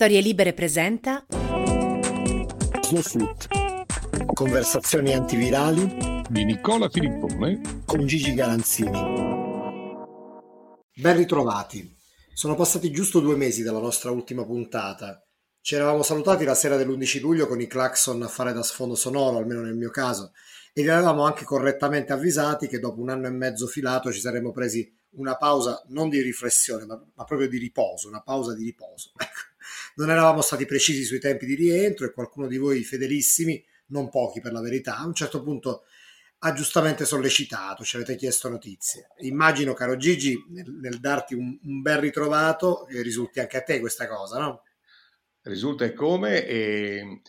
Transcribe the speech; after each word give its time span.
Storie 0.00 0.22
Libere 0.22 0.54
presenta 0.54 1.26
Snowflut. 2.80 3.48
Conversazioni 4.32 5.12
antivirali 5.12 6.22
di 6.26 6.44
Nicola 6.46 6.88
Filippone 6.88 7.82
con 7.84 8.06
Gigi 8.06 8.32
Galanzini. 8.32 8.98
Ben 10.94 11.16
ritrovati. 11.18 11.94
Sono 12.32 12.54
passati 12.54 12.90
giusto 12.90 13.20
due 13.20 13.36
mesi 13.36 13.62
dalla 13.62 13.78
nostra 13.78 14.10
ultima 14.10 14.42
puntata. 14.46 15.22
Ci 15.60 15.74
eravamo 15.74 16.02
salutati 16.02 16.46
la 16.46 16.54
sera 16.54 16.78
dell'11 16.78 17.20
luglio 17.20 17.46
con 17.46 17.60
i 17.60 17.66
clacson 17.66 18.22
a 18.22 18.28
fare 18.28 18.54
da 18.54 18.62
sfondo 18.62 18.94
sonoro, 18.94 19.36
almeno 19.36 19.60
nel 19.60 19.76
mio 19.76 19.90
caso, 19.90 20.32
e 20.72 20.80
vi 20.80 20.88
avevamo 20.88 21.26
anche 21.26 21.44
correttamente 21.44 22.14
avvisati 22.14 22.68
che 22.68 22.78
dopo 22.78 23.02
un 23.02 23.10
anno 23.10 23.26
e 23.26 23.30
mezzo 23.32 23.66
filato 23.66 24.10
ci 24.10 24.20
saremmo 24.20 24.50
presi 24.50 24.90
una 25.16 25.36
pausa 25.36 25.84
non 25.88 26.08
di 26.08 26.22
riflessione, 26.22 26.86
ma, 26.86 26.98
ma 27.16 27.24
proprio 27.24 27.50
di 27.50 27.58
riposo, 27.58 28.08
una 28.08 28.22
pausa 28.22 28.54
di 28.54 28.64
riposo. 28.64 29.12
Ecco. 29.20 29.49
Non 29.96 30.10
eravamo 30.10 30.40
stati 30.42 30.66
precisi 30.66 31.04
sui 31.04 31.18
tempi 31.18 31.46
di 31.46 31.54
rientro 31.54 32.06
e 32.06 32.12
qualcuno 32.12 32.46
di 32.46 32.56
voi 32.56 32.82
fedelissimi, 32.84 33.64
non 33.86 34.08
pochi 34.08 34.40
per 34.40 34.52
la 34.52 34.60
verità, 34.60 34.96
a 34.96 35.06
un 35.06 35.14
certo 35.14 35.42
punto 35.42 35.84
ha 36.42 36.52
giustamente 36.52 37.04
sollecitato, 37.04 37.84
ci 37.84 37.96
avete 37.96 38.16
chiesto 38.16 38.48
notizie. 38.48 39.08
Immagino, 39.18 39.74
caro 39.74 39.96
Gigi, 39.96 40.42
nel, 40.48 40.70
nel 40.70 40.98
darti 40.98 41.34
un, 41.34 41.58
un, 41.62 41.82
bel 41.82 41.98
ritrovato, 41.98 42.86
risulti 42.88 43.40
anche 43.40 43.58
a 43.58 43.62
te 43.62 43.78
questa 43.78 44.08
cosa, 44.08 44.38
no? 44.38 44.62
Risulta 45.42 45.84
e 45.84 45.92
come 45.92 46.46
e, 46.46 47.20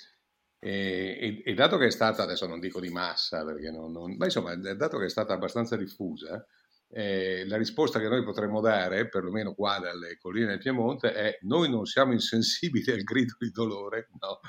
e, 0.59 1.41
e, 1.43 1.53
dato 1.53 1.77
che 1.77 1.87
è 1.87 1.91
stata, 1.91 2.23
adesso 2.23 2.47
non 2.47 2.59
dico 2.61 2.79
di 2.79 2.89
massa, 2.89 3.43
perché 3.43 3.69
non, 3.69 3.91
non, 3.91 4.15
ma 4.15 4.25
insomma, 4.25 4.55
dato 4.55 4.97
che 4.97 5.05
è 5.05 5.09
stata 5.09 5.33
abbastanza 5.33 5.75
diffusa, 5.75 6.45
eh, 6.93 7.45
la 7.47 7.57
risposta 7.57 7.99
che 7.99 8.09
noi 8.09 8.23
potremmo 8.23 8.59
dare, 8.59 9.07
perlomeno 9.07 9.53
qua 9.53 9.79
dalle 9.79 10.17
colline 10.17 10.47
del 10.47 10.59
Piemonte, 10.59 11.13
è 11.13 11.37
noi 11.41 11.69
non 11.69 11.85
siamo 11.85 12.11
insensibili 12.11 12.91
al 12.91 13.03
grido 13.03 13.35
di 13.39 13.49
dolore 13.49 14.09
no? 14.19 14.39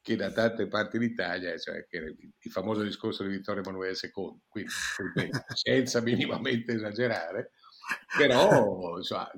che 0.00 0.16
da 0.16 0.30
tante 0.30 0.68
parti 0.68 0.98
d'Italia, 0.98 1.56
cioè 1.58 1.84
il 1.90 2.50
famoso 2.50 2.82
discorso 2.82 3.24
di 3.24 3.30
Vittorio 3.30 3.62
Emanuele 3.62 3.96
II, 4.00 4.40
quindi 4.48 4.70
senza 5.54 6.00
minimamente 6.00 6.74
esagerare, 6.74 7.52
però 8.16 8.96
insomma, 8.96 9.30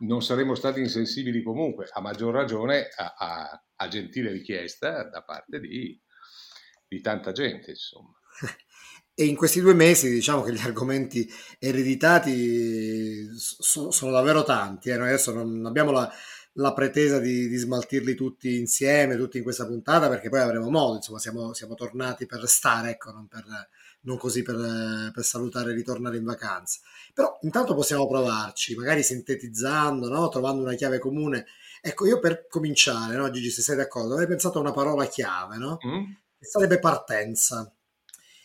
non 0.00 0.22
saremmo 0.22 0.54
stati 0.54 0.80
insensibili 0.80 1.42
comunque, 1.42 1.88
a 1.90 2.00
maggior 2.00 2.34
ragione 2.34 2.88
a, 2.96 3.14
a, 3.16 3.64
a 3.76 3.88
gentile 3.88 4.30
richiesta 4.30 5.08
da 5.08 5.22
parte 5.22 5.60
di, 5.60 5.98
di 6.86 7.00
tanta 7.00 7.32
gente, 7.32 7.70
insomma. 7.70 8.12
E 9.14 9.24
in 9.26 9.36
questi 9.36 9.60
due 9.60 9.74
mesi 9.74 10.10
diciamo 10.10 10.40
che 10.40 10.54
gli 10.54 10.60
argomenti 10.60 11.30
ereditati 11.58 13.28
sono, 13.36 13.90
sono 13.90 14.10
davvero 14.10 14.42
tanti. 14.42 14.88
Eh? 14.88 14.96
Noi 14.96 15.08
adesso 15.08 15.34
non 15.34 15.66
abbiamo 15.66 15.90
la, 15.90 16.10
la 16.54 16.72
pretesa 16.72 17.18
di, 17.18 17.46
di, 17.48 17.56
smaltirli 17.56 18.14
tutti 18.14 18.58
insieme, 18.58 19.16
tutti 19.16 19.36
in 19.36 19.42
questa 19.42 19.66
puntata, 19.66 20.08
perché 20.08 20.28
poi 20.28 20.40
avremo 20.40 20.70
modo, 20.70 20.96
insomma, 20.96 21.18
siamo, 21.18 21.52
siamo 21.54 21.74
tornati 21.74 22.26
per 22.26 22.40
restare, 22.40 22.90
ecco, 22.90 23.10
non, 23.10 23.26
per, 23.28 23.44
non 24.02 24.16
così 24.16 24.42
per, 24.42 25.10
per, 25.12 25.24
salutare 25.24 25.72
e 25.72 25.74
ritornare 25.74 26.16
in 26.16 26.24
vacanza. 26.24 26.80
Però 27.12 27.38
intanto 27.42 27.74
possiamo 27.74 28.06
provarci, 28.08 28.74
magari 28.74 29.02
sintetizzando, 29.02 30.08
no? 30.08 30.28
trovando 30.28 30.62
una 30.62 30.74
chiave 30.74 30.98
comune. 30.98 31.46
Ecco, 31.80 32.06
io 32.06 32.18
per 32.18 32.46
cominciare, 32.48 33.16
no, 33.16 33.30
Gigi, 33.30 33.50
se 33.50 33.62
sei 33.62 33.76
d'accordo, 33.76 34.12
avrei 34.12 34.28
pensato 34.28 34.58
a 34.58 34.62
una 34.62 34.72
parola 34.72 35.04
chiave, 35.06 35.56
no? 35.56 35.78
Mm. 35.86 36.12
Sarebbe 36.38 36.78
partenza 36.78 37.72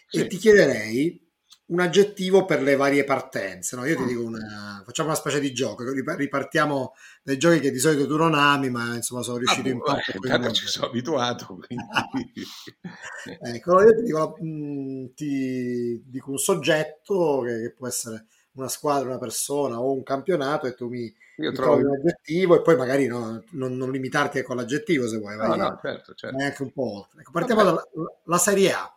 sì. 0.07 0.19
e 0.19 0.27
ti 0.27 0.37
chiederei 0.37 1.25
un 1.67 1.79
aggettivo 1.81 2.45
per 2.45 2.61
le 2.61 2.75
varie 2.75 3.03
partenze. 3.03 3.75
No? 3.75 3.85
Io 3.85 3.95
ti 3.95 4.03
mm. 4.03 4.07
dico 4.07 4.23
una, 4.23 4.81
facciamo 4.85 5.09
una 5.09 5.17
specie 5.17 5.39
di 5.39 5.51
gioco, 5.53 5.83
ripartiamo 5.91 6.93
dai 7.23 7.37
giochi 7.37 7.59
che 7.59 7.71
di 7.71 7.79
solito 7.79 8.07
tu 8.07 8.15
non 8.15 8.33
ami, 8.33 8.69
ma 8.69 8.95
insomma 8.95 9.21
sono 9.21 9.37
riuscito 9.37 9.67
ah, 9.67 9.71
in 9.71 9.81
parte. 9.81 10.11
Eh, 10.13 10.17
intanto 10.17 10.51
ci 10.51 10.67
sono 10.67 10.87
abituato. 10.87 11.59
ecco, 13.41 13.81
io 13.81 13.95
ti 13.95 14.03
dico, 14.03 14.37
mh, 14.39 14.47
mm, 14.47 15.05
ti 15.13 16.03
dico 16.05 16.31
un 16.31 16.37
soggetto 16.37 17.41
che, 17.45 17.59
che, 17.61 17.73
può 17.73 17.87
essere 17.87 18.27
una 18.53 18.69
squadra, 18.69 19.09
una 19.09 19.19
persona 19.19 19.79
o 19.79 19.91
un 19.91 20.03
campionato 20.03 20.67
e 20.67 20.73
tu 20.73 20.87
mi, 20.87 21.13
io 21.39 21.51
trovo 21.51 21.75
un 21.75 21.93
aggettivo 21.93 22.55
e 22.55 22.61
poi 22.61 22.75
magari 22.75 23.07
no, 23.07 23.43
non, 23.51 23.75
non, 23.75 23.91
limitarti 23.91 24.41
con 24.41 24.55
l'aggettivo 24.55 25.07
se 25.07 25.17
vuoi. 25.17 25.35
No, 25.35 25.47
vai, 25.47 25.57
no, 25.57 25.79
certo, 25.81 26.13
certo. 26.13 26.35
Vai 26.35 26.45
anche 26.45 26.63
un 26.63 26.71
po' 26.71 26.99
oltre. 26.99 27.21
Ecco, 27.21 27.31
partiamo 27.31 27.63
dalla 27.63 28.37
Serie 28.39 28.71
A. 28.71 28.96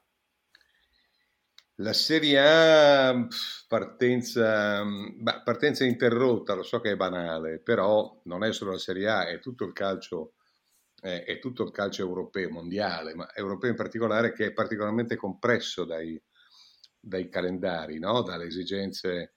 La 1.81 1.95
Serie 1.95 2.39
A 2.39 3.27
partenza, 3.67 4.85
partenza, 5.43 5.85
interrotta, 5.85 6.53
lo 6.53 6.63
so 6.63 6.79
che 6.81 6.91
è 6.91 6.97
banale, 6.97 7.59
però 7.59 8.21
non 8.25 8.45
è 8.45 8.53
solo 8.53 8.73
la 8.73 8.79
Serie 8.79 9.09
A, 9.09 9.27
è 9.27 9.41
tutto 9.41 9.65
il 9.65 9.73
calcio, 9.73 10.35
è, 11.01 11.25
è 11.25 11.39
tutto 11.39 11.63
il 11.63 11.71
calcio 11.71 12.03
europeo, 12.03 12.51
mondiale, 12.51 13.15
ma 13.15 13.33
europeo 13.35 13.71
in 13.71 13.77
particolare, 13.77 14.35
che 14.35 14.47
è 14.47 14.53
particolarmente 14.53 15.17
compresso 15.17 15.87
dai, 15.87 16.23
dai 17.01 17.31
calendari, 17.31 17.99
no? 17.99 18.21
dalle 18.21 18.45
esigenze 18.45 19.37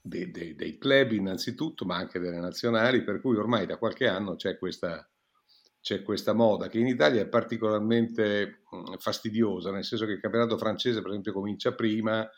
dei, 0.00 0.30
dei, 0.30 0.54
dei 0.54 0.78
club 0.78 1.12
innanzitutto, 1.12 1.84
ma 1.84 1.96
anche 1.96 2.18
delle 2.18 2.40
nazionali, 2.40 3.04
per 3.04 3.20
cui 3.20 3.36
ormai 3.36 3.66
da 3.66 3.76
qualche 3.76 4.06
anno 4.08 4.36
c'è 4.36 4.56
questa 4.56 5.06
c'è 5.86 6.02
questa 6.02 6.32
moda 6.32 6.66
che 6.66 6.80
in 6.80 6.88
Italia 6.88 7.22
è 7.22 7.28
particolarmente 7.28 8.62
fastidiosa, 8.98 9.70
nel 9.70 9.84
senso 9.84 10.04
che 10.04 10.14
il 10.14 10.20
campionato 10.20 10.58
francese 10.58 11.00
per 11.00 11.10
esempio 11.10 11.32
comincia 11.32 11.76
prima, 11.76 12.28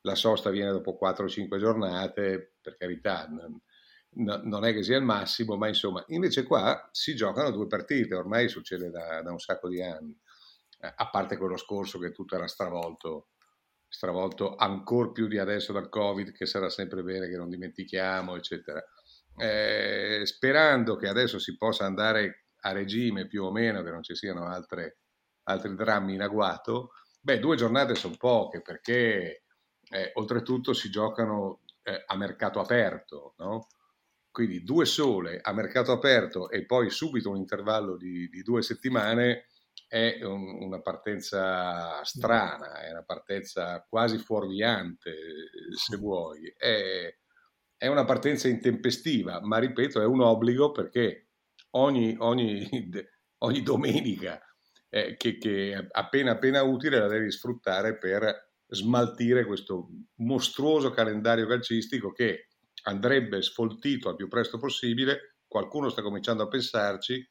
la 0.00 0.14
sosta 0.14 0.48
viene 0.48 0.70
dopo 0.70 0.98
4-5 0.98 1.58
giornate, 1.58 2.54
per 2.62 2.78
carità, 2.78 3.28
non 4.12 4.64
è 4.64 4.72
che 4.72 4.82
sia 4.82 4.96
il 4.96 5.04
massimo, 5.04 5.58
ma 5.58 5.68
insomma, 5.68 6.02
invece 6.08 6.44
qua 6.44 6.88
si 6.92 7.14
giocano 7.14 7.50
due 7.50 7.66
partite, 7.66 8.14
ormai 8.14 8.48
succede 8.48 8.88
da, 8.88 9.20
da 9.20 9.32
un 9.32 9.38
sacco 9.38 9.68
di 9.68 9.82
anni, 9.82 10.18
a 10.78 11.10
parte 11.10 11.36
quello 11.36 11.58
scorso 11.58 11.98
che 11.98 12.10
tutto 12.10 12.36
era 12.36 12.46
stravolto, 12.46 13.32
stravolto 13.86 14.54
ancora 14.54 15.10
più 15.10 15.26
di 15.26 15.36
adesso 15.36 15.74
dal 15.74 15.90
Covid, 15.90 16.32
che 16.32 16.46
sarà 16.46 16.70
sempre 16.70 17.02
bene 17.02 17.28
che 17.28 17.36
non 17.36 17.50
dimentichiamo, 17.50 18.34
eccetera. 18.34 18.82
Eh, 19.36 20.22
sperando 20.24 20.96
che 20.96 21.08
adesso 21.08 21.38
si 21.38 21.54
possa 21.58 21.84
andare 21.84 22.43
a 22.66 22.72
regime 22.72 23.26
più 23.26 23.44
o 23.44 23.52
meno, 23.52 23.82
che 23.82 23.90
non 23.90 24.02
ci 24.02 24.14
siano 24.14 24.46
altre, 24.46 24.98
altri 25.44 25.74
drammi 25.74 26.14
in 26.14 26.22
agguato, 26.22 26.92
beh, 27.20 27.38
due 27.38 27.56
giornate 27.56 27.94
sono 27.94 28.16
poche 28.18 28.62
perché 28.62 29.44
eh, 29.90 30.10
oltretutto 30.14 30.72
si 30.72 30.90
giocano 30.90 31.60
eh, 31.82 32.02
a 32.06 32.16
mercato 32.16 32.60
aperto, 32.60 33.34
no? 33.38 33.66
Quindi 34.30 34.64
due 34.64 34.84
sole 34.84 35.38
a 35.40 35.52
mercato 35.52 35.92
aperto 35.92 36.50
e 36.50 36.64
poi 36.66 36.90
subito 36.90 37.30
un 37.30 37.36
intervallo 37.36 37.96
di, 37.96 38.28
di 38.28 38.42
due 38.42 38.62
settimane 38.62 39.46
è 39.86 40.24
un, 40.24 40.62
una 40.62 40.80
partenza 40.80 42.02
strana, 42.02 42.80
è 42.80 42.90
una 42.90 43.04
partenza 43.04 43.84
quasi 43.88 44.18
fuorviante, 44.18 45.14
se 45.76 45.96
vuoi. 45.98 46.52
È, 46.56 47.14
è 47.76 47.86
una 47.86 48.04
partenza 48.04 48.48
intempestiva, 48.48 49.40
ma 49.42 49.58
ripeto, 49.58 50.00
è 50.00 50.04
un 50.04 50.22
obbligo 50.22 50.72
perché 50.72 51.28
ogni, 51.74 52.16
ogni, 52.18 52.68
ogni 53.38 53.62
domenica 53.62 54.40
eh, 54.88 55.16
che, 55.16 55.38
che 55.38 55.88
appena 55.90 56.32
appena 56.32 56.62
utile 56.62 56.98
la 56.98 57.08
devi 57.08 57.30
sfruttare 57.30 57.98
per 57.98 58.52
smaltire 58.66 59.44
questo 59.44 59.88
mostruoso 60.16 60.90
calendario 60.90 61.46
calcistico 61.46 62.12
che 62.12 62.48
andrebbe 62.84 63.42
sfoltito 63.42 64.08
al 64.08 64.16
più 64.16 64.28
presto 64.28 64.58
possibile. 64.58 65.38
Qualcuno 65.46 65.88
sta 65.88 66.02
cominciando 66.02 66.42
a 66.42 66.48
pensarci, 66.48 67.28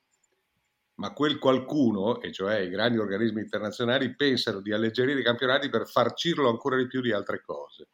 ma 0.96 1.12
quel 1.14 1.40
qualcuno, 1.40 2.22
e 2.22 2.32
cioè 2.32 2.60
i 2.60 2.70
grandi 2.70 2.98
organismi 2.98 3.42
internazionali, 3.42 4.16
pensano 4.16 4.62
di 4.62 4.72
alleggerire 4.72 5.20
i 5.20 5.24
campionati 5.24 5.70
per 5.70 5.88
farcirlo 5.88 6.50
ancora 6.50 6.78
di 6.78 6.88
più 6.88 7.02
di 7.02 7.12
altre 7.12 7.42
cose. 7.42 7.88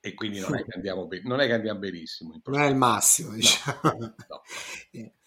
E 0.00 0.14
quindi 0.14 0.38
non 0.38 0.54
è 0.54 0.64
che 0.64 0.74
andiamo, 0.74 1.06
ben, 1.06 1.22
non 1.24 1.40
è 1.40 1.46
che 1.46 1.54
andiamo 1.54 1.78
benissimo. 1.78 2.40
Non 2.44 2.60
è 2.60 2.68
il 2.68 2.76
massimo, 2.76 3.32
diciamo. 3.32 3.80
No, 3.82 4.14
no. 4.28 4.42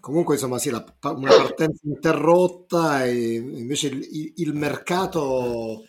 Comunque, 0.00 0.34
insomma, 0.34 0.58
sì, 0.58 0.70
la, 0.70 0.84
una 1.02 1.36
partenza 1.36 1.80
interrotta 1.84 3.04
e 3.04 3.34
invece 3.34 3.88
il, 3.88 4.32
il 4.36 4.54
mercato 4.54 5.84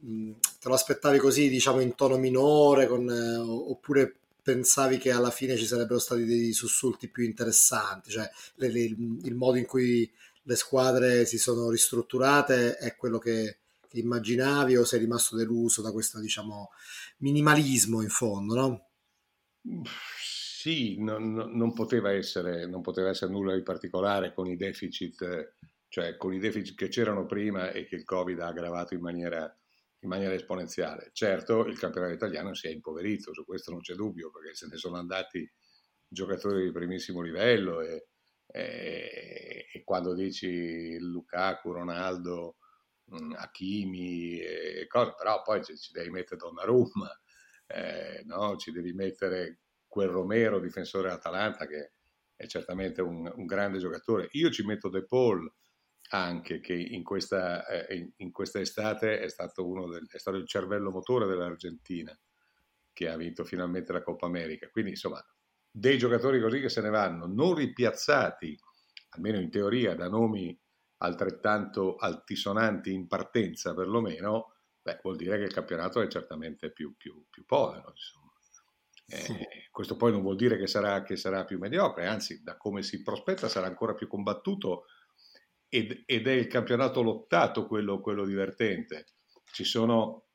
te 0.00 0.68
lo 0.68 0.74
aspettavi 0.74 1.18
così, 1.18 1.48
diciamo, 1.48 1.80
in 1.80 1.94
tono 1.94 2.18
minore, 2.18 2.86
con, 2.86 3.08
eh, 3.08 3.36
oppure 3.36 4.14
pensavi 4.42 4.98
che 4.98 5.10
alla 5.10 5.30
fine 5.30 5.56
ci 5.56 5.64
sarebbero 5.64 5.98
stati 5.98 6.24
dei 6.24 6.52
sussulti 6.52 7.08
più 7.08 7.24
interessanti, 7.24 8.10
cioè 8.10 8.30
le, 8.56 8.70
le, 8.70 8.80
il 8.82 9.34
modo 9.34 9.56
in 9.56 9.64
cui 9.64 10.10
le 10.42 10.56
squadre 10.56 11.24
si 11.24 11.38
sono 11.38 11.70
ristrutturate 11.70 12.76
è 12.76 12.94
quello 12.94 13.18
che, 13.18 13.56
che 13.88 13.98
immaginavi 13.98 14.76
o 14.76 14.84
sei 14.84 14.98
rimasto 14.98 15.36
deluso 15.36 15.80
da 15.80 15.90
questo, 15.90 16.20
diciamo, 16.20 16.70
minimalismo 17.18 18.02
in 18.02 18.10
fondo, 18.10 18.54
no? 18.54 18.86
Sì, 20.64 20.96
non, 20.98 21.34
non, 21.34 21.74
poteva 21.74 22.10
essere, 22.10 22.66
non, 22.66 22.80
poteva 22.80 23.10
essere, 23.10 23.30
nulla 23.30 23.54
di 23.54 23.62
particolare 23.62 24.32
con 24.32 24.46
i 24.46 24.56
deficit, 24.56 25.56
cioè 25.88 26.16
con 26.16 26.32
i 26.32 26.38
deficit 26.38 26.74
che 26.74 26.88
c'erano 26.88 27.26
prima 27.26 27.70
e 27.70 27.84
che 27.84 27.96
il 27.96 28.04
Covid 28.04 28.40
ha 28.40 28.46
aggravato 28.46 28.94
in 28.94 29.02
maniera, 29.02 29.44
in 29.98 30.08
maniera 30.08 30.32
esponenziale. 30.32 31.10
Certo, 31.12 31.66
il 31.66 31.78
campionato 31.78 32.14
italiano 32.14 32.54
si 32.54 32.68
è 32.68 32.70
impoverito, 32.70 33.34
su 33.34 33.44
questo 33.44 33.72
non 33.72 33.80
c'è 33.80 33.92
dubbio, 33.92 34.30
perché 34.30 34.54
se 34.54 34.66
ne 34.70 34.78
sono 34.78 34.96
andati 34.96 35.46
giocatori 36.08 36.64
di 36.64 36.72
primissimo 36.72 37.20
livello 37.20 37.82
e, 37.82 38.06
eh, 38.46 39.66
e 39.70 39.84
quando 39.84 40.14
dici 40.14 40.98
Lukaku, 40.98 41.72
Ronaldo, 41.72 42.56
mm, 43.14 43.32
Hakimi, 43.32 44.38
e 44.38 44.86
cose, 44.88 45.12
però 45.14 45.42
poi 45.42 45.62
ci, 45.62 45.76
ci 45.76 45.92
devi 45.92 46.08
mettere 46.08 46.36
Donnarumma, 46.38 47.10
eh, 47.66 48.22
no? 48.24 48.56
ci 48.56 48.72
devi 48.72 48.94
mettere 48.94 49.63
quel 49.94 50.08
Romero, 50.08 50.58
difensore 50.58 51.12
Atalanta, 51.12 51.68
che 51.68 51.92
è 52.34 52.46
certamente 52.46 53.00
un, 53.00 53.32
un, 53.32 53.46
grande 53.46 53.78
giocatore. 53.78 54.26
Io 54.32 54.50
ci 54.50 54.64
metto 54.64 54.88
De 54.88 55.04
Paul 55.04 55.48
anche, 56.08 56.58
che 56.58 56.74
in 56.74 57.04
questa, 57.04 57.64
eh, 57.68 58.12
in 58.16 58.32
questa 58.32 58.58
estate 58.58 59.20
è 59.20 59.28
stato, 59.28 59.62
del, 59.88 60.08
è 60.10 60.18
stato 60.18 60.36
il 60.36 60.48
cervello 60.48 60.90
motore 60.90 61.26
dell'Argentina, 61.26 62.12
che 62.92 63.08
ha 63.08 63.16
vinto 63.16 63.44
finalmente 63.44 63.92
la 63.92 64.02
Coppa 64.02 64.26
America. 64.26 64.68
Quindi, 64.68 64.90
insomma, 64.90 65.24
dei 65.70 65.96
giocatori 65.96 66.40
così 66.40 66.60
che 66.60 66.68
se 66.68 66.80
ne 66.80 66.90
vanno, 66.90 67.26
non 67.28 67.54
ripiazzati, 67.54 68.58
almeno 69.10 69.38
in 69.38 69.48
teoria, 69.48 69.94
da 69.94 70.08
nomi 70.08 70.60
altrettanto 70.96 71.94
altisonanti 71.94 72.92
in 72.92 73.06
partenza 73.06 73.74
perlomeno, 73.74 74.54
beh, 74.82 74.98
vuol 75.04 75.14
dire 75.14 75.38
che 75.38 75.44
il 75.44 75.52
campionato 75.52 76.00
è 76.00 76.08
certamente 76.08 76.72
più, 76.72 76.96
più, 76.96 77.26
più 77.30 77.44
povero. 77.44 77.92
Eh. 79.06 79.68
Questo 79.70 79.96
poi 79.96 80.12
non 80.12 80.22
vuol 80.22 80.36
dire 80.36 80.56
che 80.56 80.66
sarà, 80.66 81.02
che 81.02 81.16
sarà, 81.16 81.44
più 81.44 81.58
mediocre, 81.58 82.06
anzi, 82.06 82.42
da 82.42 82.56
come 82.56 82.82
si 82.82 83.02
prospetta 83.02 83.48
sarà 83.48 83.66
ancora 83.66 83.94
più 83.94 84.06
combattuto 84.06 84.84
ed, 85.68 86.04
ed 86.06 86.26
è 86.26 86.32
il 86.32 86.46
campionato 86.46 87.02
lottato 87.02 87.66
quello, 87.66 88.00
quello 88.00 88.24
divertente. 88.24 89.06
Ci 89.50 89.64
sono, 89.64 90.26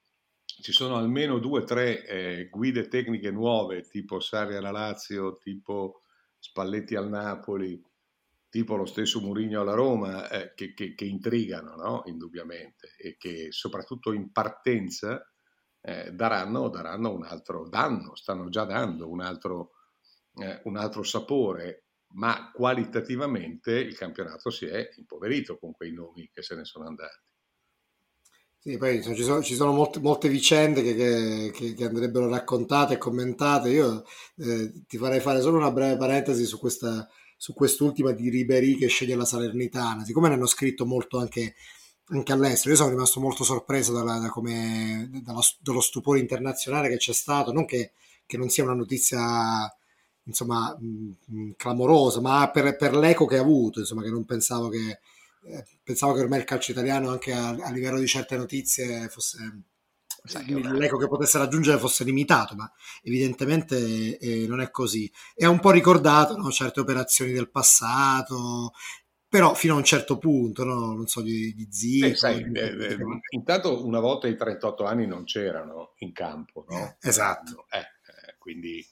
ci 0.44 0.72
sono, 0.72 0.98
almeno 0.98 1.40
due 1.40 1.62
o 1.62 1.64
tre 1.64 2.06
eh, 2.06 2.50
guide 2.50 2.88
tecniche 2.88 3.32
nuove, 3.32 3.82
tipo 3.88 4.20
Sarri 4.20 4.56
alla 4.56 4.72
Lazio, 4.72 5.38
tipo 5.38 6.04
Spalletti 6.38 6.96
al 6.96 7.10
Napoli, 7.10 7.82
tipo 8.50 8.76
lo 8.76 8.86
stesso 8.86 9.22
Murigno 9.22 9.62
alla 9.62 9.74
Roma, 9.74 10.30
eh, 10.30 10.54
che, 10.54 10.74
che, 10.74 10.94
che, 10.96 11.06
intrigano, 11.06 11.76
no? 11.76 12.04
indubbiamente, 12.06 12.96
e 12.98 13.16
che 13.18 13.52
soprattutto 13.52 14.12
in 14.12 14.32
partenza 14.32 15.29
eh, 15.82 16.12
daranno, 16.12 16.70
daranno, 16.70 17.14
un 17.14 17.24
altro, 17.24 17.68
danno, 17.68 18.16
stanno 18.16 18.50
già 18.50 18.66
dando 18.66 19.10
un 19.10 19.22
altro, 19.22 19.72
eh, 20.36 20.62
un 20.66 20.78
altro 20.78 21.04
sapore, 21.04 21.86
ma 22.14 22.52
qualitativamente 22.54 23.72
il 23.72 23.96
campionato 23.96 24.50
si 24.50 24.66
è 24.66 24.90
impoverito 24.98 25.58
con 25.58 25.74
quei 25.74 25.94
nomi 25.94 26.30
che 26.34 26.42
se 26.42 26.56
ne 26.56 26.66
sono 26.66 26.86
andati. 26.86 27.28
Sì, 28.62 28.78
poi 28.78 29.02
ci 29.02 29.24
sono, 29.24 29.42
ci 29.42 29.56
sono 29.56 29.72
molte, 29.72 30.00
molte, 30.00 30.28
vicende 30.28 30.82
che, 30.82 31.50
che, 31.54 31.74
che, 31.74 31.86
andrebbero 31.86 32.28
raccontate 32.28 32.96
e 32.96 32.98
commentate. 32.98 33.70
Io 33.70 34.04
eh, 34.36 34.84
ti 34.86 34.98
farei 34.98 35.22
fare 35.22 35.40
solo 35.40 35.58
una 35.58 35.72
breve 35.72 35.96
parentesi 35.96 36.44
su 36.44 36.60
questa 36.60 37.08
su 37.42 37.54
quest'ultima 37.54 38.12
di 38.12 38.30
Ribery 38.30 38.76
che 38.76 38.88
sceglie 38.88 39.16
la 39.16 39.24
Salernitana, 39.24 40.04
siccome 40.04 40.28
ne 40.28 40.34
hanno 40.34 40.46
scritto 40.46 40.86
molto 40.86 41.20
anche, 41.20 41.56
anche 42.12 42.32
all'estero, 42.32 42.72
io 42.72 42.76
sono 42.76 42.90
rimasto 42.90 43.20
molto 43.20 43.44
sorpreso 43.44 43.94
dalla, 43.94 44.18
da 44.18 44.30
come, 44.30 45.10
dallo, 45.24 45.42
dallo, 45.60 45.82
stupore 45.82 46.20
internazionale 46.20 46.90
che 46.90 46.98
c'è 46.98 47.14
stato, 47.14 47.52
non 47.52 47.66
che, 47.66 47.92
che 48.26 48.38
non 48.38 48.50
sia 48.50 48.64
una 48.64 48.74
notizia 48.74 49.72
insomma 50.24 50.76
mh, 50.80 51.16
mh, 51.26 51.52
clamorosa, 51.58 52.22
ma 52.22 52.50
per, 52.52 52.76
per, 52.76 52.96
l'eco 52.96 53.26
che 53.26 53.38
ha 53.38 53.42
avuto, 53.42 53.80
insomma 53.80 54.04
che 54.04 54.10
non 54.10 54.26
pensavo 54.26 54.70
che, 54.70 55.00
eh, 55.46 55.66
pensavo 55.84 56.14
che 56.14 56.22
ormai 56.22 56.40
il 56.40 56.46
calcio 56.46 56.72
italiano 56.72 57.10
anche 57.10 57.34
a, 57.34 57.50
a 57.50 57.72
livello 57.72 58.00
di 58.00 58.08
certe 58.08 58.38
notizie 58.38 59.08
fosse 59.10 59.64
l'eco 60.22 60.98
che 60.98 61.08
potesse 61.08 61.38
raggiungere 61.38 61.80
fosse 61.80 62.04
limitato, 62.04 62.56
ma 62.56 62.70
evidentemente 63.02 64.18
eh, 64.18 64.46
non 64.48 64.62
è 64.62 64.70
così. 64.70 65.10
E 65.34 65.46
ha 65.46 65.50
un 65.50 65.60
po' 65.60 65.72
ricordato 65.72 66.36
no, 66.36 66.52
certe 66.52 66.82
operazioni 66.82 67.32
del 67.32 67.50
passato, 67.50 68.74
però 69.30 69.54
fino 69.54 69.76
a 69.76 69.78
un 69.78 69.84
certo 69.84 70.18
punto, 70.18 70.64
no? 70.64 70.94
non 70.94 71.06
so, 71.06 71.22
di, 71.22 71.54
di 71.54 71.68
Zico. 71.70 72.08
Eh, 72.08 72.16
sai, 72.16 72.50
di... 72.50 72.60
Eh, 72.60 72.94
eh, 72.94 72.98
intanto 73.30 73.86
una 73.86 74.00
volta 74.00 74.28
i 74.28 74.36
38 74.36 74.86
anni 74.86 75.06
non 75.06 75.24
c'erano 75.24 75.94
in 75.98 76.12
campo, 76.12 76.66
no? 76.68 76.98
Esatto. 77.00 77.68
Eh, 77.70 77.78
eh, 77.78 78.36
quindi 78.40 78.84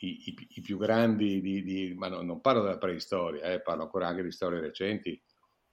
i, 0.00 0.28
i, 0.28 0.46
i, 0.56 0.60
più 0.60 0.76
grandi, 0.76 1.40
di, 1.40 1.62
di, 1.62 1.94
ma 1.96 2.08
no, 2.08 2.20
non 2.20 2.42
parlo 2.42 2.60
della 2.60 2.76
preistoria, 2.76 3.58
parlo 3.60 3.84
ancora 3.84 4.08
anche 4.08 4.22
di 4.22 4.30
storie 4.30 4.60
recenti, 4.60 5.18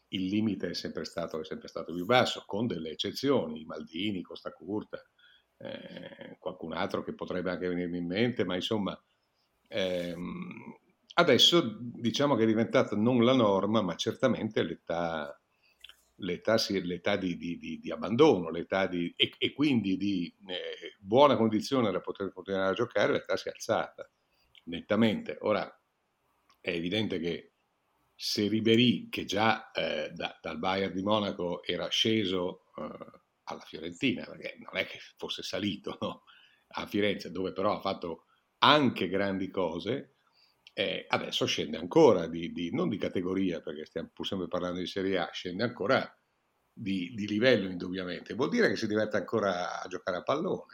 il 0.10 0.26
limite 0.28 0.70
è 0.70 0.74
sempre 0.74 1.04
stato, 1.04 1.42
è 1.42 1.44
sempre 1.44 1.68
stato 1.68 1.94
più 1.94 2.06
basso, 2.06 2.44
con 2.46 2.68
delle 2.68 2.92
eccezioni, 2.92 3.66
Maldini, 3.66 4.22
Costa 4.22 4.52
Curta, 4.52 5.04
eh, 5.58 6.38
qualcun 6.40 6.72
altro 6.72 7.04
che 7.04 7.14
potrebbe 7.14 7.52
anche 7.52 7.68
venirmi 7.68 7.98
in 7.98 8.08
mente, 8.08 8.46
ma 8.46 8.56
insomma, 8.56 8.98
ehm, 9.68 10.78
adesso 11.20 11.78
diciamo 11.80 12.36
che 12.36 12.44
è 12.44 12.48
diventata 12.48 12.96
non 12.96 13.24
la 13.24 13.34
norma, 13.34 13.82
ma 13.82 13.96
certamente 13.96 14.64
l'età, 14.64 15.40
l'età, 16.16 16.56
l'età 16.82 17.16
di, 17.18 17.38
di, 17.38 17.58
di, 17.58 17.80
di, 17.80 17.92
abbandono, 17.92 18.50
l'età 18.50 18.88
di, 18.88 19.14
e, 19.16 19.34
e 19.38 19.54
quindi 19.54 19.98
di 19.98 20.34
eh, 20.48 20.96
buona 21.00 21.36
condizione 21.36 21.92
da 21.92 22.00
poter 22.00 22.32
continuare 22.34 22.72
a 22.72 22.74
giocare, 22.74 23.14
l'età 23.14 23.36
si 23.36 23.50
è 23.50 23.52
alzata 23.52 24.10
nettamente. 24.66 25.38
Ora 25.42 25.70
è 26.62 26.70
evidente 26.70 27.20
che 27.20 27.52
se 28.16 28.48
Ribery, 28.48 29.10
che 29.10 29.26
già 29.26 29.72
eh, 29.72 30.12
da, 30.14 30.38
dal 30.42 30.58
Bayern 30.58 30.94
di 30.94 31.02
Monaco 31.02 31.64
era 31.64 31.88
sceso 31.88 32.66
eh, 32.78 33.22
alla 33.44 33.62
Fiorentina, 33.62 34.26
perché 34.26 34.58
non 34.60 34.78
è 34.78 34.86
che 34.86 35.00
fosse 35.18 35.44
salito 35.44 35.98
no? 36.02 36.24
a 36.70 36.86
Firenze, 36.86 37.32
dove 37.32 37.52
però 37.54 37.76
ha 37.78 37.82
fatto 37.82 38.26
anche 38.60 39.08
grandi 39.08 39.50
cose, 39.50 40.19
eh, 40.80 41.06
adesso 41.10 41.46
scende 41.46 41.76
ancora, 41.76 42.28
di, 42.28 42.54
di, 42.54 42.72
non 42.72 42.88
di 42.88 42.98
categoria, 42.98 43.60
perché 43.60 43.86
stiamo 43.86 44.10
pur 44.14 44.26
sempre 44.26 44.48
parlando 44.48 44.80
di 44.80 44.88
Serie 44.88 45.18
A, 45.18 45.30
scende 45.32 45.64
ancora 45.64 46.18
di, 46.72 47.12
di 47.14 47.28
livello 47.28 47.70
indubbiamente. 47.70 48.34
Vuol 48.34 48.50
dire 48.50 48.70
che 48.70 48.78
si 48.78 48.88
diverte 48.88 49.18
ancora 49.18 49.82
a 49.82 49.88
giocare 49.90 50.18
a 50.18 50.24
pallone. 50.24 50.74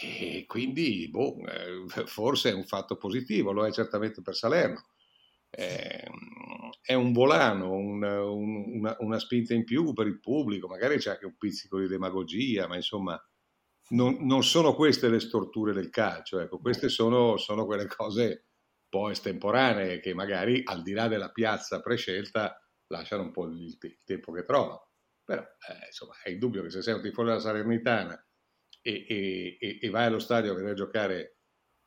E 0.00 0.44
quindi, 0.46 1.08
boh, 1.10 1.36
eh, 1.44 2.06
forse 2.06 2.50
è 2.50 2.54
un 2.54 2.64
fatto 2.64 2.96
positivo, 2.96 3.50
lo 3.50 3.66
è 3.66 3.72
certamente 3.72 4.22
per 4.22 4.36
Salerno 4.36 4.86
eh, 5.50 6.04
è 6.82 6.94
un 6.94 7.12
volano, 7.12 7.72
un, 7.72 8.02
un, 8.02 8.78
una, 8.78 8.96
una, 9.00 9.18
spinta 9.18 9.54
in 9.54 9.64
più 9.64 9.92
per 9.92 10.06
il 10.06 10.20
pubblico, 10.20 10.68
magari 10.68 10.98
c'è 10.98 11.10
anche 11.10 11.26
un 11.26 11.36
pizzico 11.36 11.80
di 11.80 11.88
demagogia, 11.88 12.68
ma 12.68 12.76
insomma 12.76 13.20
non, 13.88 14.18
non 14.26 14.42
sono 14.42 14.74
queste 14.74 15.08
le 15.08 15.20
storture 15.20 15.72
del 15.72 15.90
calcio, 15.90 16.40
ecco, 16.40 16.58
queste 16.58 16.88
sono, 16.88 17.36
sono, 17.36 17.66
quelle 17.66 17.86
cose 17.86 18.24
un 18.24 18.88
po' 18.88 19.10
estemporanee 19.10 20.00
che 20.00 20.14
magari 20.14 20.62
al 20.64 20.82
di 20.82 20.92
là 20.92 21.08
della 21.08 21.30
piazza 21.30 21.80
prescelta 21.80 22.60
lasciano 22.88 23.22
un 23.22 23.32
po' 23.32 23.46
il, 23.46 23.76
il 23.80 24.00
tempo 24.04 24.32
che 24.32 24.44
trovano. 24.44 24.90
Però 25.24 25.40
eh, 25.40 25.86
insomma 25.86 26.14
è 26.22 26.30
indubbio 26.30 26.62
che 26.62 26.70
se 26.70 26.82
sei 26.82 26.94
un 26.94 27.02
tifoso 27.02 27.28
della 27.28 27.40
Salernitana 27.40 28.26
e, 28.80 29.04
e, 29.08 29.78
e, 29.80 29.90
vai 29.90 30.06
allo 30.06 30.20
stadio 30.20 30.52
a 30.52 30.54
vedere 30.54 30.74
giocare 30.74 31.38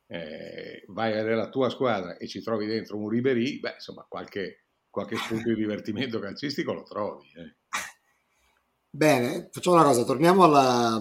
eh, 0.08 0.84
vai 0.88 1.14
nella 1.14 1.50
tua 1.50 1.70
squadra 1.70 2.18
e 2.18 2.28
ci 2.28 2.42
trovi 2.42 2.66
dentro 2.66 2.98
un 2.98 3.08
Ribery, 3.08 3.60
beh, 3.60 3.76
insomma, 3.76 4.06
qualche, 4.10 4.66
qualche 4.90 5.16
spunto 5.16 5.50
di 5.50 5.56
divertimento 5.56 6.20
calcistico 6.20 6.74
lo 6.74 6.84
trovi. 6.84 7.32
Eh. 7.36 7.56
Bene, 8.90 9.50
facciamo 9.52 9.76
una 9.76 9.86
cosa, 9.86 10.04
torniamo 10.04 10.44
alla, 10.44 11.00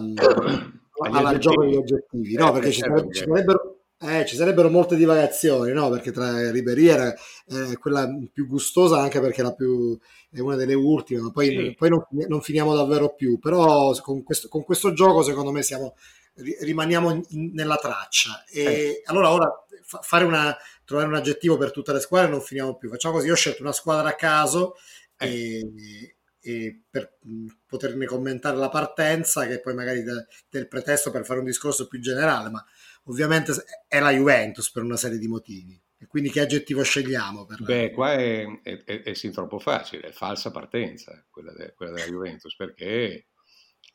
alla 0.99 1.37
gioco 1.37 1.63
degli 1.63 1.75
oggettivi, 1.75 2.35
no? 2.35 2.49
Eh, 2.49 2.53
perché 2.53 2.71
ci, 2.71 2.79
sarebbero, 2.79 3.11
ci, 3.11 3.23
sarebbero, 3.25 3.77
eh, 3.99 4.25
ci, 4.25 4.35
sarebbero, 4.35 4.69
molte 4.69 4.95
divagazioni, 4.95 5.71
no? 5.71 5.89
Perché 5.89 6.11
tra 6.11 6.51
Ribery 6.51 6.87
era 6.87 7.13
eh, 7.13 7.77
quella 7.77 8.07
più 8.31 8.47
gustosa 8.47 8.99
anche 8.99 9.19
perché 9.19 9.41
la 9.41 9.53
più, 9.53 9.97
è 10.31 10.39
una 10.39 10.55
delle 10.55 10.73
ultime, 10.73 11.21
ma 11.21 11.31
poi, 11.31 11.47
sì. 11.47 11.75
poi 11.77 11.89
non, 11.89 12.05
non, 12.27 12.41
finiamo 12.41 12.75
davvero 12.75 13.13
più. 13.13 13.39
Però 13.39 13.93
con 14.01 14.23
questo, 14.23 14.47
con 14.47 14.63
questo 14.63 14.93
gioco 14.93 15.21
secondo 15.23 15.51
me 15.51 15.61
siamo 15.63 15.95
rimaniamo 16.61 17.23
in, 17.29 17.51
nella 17.53 17.77
traccia. 17.77 18.43
E 18.49 18.61
eh. 18.61 19.01
allora 19.05 19.31
ora 19.31 19.65
fare 19.83 20.23
una, 20.23 20.55
trovare 20.85 21.07
un 21.07 21.15
aggettivo 21.15 21.57
per 21.57 21.71
tutte 21.71 21.93
le 21.93 21.99
squadre 21.99 22.29
non 22.29 22.41
finiamo 22.41 22.75
più. 22.75 22.89
Facciamo 22.89 23.15
così, 23.15 23.27
io 23.27 23.33
ho 23.33 23.37
scelto 23.37 23.61
una 23.61 23.71
squadra 23.71 24.09
a 24.09 24.15
caso 24.15 24.75
eh. 25.17 25.59
e, 25.59 26.15
e, 26.41 26.83
per 26.89 27.17
poterne 27.65 28.05
commentare 28.05 28.57
la 28.57 28.69
partenza, 28.69 29.45
che 29.47 29.59
poi 29.59 29.73
magari 29.73 30.03
del, 30.03 30.25
del 30.49 30.67
pretesto 30.67 31.11
per 31.11 31.25
fare 31.25 31.39
un 31.39 31.45
discorso 31.45 31.87
più 31.87 31.99
generale, 31.99 32.49
ma 32.49 32.63
ovviamente 33.05 33.53
è 33.87 33.99
la 33.99 34.11
Juventus 34.11 34.71
per 34.71 34.83
una 34.83 34.97
serie 34.97 35.17
di 35.17 35.27
motivi. 35.27 35.81
E 36.01 36.07
quindi 36.07 36.29
che 36.29 36.39
aggettivo 36.39 36.81
scegliamo? 36.81 37.45
Per 37.45 37.61
Beh, 37.61 37.91
qua 37.91 38.13
è, 38.13 38.45
è, 38.63 38.83
è, 38.85 39.01
è 39.01 39.13
sin 39.13 39.33
troppo 39.33 39.59
facile, 39.59 40.07
è 40.07 40.11
falsa 40.11 40.49
partenza 40.49 41.25
quella, 41.29 41.51
de, 41.51 41.73
quella 41.75 41.91
della 41.91 42.07
Juventus, 42.07 42.55
perché 42.55 43.27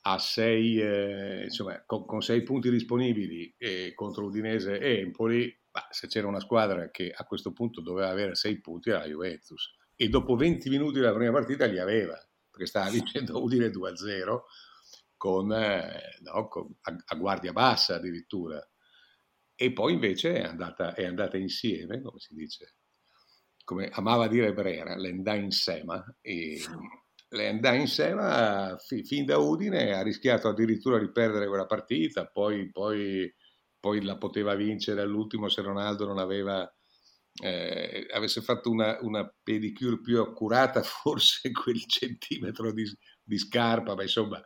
a 0.03 0.19
sei, 0.19 0.79
eh, 0.81 1.45
insomma, 1.45 1.83
con, 1.87 2.05
con, 2.05 2.21
sei 2.21 2.43
punti 2.43 2.71
disponibili 2.71 3.55
e 3.57 3.93
contro 3.95 4.27
Udinese 4.27 4.79
e 4.79 4.99
Empoli, 4.99 5.59
bah, 5.71 5.89
se 5.91 6.07
c'era 6.09 6.27
una 6.27 6.41
squadra 6.41 6.91
che 6.91 7.11
a 7.11 7.25
questo 7.25 7.53
punto 7.53 7.81
doveva 7.81 8.11
avere 8.11 8.35
sei 8.35 8.61
punti 8.61 8.91
era 8.91 8.99
la 8.99 9.07
Juventus. 9.07 9.75
E 9.97 10.09
dopo 10.09 10.37
20 10.37 10.69
minuti 10.69 10.99
della 10.99 11.15
prima 11.15 11.33
partita 11.33 11.65
li 11.65 11.79
aveva, 11.79 12.21
perché 12.55 12.67
stava 12.67 12.91
vincendo 12.91 13.43
Udine 13.43 13.69
2-0 13.69 14.41
con, 15.17 15.53
eh, 15.53 16.19
no, 16.23 16.49
con 16.49 16.73
a, 16.83 16.97
a, 17.05 17.17
guardia 17.17 17.53
bassa 17.53 17.97
addirittura. 17.97 18.65
E 19.57 19.73
poi 19.73 19.95
invece 19.95 20.35
è 20.35 20.43
andata, 20.45 20.95
è 20.95 21.05
andata 21.05 21.37
insieme, 21.37 22.01
come 22.01 22.19
si 22.19 22.35
dice 22.35 22.77
come 23.65 23.89
amava 23.93 24.29
dire 24.29 24.53
Brera, 24.53 24.95
l'endà 24.95 25.35
in 25.35 25.51
sema. 25.51 26.05
E 26.21 26.61
l'endà 27.31 27.73
in 27.73 27.89
sema 27.89 28.77
fin 28.79 29.25
da 29.25 29.39
Udine 29.39 29.95
ha 29.95 30.03
rischiato 30.03 30.49
addirittura 30.49 30.99
di 30.99 31.11
perdere 31.11 31.49
quella 31.49 31.67
partita, 31.67 32.27
poi, 32.27 32.71
poi, 32.71 33.33
poi 33.81 34.03
la 34.03 34.19
poteva 34.19 34.55
vincere 34.55 35.01
all'ultimo 35.01 35.49
se 35.49 35.63
Ronaldo 35.63 36.07
non 36.07 36.19
aveva 36.19 36.71
eh, 37.43 38.07
avesse 38.13 38.41
fatto 38.43 38.71
una, 38.71 38.99
una, 39.01 39.33
pedicure 39.43 40.01
più 40.01 40.21
accurata, 40.21 40.83
forse 40.85 41.51
quel 41.51 41.85
centimetro 41.87 42.73
di, 42.73 42.85
di 43.23 43.39
scarpa, 43.39 43.95
ma 43.95 44.03
insomma 44.03 44.43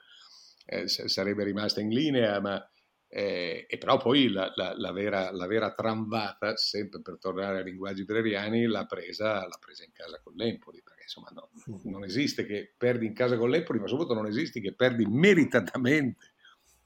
eh, 0.65 0.89
sarebbe 0.89 1.45
rimasta 1.45 1.81
in 1.81 1.91
linea, 1.91 2.41
ma 2.41 2.71
eh, 3.11 3.67
e 3.69 3.79
però 3.79 3.97
poi 3.97 4.29
la, 4.29 4.53
la, 4.55 4.75
la, 4.77 4.93
vera, 4.93 5.31
la, 5.33 5.47
vera, 5.47 5.73
tramvata, 5.73 6.57
sempre 6.57 7.01
per 7.01 7.19
tornare 7.19 7.59
ai 7.59 7.65
linguaggi 7.65 8.05
breriani, 8.05 8.67
l'ha 8.67 8.85
presa, 8.85 9.47
l'ha 9.47 9.59
presa 9.59 9.85
in 9.85 9.93
casa 9.93 10.21
con 10.23 10.35
l'Empoli, 10.35 10.83
perché 10.83 11.03
insomma 11.03 11.31
no, 11.33 11.51
non 11.85 12.05
esiste 12.05 12.45
che 12.45 12.75
perdi 12.77 13.07
in 13.07 13.15
casa 13.15 13.37
con 13.37 13.51
l'Empoli, 13.51 13.79
ma 13.79 13.87
soprattutto 13.87 14.15
non 14.15 14.27
esiste 14.27 14.61
che 14.61 14.75
perdi 14.75 15.07
meritatamente 15.07 16.33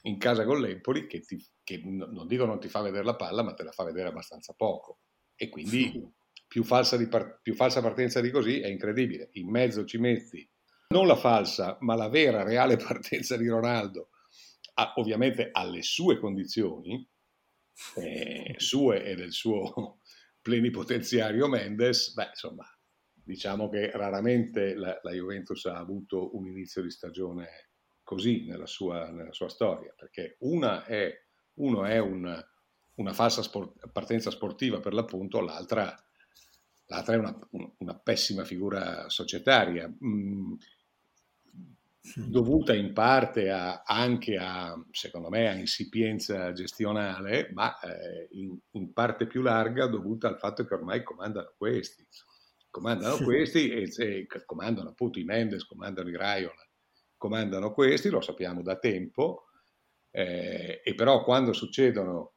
in 0.03 0.19
casa 0.19 0.45
con 0.45 0.61
l'Empoli, 0.61 1.07
che, 1.07 1.21
ti, 1.21 1.45
che 1.63 1.81
non 1.85 2.27
dico 2.27 2.45
non 2.45 2.61
ti 2.61 2.69
fa 2.69 2.83
vedere 2.83 3.05
la 3.05 3.17
palla, 3.17 3.43
ma 3.43 3.55
te 3.55 3.65
la 3.65 3.73
fa 3.73 3.85
vedere 3.85 4.09
abbastanza 4.09 4.53
poco 4.53 4.99
e 5.43 5.49
quindi 5.49 6.09
più 6.47 6.63
falsa, 6.63 7.05
par- 7.09 7.41
più 7.43 7.55
falsa 7.55 7.81
partenza 7.81 8.21
di 8.21 8.31
così 8.31 8.61
è 8.61 8.69
incredibile. 8.69 9.31
In 9.33 9.51
mezzo 9.51 9.85
ci 9.85 9.99
metti 9.99 10.49
non 10.91 11.09
la 11.09 11.17
falsa, 11.17 11.79
ma 11.81 11.97
la 11.97 12.09
vera, 12.09 12.45
reale 12.45 12.77
partenza 12.79 13.37
di 13.37 13.49
Ronaldo, 13.49 14.11
a, 14.75 14.93
ovviamente 14.99 15.49
alle 15.51 15.83
sue 15.83 16.21
condizioni, 16.21 17.05
eh, 17.97 18.55
sue 18.57 19.05
e 19.05 19.17
del 19.17 19.33
suo 19.33 19.99
plenipotenziario 20.41 21.49
Mendes, 21.49 22.13
beh, 22.13 22.29
insomma, 22.29 22.67
diciamo 23.13 23.69
che 23.69 23.91
raramente 23.91 24.75
la, 24.75 24.97
la, 25.03 25.11
Juventus 25.11 25.65
ha 25.65 25.77
avuto 25.77 26.37
un 26.37 26.47
inizio 26.47 26.83
di 26.83 26.91
stagione 26.91 27.71
così 28.05 28.45
nella 28.45 28.67
sua, 28.67 29.11
nella 29.11 29.33
sua 29.33 29.49
storia, 29.49 29.93
perché 29.97 30.37
una 30.41 30.85
è, 30.85 31.13
uno 31.55 31.85
è 31.85 31.99
un 31.99 32.45
una 32.97 33.13
falsa 33.13 33.43
sport- 33.43 33.89
partenza 33.91 34.31
sportiva 34.31 34.81
per 34.81 34.93
l'appunto, 34.93 35.41
l'altra, 35.41 35.97
l'altra 36.87 37.15
è 37.15 37.19
una, 37.19 37.39
una, 37.79 37.95
pessima 37.95 38.45
figura 38.45 39.09
societaria, 39.09 39.89
mh, 39.89 40.09
mm, 40.09 40.55
dovuta 42.29 42.75
in 42.75 42.93
parte 42.93 43.51
a, 43.51 43.83
anche 43.85 44.37
a, 44.37 44.79
secondo 44.91 45.29
me, 45.29 45.49
a 45.49 45.55
insipienza 45.55 46.53
gestionale, 46.53 47.51
ma 47.53 47.79
eh, 47.81 48.29
in, 48.33 48.59
in, 48.73 48.93
parte 48.93 49.27
più 49.27 49.41
larga 49.41 49.87
dovuta 49.87 50.29
al 50.29 50.39
fatto 50.39 50.65
che 50.65 50.75
ormai 50.75 51.03
comandano 51.03 51.55
questi. 51.57 52.07
Comandano 52.71 53.19
questi 53.19 53.71
e, 53.71 53.93
e 53.97 54.27
comandano 54.47 54.91
appunto 54.91 55.19
i 55.19 55.25
Mendes, 55.25 55.65
comandano 55.65 56.09
i 56.09 56.17
Raiola, 56.17 56.67
comandano 57.19 57.73
questi, 57.73 58.09
lo 58.09 58.21
sappiamo 58.21 58.63
da 58.63 58.77
tempo, 58.79 59.45
eh, 60.11 60.81
e 60.83 60.95
però 60.95 61.23
quando 61.23 61.53
succedono 61.53 62.32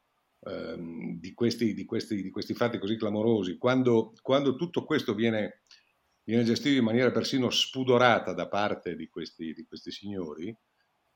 Ehm, 0.47 1.17
di, 1.19 1.33
questi, 1.33 1.73
di, 1.73 1.85
questi, 1.85 2.21
di, 2.21 2.29
questi, 2.29 2.53
fatti 2.53 2.77
così 2.77 2.97
clamorosi, 2.97 3.57
quando, 3.57 4.13
quando 4.21 4.55
tutto 4.55 4.85
questo 4.85 5.15
viene, 5.15 5.63
viene, 6.23 6.43
gestito 6.43 6.77
in 6.77 6.83
maniera 6.83 7.11
persino 7.11 7.49
spudorata 7.49 8.33
da 8.33 8.47
parte 8.47 8.95
di 8.95 9.07
questi, 9.07 9.65
questi 9.67 9.91
signori, 9.91 10.55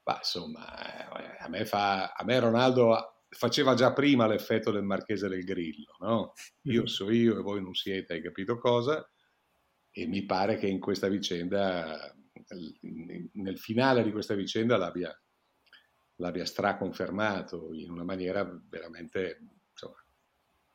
bah, 0.01 0.17
insomma, 0.17 1.11
eh, 1.19 1.37
a 1.39 1.47
me, 1.47 1.65
fa, 1.65 2.13
a 2.13 2.23
me 2.23 2.39
Ronaldo 2.39 3.23
faceva 3.29 3.75
già 3.75 3.93
prima 3.93 4.25
l'effetto 4.25 4.71
del 4.71 4.83
marchese 4.83 5.27
del 5.27 5.43
grillo, 5.43 5.95
no? 5.99 6.33
Io 6.63 6.85
so 6.87 7.11
io 7.11 7.37
e 7.37 7.41
voi 7.41 7.61
non 7.61 7.75
siete, 7.75 8.13
hai 8.13 8.21
capito 8.21 8.57
cosa? 8.57 9.07
E 9.91 10.07
mi 10.07 10.25
pare 10.25 10.57
che 10.57 10.67
in 10.67 10.79
questa 10.79 11.07
vicenda, 11.07 12.15
nel 13.33 13.59
finale 13.59 14.03
di 14.03 14.11
questa 14.11 14.33
vicenda 14.33 14.77
l'abbia, 14.77 15.15
l'abbia 16.19 16.45
straconfermato 16.45 17.73
in 17.73 17.89
una 17.89 18.03
maniera 18.03 18.43
veramente, 18.69 19.39
insomma, 19.71 20.03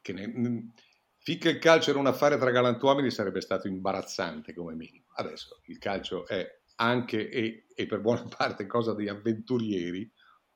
che 0.01 0.13
ne, 0.13 0.73
finché 1.19 1.51
il 1.51 1.59
calcio 1.59 1.91
era 1.91 1.99
un 1.99 2.07
affare 2.07 2.37
tra 2.37 2.51
galantuomini 2.51 3.11
sarebbe 3.11 3.41
stato 3.41 3.69
imbarazzante 3.69 4.53
come 4.55 4.75
minimo. 4.75 5.07
Adesso 5.15 5.61
il 5.67 5.79
calcio 5.79 6.27
è 6.27 6.47
anche 6.77 7.31
e, 7.31 7.67
e 7.75 7.87
per 7.87 8.01
buona 8.01 8.27
parte 8.37 8.67
cosa 8.67 8.95
di 8.95 9.09
avventurieri 9.09 10.11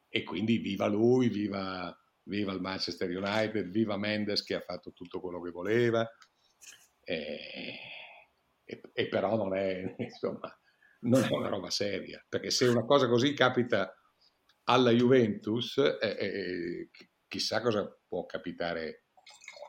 e 0.08 0.24
quindi 0.24 0.58
viva 0.58 0.86
lui, 0.86 1.28
viva, 1.28 1.96
viva 2.24 2.52
il 2.52 2.60
Manchester 2.60 3.08
United, 3.10 3.68
viva 3.68 3.96
Mendes 3.98 4.42
che 4.42 4.54
ha 4.54 4.60
fatto 4.60 4.92
tutto 4.92 5.20
quello 5.20 5.40
che 5.40 5.50
voleva. 5.50 6.08
E, 7.04 7.78
e, 8.64 8.80
e 8.92 9.08
però 9.08 9.36
non 9.36 9.54
è, 9.54 9.94
insomma, 9.98 10.50
non 11.00 11.22
è 11.22 11.30
una 11.30 11.48
roba 11.48 11.70
seria, 11.70 12.24
perché 12.26 12.50
se 12.50 12.66
una 12.66 12.84
cosa 12.84 13.06
così 13.06 13.34
capita 13.34 13.92
alla 14.68 14.90
Juventus, 14.90 15.78
eh, 15.78 15.98
eh, 16.18 16.90
chissà 17.26 17.60
cosa 17.60 17.86
può 18.06 18.26
capitare 18.26 19.04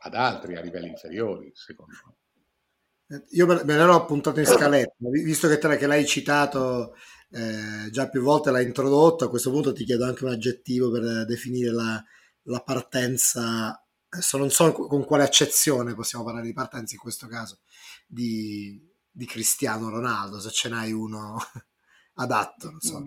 ad 0.02 0.14
altri 0.14 0.56
a 0.56 0.62
livelli 0.62 0.90
inferiori, 0.90 1.52
secondo 1.54 1.94
me. 2.06 3.18
Eh, 3.18 3.24
io 3.32 3.48
me 3.48 3.64
l'ero 3.64 3.96
appuntato 3.96 4.40
in 4.40 4.46
scaletta, 4.46 4.94
visto 4.98 5.48
che 5.48 5.58
te 5.58 5.78
che 5.78 5.88
l'hai 5.88 6.06
citato 6.06 6.96
eh, 7.32 7.90
già 7.90 8.10
più 8.10 8.22
volte, 8.22 8.52
l'hai 8.52 8.66
introdotto, 8.66 9.26
a 9.26 9.30
questo 9.30 9.52
punto 9.52 9.74
ti 9.74 9.86
chiedo 9.86 10.06
anche 10.06 10.26
un 10.26 10.32
aggettivo 10.32 10.92
per 10.92 11.26
definire 11.26 11.72
la, 11.72 12.04
la 12.44 12.62
partenza, 12.62 13.84
adesso 14.10 14.38
non 14.38 14.52
so 14.52 14.72
con 14.74 15.06
quale 15.06 15.24
accezione 15.24 15.96
possiamo 15.96 16.26
parlare 16.26 16.46
di 16.46 16.54
partenza 16.54 16.94
in 16.96 17.00
questo 17.00 17.28
caso, 17.28 17.60
di, 18.06 18.80
di 19.10 19.26
Cristiano 19.26 19.90
Ronaldo, 19.90 20.40
se 20.40 20.50
ce 20.50 20.68
n'hai 20.70 20.92
uno 20.92 21.38
adatto, 22.16 22.70
non 22.70 22.82
so. 22.82 23.02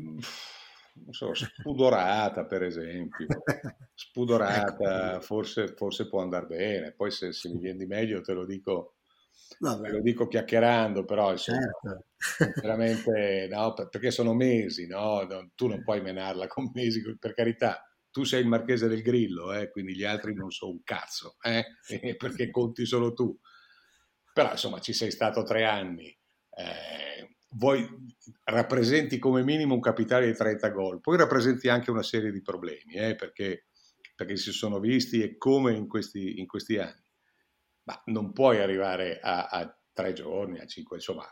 Non 0.94 1.12
so, 1.14 1.32
spudorata 1.34 2.44
per 2.44 2.62
esempio, 2.62 3.26
spudorata 3.94 5.20
forse, 5.20 5.68
forse, 5.68 6.08
può 6.08 6.20
andare 6.20 6.46
bene, 6.46 6.92
poi 6.92 7.10
se, 7.10 7.32
se, 7.32 7.48
mi 7.48 7.60
viene 7.60 7.78
di 7.78 7.86
meglio 7.86 8.20
te 8.20 8.34
lo 8.34 8.44
dico, 8.44 8.96
te 9.58 9.90
lo 9.90 10.00
dico 10.02 10.28
chiacchierando, 10.28 11.04
però 11.04 11.32
insomma, 11.32 11.60
certo. 11.80 12.60
veramente, 12.60 13.48
no, 13.50 13.72
perché 13.72 14.10
sono 14.10 14.34
mesi, 14.34 14.86
no? 14.86 15.26
tu 15.54 15.66
non 15.66 15.82
puoi 15.82 16.02
menarla 16.02 16.46
con 16.46 16.70
mesi, 16.74 17.02
per 17.18 17.32
carità, 17.32 17.82
tu 18.10 18.24
sei 18.24 18.42
il 18.42 18.48
marchese 18.48 18.86
del 18.86 19.00
grillo, 19.00 19.52
eh? 19.54 19.70
quindi 19.70 19.96
gli 19.96 20.04
altri 20.04 20.34
non 20.34 20.50
sono 20.50 20.72
un 20.72 20.82
cazzo, 20.82 21.36
eh? 21.40 21.64
perché 22.18 22.50
conti 22.50 22.84
solo 22.84 23.14
tu, 23.14 23.34
però 24.32 24.50
insomma 24.50 24.78
ci 24.80 24.92
sei 24.92 25.10
stato 25.10 25.42
tre 25.42 25.64
anni. 25.64 26.14
Eh, 26.54 27.31
vuoi, 27.52 27.86
rappresenti 28.44 29.18
come 29.18 29.42
minimo 29.42 29.74
un 29.74 29.80
capitale 29.80 30.26
di 30.26 30.34
30 30.34 30.68
gol, 30.70 31.00
poi 31.00 31.16
rappresenti 31.16 31.68
anche 31.68 31.90
una 31.90 32.02
serie 32.02 32.30
di 32.30 32.42
problemi, 32.42 32.94
eh, 32.94 33.14
perché, 33.14 33.66
perché, 34.14 34.36
si 34.36 34.52
sono 34.52 34.78
visti 34.78 35.22
e 35.22 35.36
come 35.36 35.74
in 35.74 35.88
questi, 35.88 36.38
in 36.38 36.46
questi 36.46 36.78
anni. 36.78 37.10
Ma 37.84 38.00
non 38.06 38.32
puoi 38.32 38.60
arrivare 38.60 39.18
a, 39.20 39.46
a, 39.48 39.78
tre 39.92 40.12
giorni, 40.12 40.58
a 40.60 40.66
cinque, 40.66 40.96
insomma, 40.96 41.26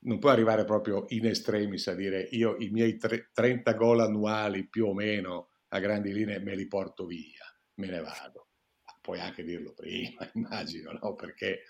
non 0.00 0.18
puoi 0.18 0.32
arrivare 0.32 0.64
proprio 0.64 1.04
in 1.08 1.26
estremis 1.26 1.88
a 1.88 1.94
dire 1.94 2.20
io 2.30 2.56
i 2.58 2.70
miei 2.70 2.96
tre, 2.96 3.30
30 3.32 3.72
gol 3.72 4.00
annuali 4.00 4.68
più 4.68 4.86
o 4.86 4.94
meno 4.94 5.50
a 5.68 5.80
grandi 5.80 6.12
linee 6.12 6.38
me 6.38 6.54
li 6.54 6.66
porto 6.66 7.04
via, 7.04 7.44
me 7.74 7.88
ne 7.88 8.00
vado. 8.00 8.48
puoi 9.02 9.20
anche 9.20 9.42
dirlo 9.42 9.74
prima, 9.74 10.28
immagino, 10.34 10.92
no? 10.92 11.14
Perché 11.14 11.64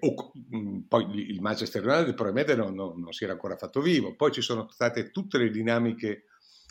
o, 0.00 0.32
mm, 0.54 0.80
poi 0.88 1.30
il 1.30 1.40
Manchester 1.40 1.84
United 1.84 2.14
probabilmente 2.14 2.54
non, 2.54 2.74
non, 2.74 3.00
non, 3.00 3.12
si 3.12 3.24
era 3.24 3.32
ancora 3.32 3.56
fatto 3.56 3.80
vivo, 3.80 4.14
poi 4.16 4.32
ci 4.32 4.40
sono 4.40 4.68
state 4.70 5.10
tutte 5.10 5.38
le 5.38 5.50
dinamiche, 5.50 6.24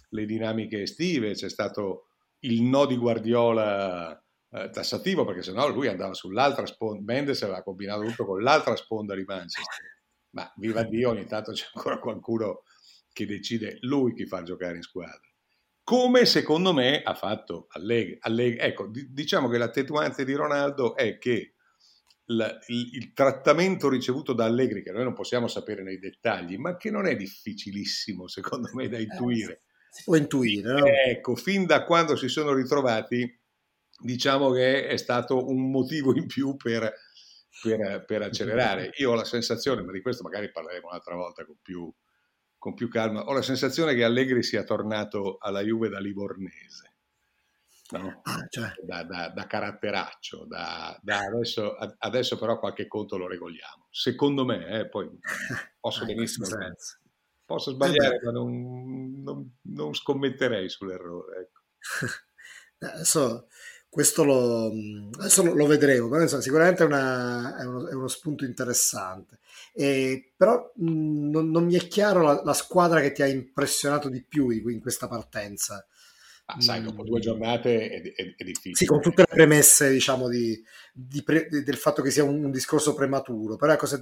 le 0.10 0.26
dinamiche 0.26 0.82
estive, 0.82 1.34
c'è 1.34 1.50
stato 1.50 2.08
il 2.40 2.62
no 2.62 2.86
di 2.86 2.98
Guardiola 2.98 4.22
eh, 4.50 4.70
tassativo, 4.70 5.26
perché 5.26 5.44
sennò 5.44 5.70
lui 5.70 5.88
andava 5.88 6.14
sull'altra 6.14 6.66
sponda, 6.66 7.14
Mendes 7.14 7.42
aveva 7.44 7.64
combinato 7.64 8.04
tutto 8.04 8.26
con 8.26 8.42
l'altra 8.42 8.76
sponda 8.76 9.16
di 9.16 9.24
Manchester, 9.24 10.02
ma 10.32 10.52
viva 10.58 10.84
Dio 10.84 11.10
ogni 11.10 11.26
tanto 11.26 11.52
c'è 11.52 11.66
ancora 11.74 12.00
qualcuno 12.00 12.64
che 13.12 13.26
decide 13.26 13.78
lui 13.82 14.14
chi 14.14 14.26
fa 14.26 14.44
giocare 14.44 14.76
in 14.76 14.84
squadra. 14.84 15.22
Come 15.84 16.26
secondo 16.26 16.74
me 16.74 17.02
ha 17.02 17.16
fatto 17.16 17.68
Allegri. 17.72 18.18
Allegri. 18.22 18.60
Ecco, 18.60 18.92
diciamo 18.92 19.48
che 19.48 19.58
l'attenuante 19.58 20.26
di 20.26 20.34
Ronaldo 20.34 20.96
è 20.96 21.18
che 21.18 21.54
il, 22.28 22.90
il, 22.94 23.14
trattamento 23.14 23.90
ricevuto 23.90 24.34
da 24.34 24.46
Allegri, 24.46 24.84
che 24.84 24.92
noi 24.92 25.04
non 25.04 25.14
possiamo 25.14 25.48
sapere 25.48 25.84
nei 25.84 26.00
dettagli, 26.00 26.58
ma 26.58 26.76
che 26.76 26.92
non 26.92 27.06
è 27.06 27.16
difficilissimo 27.16 28.28
secondo 28.28 28.70
me 28.74 28.90
da 28.90 28.98
eh, 28.98 29.04
intuire. 29.04 29.62
si 29.90 30.04
può 30.04 30.16
intuire, 30.16 30.74
no? 30.74 30.86
Ecco, 30.86 31.36
fin 31.36 31.66
da 31.66 31.86
quando 31.86 32.16
si 32.16 32.28
sono 32.28 32.54
ritrovati, 32.54 33.40
diciamo 34.00 34.52
che 34.52 34.88
è 34.88 34.98
stato 34.98 35.48
un 35.48 35.72
motivo 35.72 36.16
in 36.16 36.28
più 36.28 36.56
per, 36.58 36.94
per, 37.62 38.04
per 38.06 38.22
accelerare. 38.24 38.92
Io 39.00 39.12
ho 39.12 39.16
la 39.16 39.26
sensazione, 39.26 39.82
ma 39.84 39.92
di 39.92 40.02
questo 40.02 40.24
magari 40.24 40.52
parleremo 40.52 40.88
un'altra 40.88 41.16
volta 41.16 41.46
con 41.46 41.58
più, 41.62 41.92
con 42.58 42.74
più 42.74 42.90
calma, 42.90 43.24
ho 43.24 43.34
la 43.34 43.42
sensazione 43.42 43.96
che 43.96 44.04
Allegri 44.04 44.44
sia 44.44 44.64
tornato 44.64 45.38
alla 45.40 45.62
Juve 45.62 45.88
da 45.88 46.00
Livornese 46.00 46.97
no? 47.92 48.22
ah, 48.24 48.46
cioè. 48.50 48.74
da, 48.84 49.04
da, 49.04 49.30
da, 49.30 49.48
caratteraccio. 49.48 50.46
Da, 50.46 51.00
adesso, 51.04 51.76
adesso, 51.76 52.38
però 52.38 52.60
qualche 52.60 52.88
conto 52.88 53.18
lo 53.18 53.28
regoliamo. 53.28 53.88
Secondo 53.90 54.46
me, 54.46 54.80
eh, 54.80 54.90
poi 54.90 55.10
posso 55.80 56.04
ah, 56.04 56.06
benissimo... 56.06 56.48
Posso 57.46 57.72
sbagliare, 57.72 58.20
ma 58.24 58.32
non, 58.32 59.22
non, 59.24 59.58
non, 59.62 59.94
scommetterei 59.94 60.68
sull'errore. 60.68 61.40
Ecco. 61.40 61.62
adesso 62.86 63.48
questo 63.90 64.24
lo, 64.24 64.72
adesso 65.18 65.42
lo 65.56 65.66
vedremo, 65.66 66.10
però 66.10 66.22
insomma, 66.22 66.42
sicuramente 66.42 66.84
è, 66.84 66.86
una, 66.86 67.58
è, 67.58 67.64
uno, 67.64 67.88
è, 67.88 67.94
uno, 67.94 68.08
spunto 68.08 68.46
interessante. 68.46 69.40
E, 69.74 70.34
però 70.36 70.72
mh, 70.76 71.30
non, 71.30 71.50
non, 71.50 71.66
mi 71.66 71.76
è 71.76 71.88
chiaro 71.88 72.22
la, 72.22 72.42
la, 72.44 72.54
squadra 72.54 73.00
che 73.00 73.12
ti 73.12 73.22
ha 73.22 73.28
impressionato 73.28 74.10
di 74.10 74.22
più 74.22 74.50
in, 74.50 74.70
in 74.70 74.82
questa 74.82 75.08
partenza. 75.08 75.84
Ah, 76.50 76.62
sai, 76.62 76.82
dopo 76.82 77.04
due 77.04 77.20
giornate 77.20 77.90
è, 77.90 78.02
è, 78.14 78.36
è, 78.38 78.44
difficile. 78.46 78.76
Sì, 78.76 78.86
con 78.86 79.02
tutte 79.02 79.24
le 79.24 79.28
premesse, 79.28 79.90
diciamo, 79.90 80.30
di, 80.30 80.58
di 80.94 81.22
pre, 81.22 81.50
del 81.50 81.76
fatto 81.76 82.02
che 82.02 82.10
sia 82.10 82.24
un, 82.24 82.42
un, 82.42 82.52
discorso 82.52 82.94
prematuro. 82.94 83.58
Però 83.58 83.74
ecco, 83.74 83.86
se, 83.86 84.02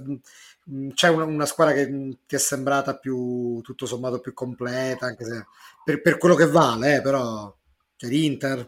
mh, 0.64 0.90
c'è 0.90 1.08
una, 1.08 1.24
una, 1.24 1.44
squadra 1.44 1.74
che 1.74 1.88
mh, 1.88 2.18
ti 2.24 2.36
è 2.36 2.38
sembrata 2.38 2.98
più, 2.98 3.60
tutto 3.62 3.86
sommato, 3.86 4.20
più 4.20 4.32
completa, 4.32 5.06
anche 5.06 5.24
se 5.24 5.44
per, 5.82 6.00
per 6.00 6.18
quello 6.18 6.36
che 6.36 6.46
vale, 6.46 6.98
eh, 6.98 7.02
però 7.02 7.52
c'è 7.96 8.06
l'Inter. 8.06 8.64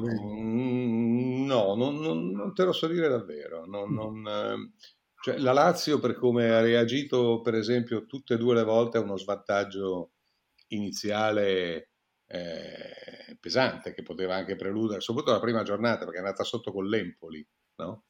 Mm, 0.00 1.44
no, 1.44 1.74
non, 1.74 2.00
non, 2.00 2.30
non, 2.30 2.54
te 2.54 2.64
lo 2.64 2.72
so 2.72 2.86
dire 2.86 3.08
davvero. 3.08 3.66
Non, 3.66 3.92
non, 3.92 4.26
ehm, 4.26 4.72
cioè, 5.20 5.36
la 5.36 5.52
Lazio, 5.52 5.98
per 5.98 6.14
come 6.14 6.48
ha 6.48 6.62
reagito, 6.62 7.42
per 7.42 7.54
esempio, 7.54 8.06
tutte 8.06 8.32
e 8.32 8.38
due 8.38 8.54
le 8.54 8.64
volte 8.64 8.96
a 8.96 9.02
uno 9.02 9.18
svantaggio 9.18 10.12
iniziale 10.68 11.91
eh, 12.32 13.36
pesante 13.38 13.92
che 13.92 14.02
poteva 14.02 14.34
anche 14.34 14.56
preludere, 14.56 15.02
soprattutto 15.02 15.34
la 15.34 15.40
prima 15.40 15.62
giornata 15.62 16.04
perché 16.04 16.16
è 16.16 16.22
andata 16.22 16.44
sotto 16.44 16.72
con 16.72 16.86
l'Empoli, 16.86 17.46
no? 17.76 18.06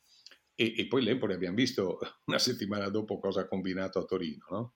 e, 0.55 0.75
e, 0.77 0.87
poi 0.87 1.03
l'Empoli 1.03 1.33
abbiamo 1.33 1.57
visto 1.57 1.99
una 2.27 2.39
settimana 2.39 2.89
dopo 2.89 3.19
cosa 3.19 3.41
ha 3.41 3.49
combinato 3.49 3.99
a 3.99 4.05
Torino, 4.05 4.47
no? 4.51 4.75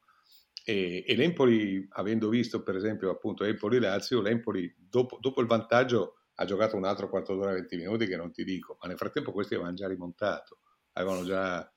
e, 0.65 1.05
e, 1.07 1.15
l'Empoli, 1.15 1.87
avendo 1.91 2.29
visto 2.29 2.65
per 2.65 2.75
esempio 2.75 3.09
appunto 3.09 3.45
Empoli-Lazio, 3.45 4.21
l'Empoli 4.21 4.75
dopo, 4.77 5.19
dopo 5.21 5.41
il 5.41 5.47
vantaggio 5.47 6.23
ha 6.35 6.45
giocato 6.45 6.77
un 6.77 6.85
altro 6.85 7.09
quarto 7.09 7.37
d'ora 7.37 7.53
20 7.53 7.77
minuti 7.77 8.07
che 8.07 8.17
non 8.17 8.33
ti 8.33 8.43
dico, 8.43 8.77
ma 8.81 8.89
nel 8.89 8.99
frattempo 8.99 9.31
questi 9.31 9.55
avevano 9.55 9.77
già 9.77 9.87
rimontato, 9.87 10.59
avevano 10.95 11.25
già 11.25 11.73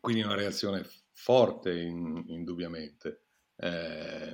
quindi 0.00 0.22
una 0.22 0.34
reazione 0.34 0.84
forte 1.12 1.78
in, 1.78 2.24
indubbiamente. 2.26 3.26
Eh, 3.56 4.32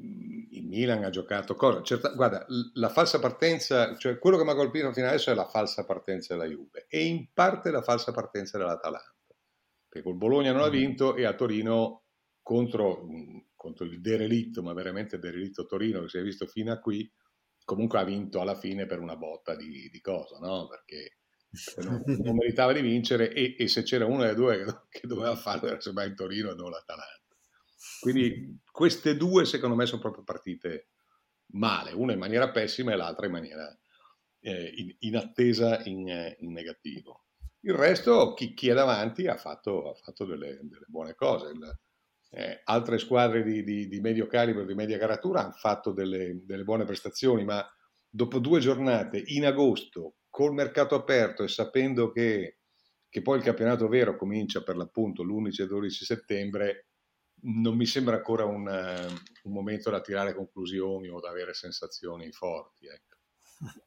il 0.00 0.66
Milan 0.66 1.04
ha 1.04 1.10
giocato 1.10 1.54
cosa? 1.54 1.82
Certa, 1.82 2.12
guarda, 2.14 2.46
la 2.74 2.88
falsa 2.88 3.18
partenza, 3.18 3.96
cioè 3.96 4.18
quello 4.18 4.36
che 4.36 4.44
mi 4.44 4.50
ha 4.50 4.54
colpito 4.54 4.92
fino 4.92 5.06
adesso 5.06 5.30
è 5.30 5.34
la 5.34 5.46
falsa 5.46 5.84
partenza 5.84 6.34
della 6.34 6.46
Juve 6.46 6.86
e 6.88 7.04
in 7.04 7.28
parte 7.32 7.70
la 7.70 7.82
falsa 7.82 8.12
partenza 8.12 8.58
dell'Atalanta, 8.58 9.14
perché 9.88 10.06
col 10.06 10.16
Bologna 10.16 10.52
non 10.52 10.62
ha 10.62 10.68
mm. 10.68 10.72
vinto 10.72 11.16
e 11.16 11.24
a 11.24 11.34
Torino 11.34 12.04
contro, 12.42 13.06
contro 13.54 13.84
il 13.84 14.00
derelitto, 14.00 14.62
ma 14.62 14.72
veramente 14.72 15.18
derelitto 15.18 15.66
Torino 15.66 16.02
che 16.02 16.08
si 16.08 16.18
è 16.18 16.22
visto 16.22 16.46
fino 16.46 16.72
a 16.72 16.78
qui, 16.78 17.10
comunque 17.64 17.98
ha 17.98 18.04
vinto 18.04 18.40
alla 18.40 18.54
fine 18.54 18.86
per 18.86 19.00
una 19.00 19.16
botta 19.16 19.54
di, 19.54 19.90
di 19.90 20.00
cosa, 20.00 20.38
no? 20.38 20.66
Perché 20.68 21.18
non, 21.82 22.02
non, 22.04 22.36
meritava 22.36 22.72
di 22.72 22.80
vincere 22.80 23.32
e, 23.32 23.54
e, 23.58 23.68
se 23.68 23.82
c'era 23.82 24.06
uno 24.06 24.22
dei 24.22 24.34
due 24.34 24.64
che, 24.64 24.74
che 25.00 25.06
doveva 25.06 25.34
farlo 25.36 25.68
era 25.68 25.80
semmai 25.80 26.08
il 26.08 26.14
Torino 26.14 26.50
e 26.50 26.54
non 26.54 26.70
l'Atalanta. 26.70 27.17
Quindi 28.00 28.60
queste 28.70 29.16
due 29.16 29.44
secondo 29.44 29.76
me 29.76 29.86
sono 29.86 30.00
proprio 30.00 30.24
partite 30.24 30.88
male, 31.52 31.92
una 31.92 32.12
in 32.12 32.18
maniera 32.18 32.50
pessima 32.50 32.92
e 32.92 32.96
l'altra 32.96 33.26
in 33.26 33.32
maniera 33.32 33.78
eh, 34.40 34.72
in, 34.76 34.94
in, 35.00 35.16
attesa 35.16 35.82
in, 35.84 36.08
in, 36.38 36.52
negativo. 36.52 37.26
Il 37.60 37.74
resto, 37.74 38.34
chi, 38.34 38.54
chi 38.54 38.68
è 38.68 38.74
davanti 38.74 39.26
ha 39.26 39.36
fatto, 39.36 39.90
ha 39.90 39.94
fatto 39.94 40.24
delle, 40.24 40.58
delle, 40.62 40.86
buone 40.86 41.14
cose. 41.14 41.52
Il, 41.52 41.78
eh, 42.30 42.60
altre 42.64 42.98
squadre 42.98 43.42
di, 43.42 43.64
di, 43.64 43.88
di, 43.88 44.00
medio 44.00 44.26
calibro, 44.26 44.64
di 44.64 44.74
media 44.74 44.98
caratura 44.98 45.42
hanno 45.42 45.52
fatto 45.52 45.92
delle, 45.92 46.40
delle 46.44 46.64
buone 46.64 46.84
prestazioni, 46.84 47.44
ma 47.44 47.66
dopo 48.08 48.38
due 48.38 48.60
giornate 48.60 49.22
in 49.26 49.46
agosto, 49.46 50.16
col 50.28 50.52
mercato 50.52 50.94
aperto 50.94 51.42
e 51.42 51.48
sapendo 51.48 52.10
che, 52.10 52.58
che 53.08 53.22
poi 53.22 53.38
il 53.38 53.44
campionato 53.44 53.88
vero 53.88 54.16
comincia 54.16 54.62
per 54.62 54.76
l'appunto 54.76 55.22
l'11 55.22 55.62
e 55.62 55.66
12 55.66 56.04
settembre, 56.04 56.87
non 57.42 57.76
mi 57.76 57.86
sembra 57.86 58.16
ancora 58.16 58.44
un, 58.44 58.66
un, 58.66 59.52
momento 59.52 59.90
da 59.90 60.00
tirare 60.00 60.34
conclusioni 60.34 61.08
o 61.08 61.20
da 61.20 61.30
avere 61.30 61.54
sensazioni 61.54 62.30
forti. 62.32 62.86
Ecco. 62.86 63.16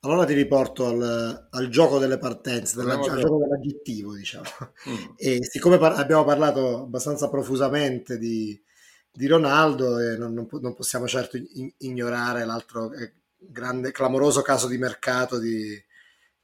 Allora 0.00 0.24
ti 0.24 0.34
riporto 0.34 0.86
al, 0.86 1.48
al 1.50 1.68
gioco 1.68 1.98
delle 1.98 2.18
partenze, 2.18 2.76
della, 2.76 2.94
al 2.94 3.18
gioco 3.18 3.38
dell'aggettivo, 3.38 4.14
diciamo. 4.14 4.44
Mm. 4.88 5.12
E 5.16 5.44
siccome 5.44 5.78
par- 5.78 5.98
abbiamo 5.98 6.22
parlato 6.22 6.82
abbastanza 6.82 7.28
profusamente 7.28 8.16
di, 8.16 8.62
di 9.10 9.26
Ronaldo, 9.26 9.98
eh, 9.98 10.16
non, 10.16 10.32
non, 10.32 10.46
non, 10.48 10.74
possiamo 10.74 11.08
certo 11.08 11.36
in- 11.38 11.72
ignorare 11.78 12.44
l'altro 12.44 12.92
eh, 12.92 13.14
grande, 13.36 13.90
clamoroso 13.90 14.42
caso 14.42 14.68
di 14.68 14.78
mercato, 14.78 15.40
di, 15.40 15.82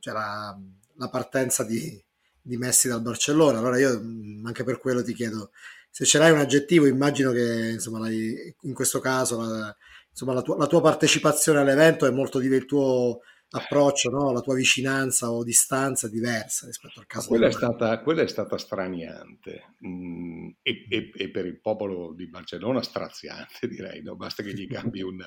cioè 0.01 0.13
la, 0.13 0.59
la 0.97 1.09
partenza 1.09 1.63
di, 1.63 2.03
di 2.41 2.57
Messi 2.57 2.89
dal 2.89 3.03
Barcellona. 3.03 3.59
Allora 3.59 3.79
io 3.79 4.01
mm, 4.01 4.45
anche 4.45 4.65
per 4.65 4.79
quello 4.79 5.05
ti 5.05 5.15
chiedo 5.15 5.53
se 5.95 6.07
ce 6.07 6.17
l'hai 6.17 6.31
un 6.31 6.39
aggettivo, 6.39 6.87
immagino 6.87 7.33
che 7.33 7.73
insomma, 7.73 8.11
in 8.11 8.73
questo 8.73 8.99
caso 8.99 9.43
la, 9.43 9.77
insomma, 10.09 10.33
la, 10.33 10.41
tua, 10.41 10.57
la, 10.57 10.67
tua, 10.67 10.81
partecipazione 10.81 11.59
all'evento 11.59 12.07
è 12.07 12.11
molto 12.11 12.39
diversa, 12.39 12.63
il 12.63 12.67
tuo 12.67 13.21
approccio, 13.51 14.09
no? 14.09 14.33
la 14.33 14.41
tua 14.41 14.55
vicinanza 14.55 15.31
o 15.31 15.45
distanza 15.45 16.07
è 16.07 16.11
diversa 16.11 16.65
rispetto 16.65 16.99
al 16.99 17.07
caso. 17.07 17.29
Quella, 17.29 17.49
è 17.49 17.53
stata, 17.53 18.01
quella 18.01 18.23
è 18.23 18.27
stata 18.27 18.57
straniante 18.57 19.75
mm, 19.87 20.49
e, 20.63 20.87
e, 20.89 21.11
e, 21.15 21.31
per 21.31 21.45
il 21.45 21.61
popolo 21.61 22.15
di 22.15 22.27
Barcellona 22.27 22.81
straziante 22.81 23.69
direi, 23.69 24.01
no? 24.01 24.17
basta 24.17 24.43
che 24.43 24.55
gli 24.55 24.67
cambi, 24.67 25.03
un, 25.03 25.23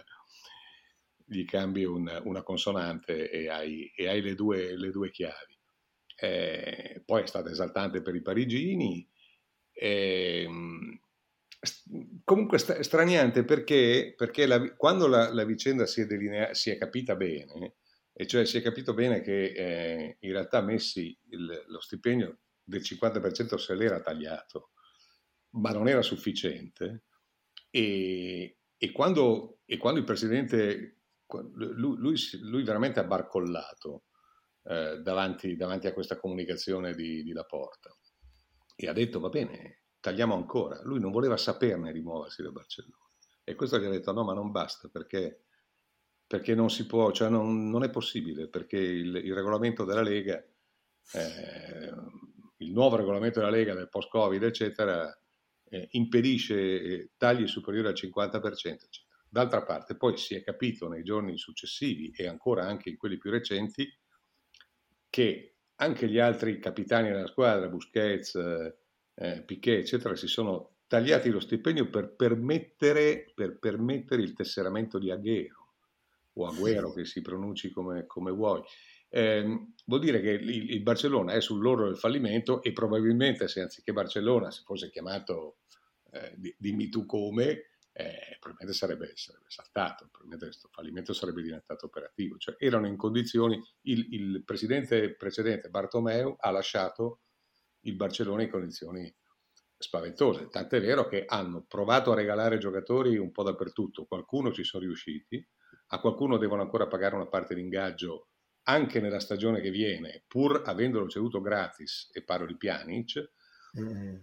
gli 1.26 1.46
cambi 1.46 1.86
un, 1.86 2.10
una 2.24 2.42
consonante 2.42 3.30
e 3.30 3.50
hai, 3.50 3.94
e 3.96 4.08
hai 4.08 4.20
le, 4.20 4.34
due, 4.34 4.76
le, 4.76 4.90
due, 4.90 5.12
chiavi. 5.12 5.54
Eh, 6.18 7.04
poi 7.06 7.22
è 7.22 7.28
stata 7.28 7.52
esaltante 7.52 8.02
per 8.02 8.16
i 8.16 8.24
parigini 8.24 9.08
eh, 9.76 10.48
comunque 12.24 12.58
st- 12.58 12.80
straniante 12.80 13.44
perché, 13.44 14.14
perché 14.16 14.46
la, 14.46 14.74
quando 14.76 15.08
la, 15.08 15.32
la 15.34 15.44
vicenda 15.44 15.86
si 15.86 16.02
è, 16.02 16.06
delinea- 16.06 16.54
si 16.54 16.70
è, 16.70 16.78
capita 16.78 17.16
bene, 17.16 17.76
e 18.14 18.26
cioè 18.26 18.46
si 18.46 18.58
è 18.58 18.62
capito 18.62 18.94
bene 18.94 19.22
che 19.22 19.52
eh, 19.52 20.18
in 20.22 20.32
realtà 20.32 20.62
Messi 20.62 21.18
il, 21.30 21.66
lo 21.68 21.80
stipendio 21.82 22.40
del 22.64 22.82
50% 22.82 23.56
se 23.56 23.76
l'era 23.76 24.02
tagliato, 24.02 24.72
ma 25.52 25.72
non 25.72 25.88
era 25.88 26.02
sufficiente, 26.02 27.04
e, 27.70 28.58
e, 28.78 28.92
quando, 28.92 29.60
e 29.66 29.78
quando, 29.78 30.00
il 30.00 30.06
presidente, 30.06 31.02
lui, 31.54 31.98
lui, 31.98 32.16
lui 32.42 32.64
veramente 32.64 33.02
ha 33.02 33.04
barcollato 33.04 34.06
eh, 34.64 35.00
davanti, 35.02 35.58
davanti, 35.58 35.88
a 35.88 35.94
questa 35.94 36.18
comunicazione 36.18 36.96
di, 36.96 37.22
di 37.22 37.34
Laporta 37.34 37.96
e 38.76 38.88
ha 38.88 38.94
detto 38.94 39.20
va 39.20 39.30
bene, 39.30 39.84
tagliamo 40.00 40.36
ancora. 40.36 40.82
Lui 40.84 41.00
non 41.00 41.12
voleva 41.12 41.38
saperne 41.38 41.92
di 41.92 42.02
muoversi 42.02 42.42
da 42.42 42.52
Barcellona. 42.52 43.04
E 43.44 43.56
questo 43.56 43.80
gli 43.80 43.86
ha 43.86 43.90
detto 43.90 44.12
no, 44.12 44.24
ma 44.24 44.34
non 44.34 44.52
basta 44.52 44.90
perché, 44.90 45.46
perché 46.28 46.56
non 46.56 46.70
si 46.70 46.86
può, 46.86 47.12
cioè 47.12 47.30
non, 47.30 47.70
non 47.70 47.84
è 47.84 47.90
possibile, 47.90 48.50
perché 48.50 48.78
il, 48.78 49.16
il 49.16 49.34
regolamento 49.34 49.86
della 49.86 50.02
Lega, 50.02 50.44
eh, 51.14 51.94
il 52.58 52.72
nuovo 52.72 52.96
regolamento 52.96 53.40
della 53.40 53.52
Lega 53.52 53.74
del 53.74 53.90
post-Covid, 53.90 54.44
eccetera, 54.44 55.16
eh, 55.70 55.88
impedisce 55.92 56.82
eh, 56.82 57.12
tagli 57.18 57.48
superiori 57.48 57.88
al 57.88 57.94
50%, 57.94 58.44
eccetera. 58.44 59.04
D'altra 59.28 59.64
parte 59.64 59.96
poi 59.96 60.18
si 60.18 60.36
è 60.36 60.44
capito 60.44 60.88
nei 60.88 61.04
giorni 61.04 61.38
successivi 61.38 62.12
e 62.12 62.28
ancora 62.28 62.66
anche 62.66 62.90
in 62.90 62.98
quelli 62.98 63.18
più 63.18 63.32
recenti 63.32 63.88
che 65.10 65.55
anche 65.78 66.08
gli 66.08 66.20
altri 66.20 66.60
capitani 66.60 67.10
della 67.10 67.28
squadra, 67.28 67.68
Busquets, 67.68 68.36
eh, 69.16 69.42
Piquet, 69.42 69.80
eccetera, 69.80 70.16
si 70.16 70.28
sono 70.28 70.76
tagliati 70.88 71.30
lo 71.30 71.40
stipendio 71.40 71.90
per 71.90 72.10
permettere, 72.16 73.32
per 73.34 73.58
permettere 73.58 74.22
il 74.22 74.34
tesseramento 74.34 75.00
di 75.00 75.12
Agüero, 75.12 75.74
o 76.34 76.48
Agüero 76.48 76.94
che 76.94 77.06
si 77.06 77.22
pronunci 77.22 77.72
come, 77.72 78.06
come 78.06 78.32
vuoi. 78.32 78.62
Eh, 79.10 79.68
vuol 79.86 80.00
dire 80.00 80.20
che 80.22 80.32
il, 80.32 80.72
il, 80.72 80.82
Barcellona 80.82 81.34
è 81.34 81.42
sull'orlo 81.42 81.86
del 81.86 81.98
fallimento 81.98 82.62
e 82.62 82.74
probabilmente 82.74 83.48
se 83.48 83.62
anziché 83.62 83.94
Barcellona 83.94 84.52
si 84.52 84.64
fosse 84.66 84.90
chiamato 84.90 85.58
eh, 86.12 86.56
dimmi 86.58 86.90
tu 86.90 87.06
come, 87.06 87.75
eh, 87.98 88.36
probabilmente 88.42 88.78
sarebbe, 88.78 89.14
sarebbe, 89.16 89.46
saltato, 89.48 90.08
probabilmente 90.12 90.48
questo 90.48 90.68
fallimento 90.70 91.14
sarebbe 91.14 91.42
diventato 91.42 91.86
operativo. 91.86 92.38
Cioè 92.38 92.56
erano 92.60 92.88
in 92.88 92.98
condizioni, 92.98 93.58
il, 93.84 94.14
il 94.14 94.44
presidente 94.44 95.16
precedente 95.16 95.70
Bartomeu 95.70 96.36
ha 96.38 96.52
lasciato 96.52 97.22
il 97.82 97.96
Barcellona 97.96 98.44
in 98.44 98.50
condizioni 98.50 99.16
spaventose, 99.78 100.50
tant'è 100.50 100.82
vero 100.82 101.08
che 101.08 101.24
hanno 101.26 101.64
provato 101.66 102.12
a 102.12 102.16
regalare 102.16 102.58
giocatori 102.58 103.18
un 103.18 103.32
po' 103.32 103.44
dappertutto, 103.44 104.06
qualcuno 104.06 104.52
ci 104.52 104.66
sono 104.66 104.84
riusciti, 104.84 105.46
a 105.88 106.00
qualcuno 106.02 106.38
devono 106.38 106.64
ancora 106.64 106.88
pagare 106.88 107.16
una 107.16 107.28
parte 107.28 107.56
di 107.56 107.62
ingaggio 107.62 108.28
anche 108.64 109.00
nella 109.00 109.20
stagione 109.22 109.62
che 109.62 109.70
viene, 109.70 110.24
pur 110.28 110.64
avendolo 110.66 111.08
ceduto 111.08 111.40
gratis, 111.40 112.10
e 112.12 112.24
parlo 112.24 112.48
di 112.48 112.58
Pjanic, 112.58 113.32
mm. 113.80 114.16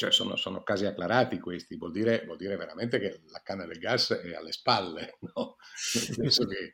Cioè 0.00 0.12
sono, 0.12 0.34
sono, 0.36 0.62
casi 0.62 0.86
acclarati 0.86 1.38
questi, 1.38 1.76
vuol 1.76 1.92
dire, 1.92 2.24
vuol 2.24 2.38
dire, 2.38 2.56
veramente 2.56 2.98
che 2.98 3.20
la 3.28 3.42
canna 3.42 3.66
del 3.66 3.78
gas 3.78 4.12
è 4.14 4.34
alle 4.34 4.50
spalle, 4.50 5.18
no? 5.34 5.56
che... 6.48 6.72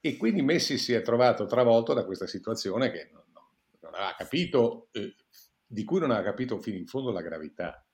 E 0.00 0.16
quindi 0.16 0.42
Messi 0.42 0.76
si 0.76 0.92
è 0.92 1.02
trovato 1.02 1.46
travolto 1.46 1.94
da 1.94 2.04
questa 2.04 2.26
situazione 2.26 2.90
che 2.90 3.10
non, 3.12 3.22
non 3.78 3.94
aveva 3.94 4.16
capito, 4.18 4.88
eh, 4.90 5.14
di 5.64 5.84
cui 5.84 6.00
non 6.00 6.10
aveva 6.10 6.30
capito 6.30 6.58
fino 6.58 6.78
in 6.78 6.86
fondo 6.86 7.12
la 7.12 7.22
gravità. 7.22 7.86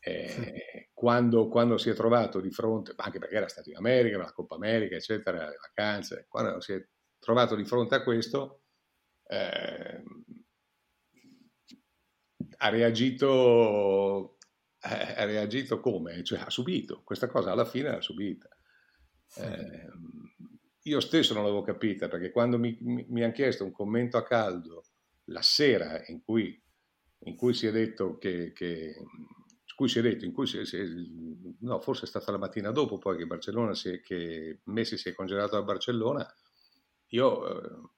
Eh, 0.00 0.88
quando, 0.94 1.48
quando, 1.48 1.76
si 1.76 1.90
è 1.90 1.94
trovato 1.94 2.40
di 2.40 2.50
fronte, 2.50 2.94
anche 2.96 3.18
perché 3.18 3.34
era 3.34 3.48
stato 3.48 3.68
in 3.68 3.76
America, 3.76 4.16
la 4.16 4.32
Coppa 4.32 4.54
America, 4.54 4.96
eccetera, 4.96 5.46
le 5.46 5.58
vacanze, 5.60 6.24
quando 6.26 6.58
si 6.62 6.72
è 6.72 6.82
trovato 7.18 7.54
di 7.54 7.66
fronte 7.66 7.96
a 7.96 8.02
questo, 8.02 8.62
eh, 9.26 10.02
ha 12.58 12.68
reagito, 12.68 14.38
eh, 14.80 15.14
ha 15.16 15.24
reagito 15.24 15.80
come? 15.80 16.22
Cioè 16.22 16.40
ha 16.40 16.50
subito, 16.50 17.02
questa 17.02 17.26
cosa 17.26 17.52
alla 17.52 17.64
fine 17.64 17.90
l'ha 17.90 18.00
subita. 18.00 18.48
Eh, 19.36 19.88
io 20.82 21.00
stesso 21.00 21.34
non 21.34 21.42
l'avevo 21.42 21.62
capita 21.62 22.08
perché 22.08 22.30
quando 22.30 22.58
mi, 22.58 22.76
mi, 22.80 23.04
mi 23.08 23.22
hanno 23.22 23.32
chiesto 23.32 23.64
un 23.64 23.72
commento 23.72 24.16
a 24.16 24.24
caldo 24.24 24.84
la 25.24 25.42
sera 25.42 26.02
in 26.06 26.22
cui, 26.22 26.60
in 27.24 27.36
cui 27.36 27.52
si 27.52 27.66
è 27.66 27.72
detto 27.72 28.16
che, 28.16 28.52
che 28.52 28.94
cui 29.78 29.88
si 29.88 30.00
è 30.00 30.02
detto, 30.02 30.24
in 30.24 30.32
cui 30.32 30.44
si 30.44 30.58
è, 30.58 30.64
si 30.64 30.76
è, 30.76 30.84
no, 31.60 31.80
forse 31.80 32.02
è 32.02 32.08
stata 32.08 32.32
la 32.32 32.38
mattina 32.38 32.72
dopo 32.72 32.98
poi 32.98 33.16
che 33.16 33.26
Barcellona 33.26 33.76
si 33.76 33.90
è, 33.90 34.00
che 34.00 34.58
Messi 34.64 34.96
si 34.96 35.08
è 35.08 35.14
congelato 35.14 35.56
a 35.56 35.62
Barcellona, 35.62 36.26
io 37.10 37.46
eh, 37.46 37.90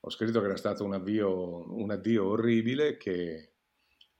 ho 0.00 0.10
scritto 0.10 0.40
che 0.40 0.44
era 0.44 0.58
stato 0.58 0.84
un, 0.84 0.92
avvio, 0.92 1.74
un 1.74 1.90
addio 1.90 2.26
orribile, 2.26 2.98
che, 2.98 3.53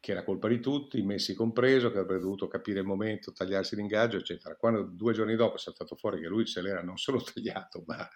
che, 0.05 0.13
era 0.13 0.23
colpa 0.23 0.49
di 0.49 0.61
tutti, 0.61 1.01
Messi 1.03 1.35
compreso, 1.35 1.91
che 1.91 1.99
avrebbe 1.99 2.21
dovuto 2.21 2.47
capire 2.47 2.81
il 2.81 2.87
momento, 2.87 3.33
tagliarsi 3.33 3.75
l'ingaggio, 3.75 4.19
eccetera. 4.19 4.55
Quando 4.55 4.83
due 4.83 5.15
giorni 5.15 5.35
dopo 5.35 5.55
è 5.55 5.59
saltato 5.59 5.97
fuori 5.97 6.21
che 6.21 6.27
lui 6.27 6.47
se 6.47 6.61
l'era 6.61 6.83
non 6.83 6.99
solo 6.99 7.23
tagliato, 7.33 7.85
ma, 7.87 8.07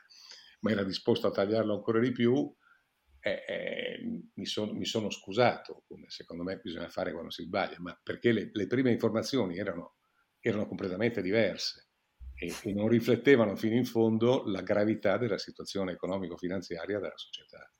ma 0.61 0.71
era 0.71 0.85
disposto 0.85 1.27
a 1.27 1.31
tagliarlo 1.31 1.75
ancora 1.75 1.99
di 1.99 2.13
più, 2.13 2.55
eh, 3.21 3.43
eh, 3.49 4.23
mi, 4.35 4.45
son, 4.45 4.77
mi, 4.77 4.85
sono 4.85 5.09
scusato, 5.09 5.85
come 5.89 6.11
secondo 6.11 6.43
me 6.43 6.59
bisogna 6.59 6.91
fare 6.91 7.13
quando 7.13 7.31
si 7.31 7.45
sbaglia, 7.45 7.77
ma 7.79 7.99
perché 8.03 8.33
le, 8.33 8.51
le 8.53 8.67
prime 8.67 8.91
informazioni 8.91 9.57
erano, 9.57 9.97
erano 10.41 10.67
completamente 10.67 11.23
diverse 11.23 11.89
e, 12.35 12.53
non 12.75 12.89
riflettevano 12.89 13.57
fino 13.57 13.77
in 13.77 13.87
fondo 13.87 14.45
la 14.45 14.61
gravità 14.61 15.17
della 15.17 15.39
situazione 15.39 15.93
economico-finanziaria 15.93 16.99
della 16.99 17.17
società. 17.17 17.73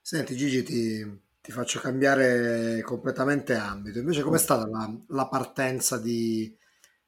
Senti 0.00 0.36
Gigi, 0.36 0.62
ti, 0.62 1.22
ti 1.44 1.52
faccio 1.52 1.78
cambiare 1.78 2.80
completamente 2.80 3.54
ambito. 3.54 3.98
Invece 3.98 4.22
com'è 4.22 4.38
stata 4.38 4.66
la, 4.66 4.90
la 5.08 5.28
partenza 5.28 5.98
di, 5.98 6.56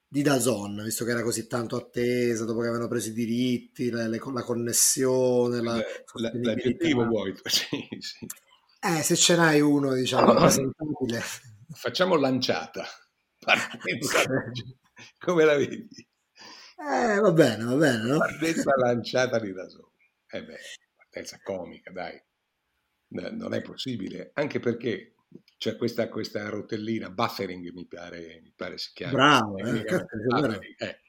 di 0.06 0.20
Dazon, 0.20 0.82
visto 0.84 1.06
che 1.06 1.12
era 1.12 1.22
così 1.22 1.46
tanto 1.46 1.76
attesa, 1.76 2.44
dopo 2.44 2.60
che 2.60 2.66
avevano 2.66 2.86
preso 2.86 3.08
i 3.08 3.12
diritti, 3.14 3.88
la, 3.88 4.06
le, 4.06 4.20
la 4.22 4.42
connessione, 4.42 5.62
la, 5.62 5.82
l'aggettivo 6.34 7.06
vuoi? 7.06 7.34
Sì, 7.46 7.88
sì. 7.98 8.26
Eh, 8.80 9.02
se 9.02 9.16
ce 9.16 9.36
n'hai 9.36 9.62
uno, 9.62 9.94
diciamo, 9.94 10.34
presentabile. 10.36 11.22
Facciamo 11.72 12.16
lanciata. 12.16 12.84
Partenza 13.40 14.22
Come 15.18 15.44
la 15.44 15.56
vedi? 15.56 15.88
Eh, 16.78 17.20
va 17.20 17.32
bene, 17.32 17.64
va 17.64 17.74
bene, 17.74 18.02
no? 18.02 18.18
Partenza 18.18 18.70
lanciata 18.76 19.40
di 19.40 19.54
da 19.54 19.66
solo. 19.66 19.94
Eh 20.28 20.44
beh, 20.44 20.58
partenza 20.94 21.40
comica, 21.42 21.90
dai. 21.90 22.22
Non 23.08 23.54
è 23.54 23.62
possibile, 23.62 24.30
anche 24.34 24.60
perché 24.60 25.14
c'è 25.58 25.76
questa, 25.76 26.08
questa 26.08 26.48
rotellina, 26.48 27.10
buffering 27.10 27.72
mi 27.72 27.86
pare, 27.86 28.40
mi 28.42 28.52
pare 28.54 28.78
si 28.78 28.90
chiama. 28.92 29.12
Bravo, 29.12 29.56
eh, 29.58 29.84
cazzo, 29.84 30.60
eh, 30.78 31.00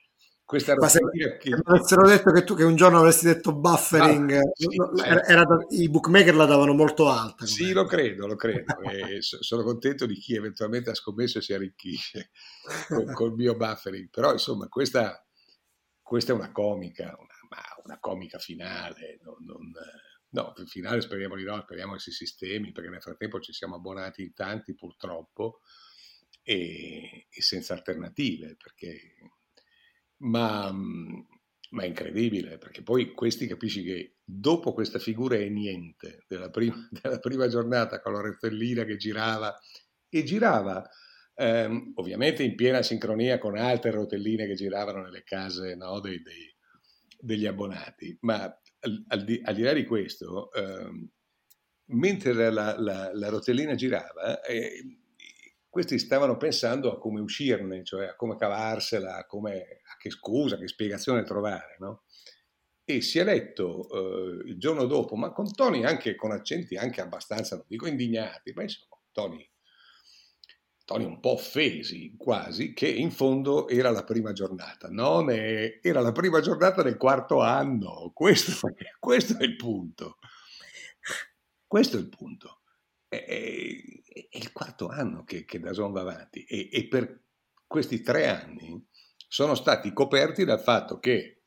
questa 0.48 0.74
rotellina 0.74 1.36
che... 1.38 1.50
Se 1.50 1.62
avessero 1.66 2.08
detto 2.08 2.32
che 2.32 2.44
tu 2.46 2.56
che 2.56 2.64
un 2.64 2.76
giorno 2.76 3.00
avresti 3.00 3.26
detto 3.26 3.54
buffering, 3.54 4.32
ah, 4.32 4.52
sì, 4.54 4.68
era, 5.04 5.24
era, 5.26 5.46
i 5.72 5.90
bookmaker 5.90 6.36
la 6.36 6.46
davano 6.46 6.74
molto 6.74 7.10
alta. 7.10 7.46
Sì, 7.46 7.74
lo 7.74 7.84
credo, 7.84 8.28
lo 8.28 8.36
credo. 8.38 8.64
e 8.90 9.18
sono 9.22 9.64
contento 9.64 10.06
di 10.06 10.16
chi 10.16 10.36
eventualmente 10.36 10.90
ha 10.90 10.96
scommesso 10.96 11.40
e 11.40 11.42
si 11.42 11.54
arricchisce 11.54 12.32
con, 12.88 13.12
col 13.12 13.34
mio 13.34 13.56
buffering. 13.56 14.10
Però, 14.10 14.32
insomma, 14.32 14.68
questa, 14.70 15.22
questa 16.02 16.32
è 16.32 16.36
una 16.36 16.52
comica, 16.54 17.14
una, 17.20 17.62
una 17.84 18.00
comica 18.00 18.40
finale. 18.40 19.20
Non, 19.24 19.36
non, 19.46 19.74
no, 20.30 20.54
il 20.58 20.68
finale 20.68 21.02
speriamo 21.02 21.36
di 21.36 21.44
no, 21.44 21.60
speriamo 21.62 21.94
che 21.94 22.00
si 22.00 22.12
sistemi, 22.12 22.72
perché 22.72 22.90
nel 22.90 23.02
frattempo 23.02 23.40
ci 23.40 23.54
siamo 23.54 23.76
abbonati 23.76 24.22
in 24.22 24.34
tanti, 24.34 24.76
purtroppo, 24.76 25.62
e, 26.44 27.28
e 27.30 27.42
senza 27.42 27.74
alternative, 27.74 28.56
perché 28.56 29.16
ma, 30.20 30.72
ma, 30.72 31.84
è 31.84 31.86
incredibile 31.86 32.58
perché 32.58 32.82
poi 32.82 33.12
questi 33.12 33.46
capisci 33.46 33.84
che 33.84 34.16
dopo 34.24 34.74
questa 34.74 34.98
figura 34.98 35.36
è 35.36 35.48
niente 35.50 36.24
della 36.28 36.50
prima, 36.50 36.76
della 36.90 37.20
prima 37.20 37.48
giornata 37.48 38.02
con 38.02 38.14
la 38.14 38.22
rotellina 38.22 38.84
che 38.84 38.98
girava 38.98 39.56
e 40.10 40.24
girava 40.24 40.88
ehm, 41.36 41.92
ovviamente 41.96 42.44
in 42.44 42.56
piena 42.56 42.82
sincronia 42.82 43.38
con 43.38 43.58
altre 43.58 43.92
rotelline 43.92 44.48
che 44.48 44.56
giravano 44.56 45.02
nelle 45.02 45.24
case 45.24 45.76
no, 45.76 46.00
dei, 46.00 46.22
dei, 46.22 46.56
degli 47.20 47.46
abbonati, 47.46 48.18
ma 48.22 48.52
al, 48.80 49.24
di, 49.24 49.42
al, 49.44 49.56
di, 49.56 49.62
là 49.62 49.74
di 49.74 49.86
questo, 49.86 50.52
ehm, 50.54 51.10
mentre 51.90 52.34
la, 52.34 52.78
la, 52.80 53.12
la, 53.14 53.30
rotellina 53.30 53.76
girava, 53.76 54.42
eh, 54.42 55.00
questi 55.70 56.00
stavano 56.00 56.38
pensando 56.38 56.92
a 56.92 56.98
come 56.98 57.20
uscirne, 57.20 57.84
cioè 57.84 58.08
a 58.08 58.16
come 58.16 58.36
cavarsela, 58.36 59.18
a, 59.18 59.26
come, 59.26 59.82
a 59.84 59.98
che 59.98 60.10
scusa, 60.10 60.58
che 60.58 60.68
spiegazione 60.68 61.24
trovare, 61.24 61.76
no? 61.80 62.04
E 62.84 63.02
si 63.02 63.20
è 63.20 63.24
letto 63.24 63.90
eh, 63.90 64.50
il 64.50 64.58
giorno 64.58 64.86
dopo, 64.86 65.16
ma 65.16 65.32
con 65.32 65.54
toni 65.54 65.86
anche 65.86 66.16
con 66.16 66.32
accenti 66.32 66.76
anche 66.78 67.02
abbastanza, 67.02 67.56
non 67.56 67.66
dico 67.68 67.86
indignati, 67.88 68.54
ma 68.54 68.64
insomma, 68.64 68.98
toni, 69.12 69.48
toni 70.88 71.04
un 71.04 71.20
po' 71.20 71.34
offesi 71.34 72.16
quasi, 72.18 72.72
che 72.72 72.88
in 72.88 73.12
fondo 73.12 73.68
era 73.68 73.92
la 73.92 74.06
prima 74.06 74.32
giornata. 74.32 74.88
Non 74.88 75.30
è, 75.30 75.80
era 75.82 76.00
la 76.00 76.14
prima 76.14 76.40
giornata 76.40 76.82
del 76.82 76.96
quarto 76.96 77.42
anno, 77.42 78.12
questo, 78.14 78.54
questo 78.98 79.38
è 79.38 79.44
il 79.44 79.58
punto. 79.58 80.18
Questo 81.68 81.98
è 81.98 82.00
il 82.00 82.08
punto. 82.08 82.62
E, 83.10 84.02
è 84.30 84.38
il 84.38 84.54
quarto 84.54 84.88
anno 84.88 85.26
che, 85.26 85.44
che 85.44 85.60
Dazon 85.60 85.92
va 85.92 86.02
avanti 86.02 86.44
e, 86.46 86.70
e 86.72 86.88
per 86.88 87.22
questi 87.68 88.02
tre 88.02 88.28
anni 88.28 88.82
sono 89.28 89.56
stati 89.56 89.92
coperti 89.92 90.46
dal 90.46 90.62
fatto 90.62 91.00
che 91.00 91.42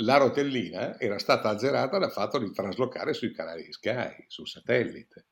la 0.00 0.18
rotellina 0.18 0.98
era 1.00 1.18
stata 1.18 1.48
azzerata 1.48 1.96
dal 1.96 2.12
fatto 2.12 2.38
di 2.38 2.52
traslocare 2.52 3.14
sui 3.14 3.32
canali 3.32 3.72
Sky, 3.72 4.26
sul 4.28 4.46
satellite. 4.46 5.26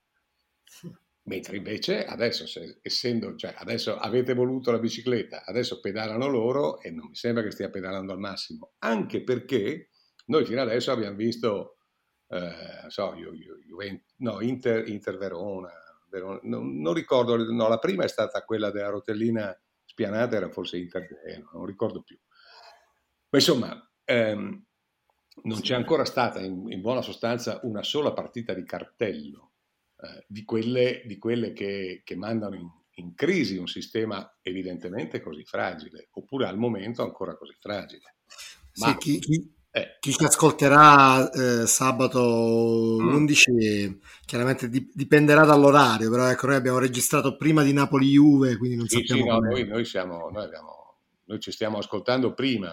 Mentre 1.27 1.57
invece 1.57 2.05
adesso, 2.05 2.47
se, 2.47 2.81
essendo, 2.83 3.35
cioè 3.37 3.55
adesso 3.57 3.97
avete 3.97 4.35
voluto 4.35 4.71
la 4.71 4.79
bicicletta, 4.79 5.45
adesso 5.47 5.81
pedalano 5.81 6.27
loro 6.27 6.81
e 6.81 6.91
non 6.91 7.07
mi 7.09 7.15
sembra 7.15 7.43
che 7.43 7.51
stia 7.51 7.71
pedalando 7.71 8.13
al 8.13 8.19
massimo, 8.19 8.75
anche 8.81 9.23
perché 9.23 9.89
noi 10.27 10.45
fino 10.45 10.61
adesso 10.61 10.93
abbiamo 10.93 11.17
visto, 11.17 11.79
eh, 12.29 12.89
so, 12.89 13.15
io, 13.15 13.33
io, 13.33 13.57
io, 13.57 14.01
no, 14.19 14.41
Inter, 14.43 14.87
Inter 14.87 15.17
Verona, 15.17 15.71
non, 16.43 16.79
non, 16.79 16.93
ricordo, 16.93 17.37
no, 17.37 17.69
la 17.69 17.79
prima 17.79 18.05
è 18.05 18.09
stata 18.09 18.45
quella 18.45 18.71
della 18.71 18.91
rotellina 18.91 19.59
spianata, 19.83 20.37
era 20.37 20.51
forse 20.51 20.77
Inter, 20.77 21.09
non 21.53 21.65
ricordo 21.65 22.03
più. 22.03 22.19
Ma 23.31 23.39
insomma, 23.39 23.91
ehm, 24.05 24.65
non 25.43 25.61
c'è 25.61 25.75
ancora 25.75 26.05
stata 26.05 26.41
in, 26.41 26.71
in, 26.71 26.81
buona 26.83 27.01
sostanza 27.01 27.61
una 27.63 27.83
sola 27.83 28.13
partita 28.13 28.53
di 28.53 28.65
cartello 28.65 29.54
eh, 30.05 30.25
di, 30.29 30.45
quelle, 30.45 31.03
di 31.07 31.19
quelle, 31.19 31.53
che, 31.53 32.03
che 32.05 32.17
mandano 32.17 32.55
in, 32.57 32.69
in, 32.97 33.15
crisi 33.15 33.57
un 33.57 33.67
sistema 33.67 34.39
evidentemente 34.43 35.21
così 35.21 35.45
fragile, 35.45 36.09
oppure 36.13 36.47
al 36.47 36.59
momento 36.59 37.03
ancora 37.03 37.37
così 37.37 37.55
fragile. 37.59 38.17
Ma, 38.77 38.89
sì, 38.89 38.97
chi, 38.99 39.19
chi, 39.19 39.55
eh. 39.77 39.97
Chi 39.99 40.13
ci 40.13 40.23
ascolterà 40.23 41.29
eh, 41.33 41.67
sabato 41.67 42.97
mm. 43.01 43.13
11 43.13 43.99
chiaramente 44.25 44.69
dipenderà 44.69 45.45
dall'orario, 45.45 46.11
però 46.11 46.31
ecco, 46.31 46.47
noi 46.47 46.55
abbiamo 46.55 46.79
registrato 46.79 47.37
prima 47.37 47.65
di 47.65 47.73
Napoli-Juve, 47.73 48.57
quindi 48.57 48.77
non 48.77 48.87
sì, 48.87 48.99
sappiamo 48.99 49.23
sì, 49.23 49.29
no, 49.29 49.39
noi, 49.41 49.67
noi, 49.67 49.85
siamo, 49.85 50.31
noi, 50.31 50.45
abbiamo, 50.45 50.99
noi, 51.25 51.41
ci 51.41 51.51
stiamo 51.51 51.79
ascoltando 51.79 52.35
prima, 52.35 52.73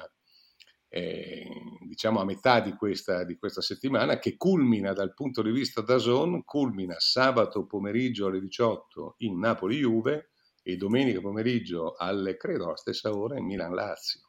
eh, 0.94 1.48
diciamo 1.88 2.20
a 2.20 2.26
metà 2.26 2.60
di 2.60 2.74
questa, 2.74 3.24
di 3.24 3.38
questa, 3.38 3.62
settimana, 3.62 4.20
che 4.20 4.36
culmina 4.36 4.92
dal 4.92 5.14
punto 5.14 5.42
di 5.42 5.50
vista 5.50 5.80
da 5.80 5.98
zone, 5.98 6.44
culmina 6.44 6.96
sabato 6.98 7.66
pomeriggio 7.66 8.28
alle 8.28 8.42
18 8.42 9.16
in 9.20 9.40
Napoli-Juve 9.40 10.32
e 10.62 10.76
domenica 10.76 11.22
pomeriggio 11.22 11.96
alle, 11.96 12.36
credo, 12.36 12.66
alla 12.66 12.76
stessa 12.76 13.16
ora 13.16 13.38
in 13.38 13.46
Milan-Lazio 13.46 14.20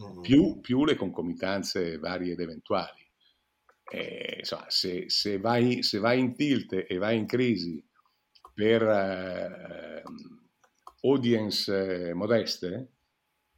mm. 0.00 0.20
più, 0.20 0.60
più, 0.60 0.84
le 0.84 0.94
concomitanze 0.94 1.98
varie 1.98 2.34
ed 2.34 2.40
eventuali. 2.40 3.04
Eh, 3.90 4.36
insomma, 4.38 4.66
se, 4.68 5.10
se, 5.10 5.38
vai, 5.38 5.82
se, 5.82 5.98
vai, 5.98 6.20
in 6.20 6.36
tilt 6.36 6.84
e 6.88 6.96
vai 6.96 7.16
in 7.16 7.26
crisi 7.26 7.84
per 8.54 8.82
eh, 8.82 10.02
audience 11.02 12.14
modeste, 12.14 12.95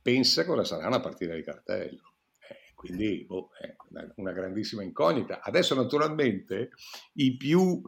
pensa 0.08 0.46
cosa 0.46 0.64
sarà 0.64 0.86
una 0.86 1.00
partita 1.00 1.34
di 1.34 1.42
cartello. 1.42 2.14
Eh, 2.48 2.72
quindi 2.74 3.26
boh, 3.26 3.50
è 3.60 3.76
una 4.16 4.32
grandissima 4.32 4.82
incognita. 4.82 5.42
Adesso 5.42 5.74
naturalmente 5.74 6.70
i 7.16 7.36
più 7.36 7.82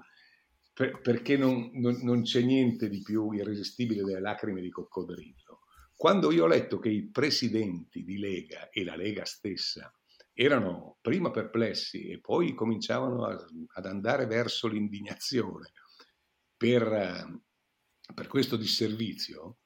per, 0.75 1.01
perché 1.01 1.39
non, 1.39 1.71
non, 1.73 1.99
non, 2.03 2.23
c'è 2.23 2.43
niente 2.43 2.91
di 2.91 3.01
più 3.01 3.31
irresistibile 3.33 4.05
delle 4.05 4.21
lacrime 4.21 4.61
di 4.61 4.69
coccodrillo. 4.69 5.61
Quando 5.97 6.31
io 6.31 6.45
ho 6.45 6.47
letto 6.47 6.79
che 6.79 6.91
i 6.91 7.09
presidenti 7.11 8.05
di 8.05 8.19
Lega 8.19 8.69
e 8.69 8.85
la 8.85 8.97
Lega 8.97 9.25
stessa 9.25 9.91
erano 10.35 10.99
prima 11.01 11.31
perplessi 11.31 12.11
e 12.11 12.21
poi 12.21 12.53
cominciavano 12.53 13.25
a, 13.25 13.47
ad 13.77 13.87
andare 13.87 14.27
verso 14.27 14.69
l'indignazione 14.69 15.73
per, 16.55 17.41
per 18.15 18.27
questo 18.27 18.57
disservizio, 18.57 19.61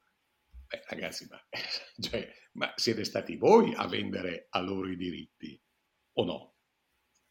beh, 0.66 0.84
ragazzi, 0.88 1.26
ma, 1.28 1.40
cioè, 2.00 2.28
ma 2.56 2.72
siete 2.76 3.04
stati 3.04 3.36
voi 3.36 3.72
a 3.74 3.86
vendere 3.86 4.46
a 4.50 4.60
loro 4.60 4.88
i 4.90 4.96
diritti 4.96 5.60
o 6.14 6.24
no? 6.24 6.54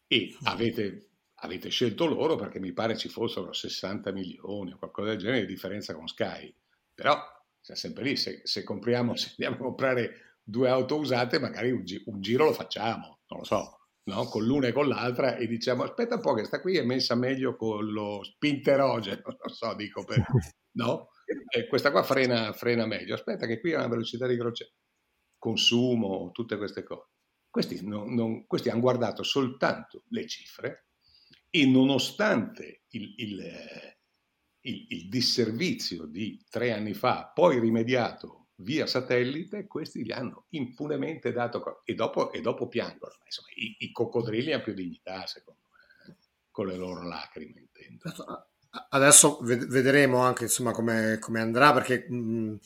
E 0.06 0.36
avete 0.44 1.08
avete 1.44 1.68
scelto 1.68 2.06
loro 2.06 2.36
perché 2.36 2.58
mi 2.58 2.72
pare 2.72 2.96
ci 2.96 3.08
fossero 3.08 3.52
60 3.52 4.12
milioni 4.12 4.72
o 4.72 4.78
qualcosa 4.78 5.10
del 5.10 5.18
genere 5.18 5.40
di 5.40 5.46
differenza 5.46 5.94
con 5.94 6.06
Sky. 6.06 6.54
Però 6.94 7.18
siamo 7.60 7.80
sempre 7.80 8.04
lì, 8.04 8.16
se, 8.16 8.40
se, 8.44 8.62
compriamo, 8.62 9.16
se 9.16 9.30
andiamo 9.30 9.56
a 9.56 9.58
comprare 9.58 10.38
due 10.42 10.68
auto 10.68 10.96
usate, 10.96 11.38
magari 11.38 11.70
un, 11.70 11.82
gi- 11.82 12.02
un 12.06 12.20
giro 12.20 12.44
lo 12.44 12.52
facciamo, 12.52 13.20
non 13.28 13.40
lo 13.40 13.44
so, 13.44 13.78
no? 14.04 14.24
con 14.26 14.44
l'una 14.44 14.68
e 14.68 14.72
con 14.72 14.88
l'altra 14.88 15.36
e 15.36 15.46
diciamo 15.46 15.82
aspetta 15.82 16.16
un 16.16 16.20
po' 16.20 16.34
che 16.34 16.44
sta 16.44 16.60
qui 16.60 16.76
è 16.76 16.84
messa 16.84 17.14
meglio 17.14 17.56
con 17.56 17.84
lo 17.90 18.22
spinterogeno, 18.22 19.22
non 19.24 19.54
so, 19.54 19.74
dico 19.74 20.04
per... 20.04 20.24
no? 20.76 21.08
E 21.48 21.66
questa 21.66 21.90
qua 21.90 22.02
frena, 22.02 22.52
frena 22.52 22.86
meglio, 22.86 23.14
aspetta 23.14 23.46
che 23.46 23.60
qui 23.60 23.72
ha 23.72 23.78
una 23.78 23.88
velocità 23.88 24.26
di 24.26 24.36
crociera, 24.36 24.70
consumo, 25.44 26.30
tutte 26.32 26.56
queste 26.56 26.82
cose. 26.82 27.10
Questi, 27.50 27.86
non, 27.86 28.14
non, 28.14 28.46
questi 28.46 28.70
hanno 28.70 28.80
guardato 28.80 29.22
soltanto 29.22 30.04
le 30.08 30.26
cifre 30.26 30.86
e 31.50 31.66
nonostante 31.66 32.84
il, 32.92 33.12
il, 33.18 33.40
il, 34.60 34.86
il, 34.88 35.08
disservizio 35.10 36.06
di 36.06 36.42
tre 36.48 36.72
anni 36.72 36.94
fa, 36.94 37.30
poi 37.32 37.60
rimediato 37.60 38.46
via 38.56 38.86
satellite, 38.86 39.66
questi 39.66 40.02
gli 40.02 40.12
hanno 40.12 40.46
impunemente 40.50 41.30
dato, 41.30 41.82
e 41.84 41.94
dopo, 41.94 42.32
e 42.32 42.40
dopo 42.40 42.66
piangono. 42.66 43.12
Insomma, 43.22 43.48
i, 43.56 43.76
i, 43.80 43.92
coccodrilli 43.92 44.52
hanno 44.52 44.62
più 44.62 44.72
dignità, 44.72 45.26
secondo 45.26 45.60
me, 45.70 46.12
eh, 46.12 46.16
con 46.50 46.68
le 46.68 46.76
loro 46.76 47.06
lacrime, 47.06 47.60
intendo. 47.60 48.48
Adesso 48.88 49.38
vedremo 49.42 50.18
anche 50.18 50.44
insomma 50.44 50.72
come, 50.72 51.18
come 51.20 51.40
andrà 51.40 51.72
perché 51.72 52.10
mh, 52.10 52.58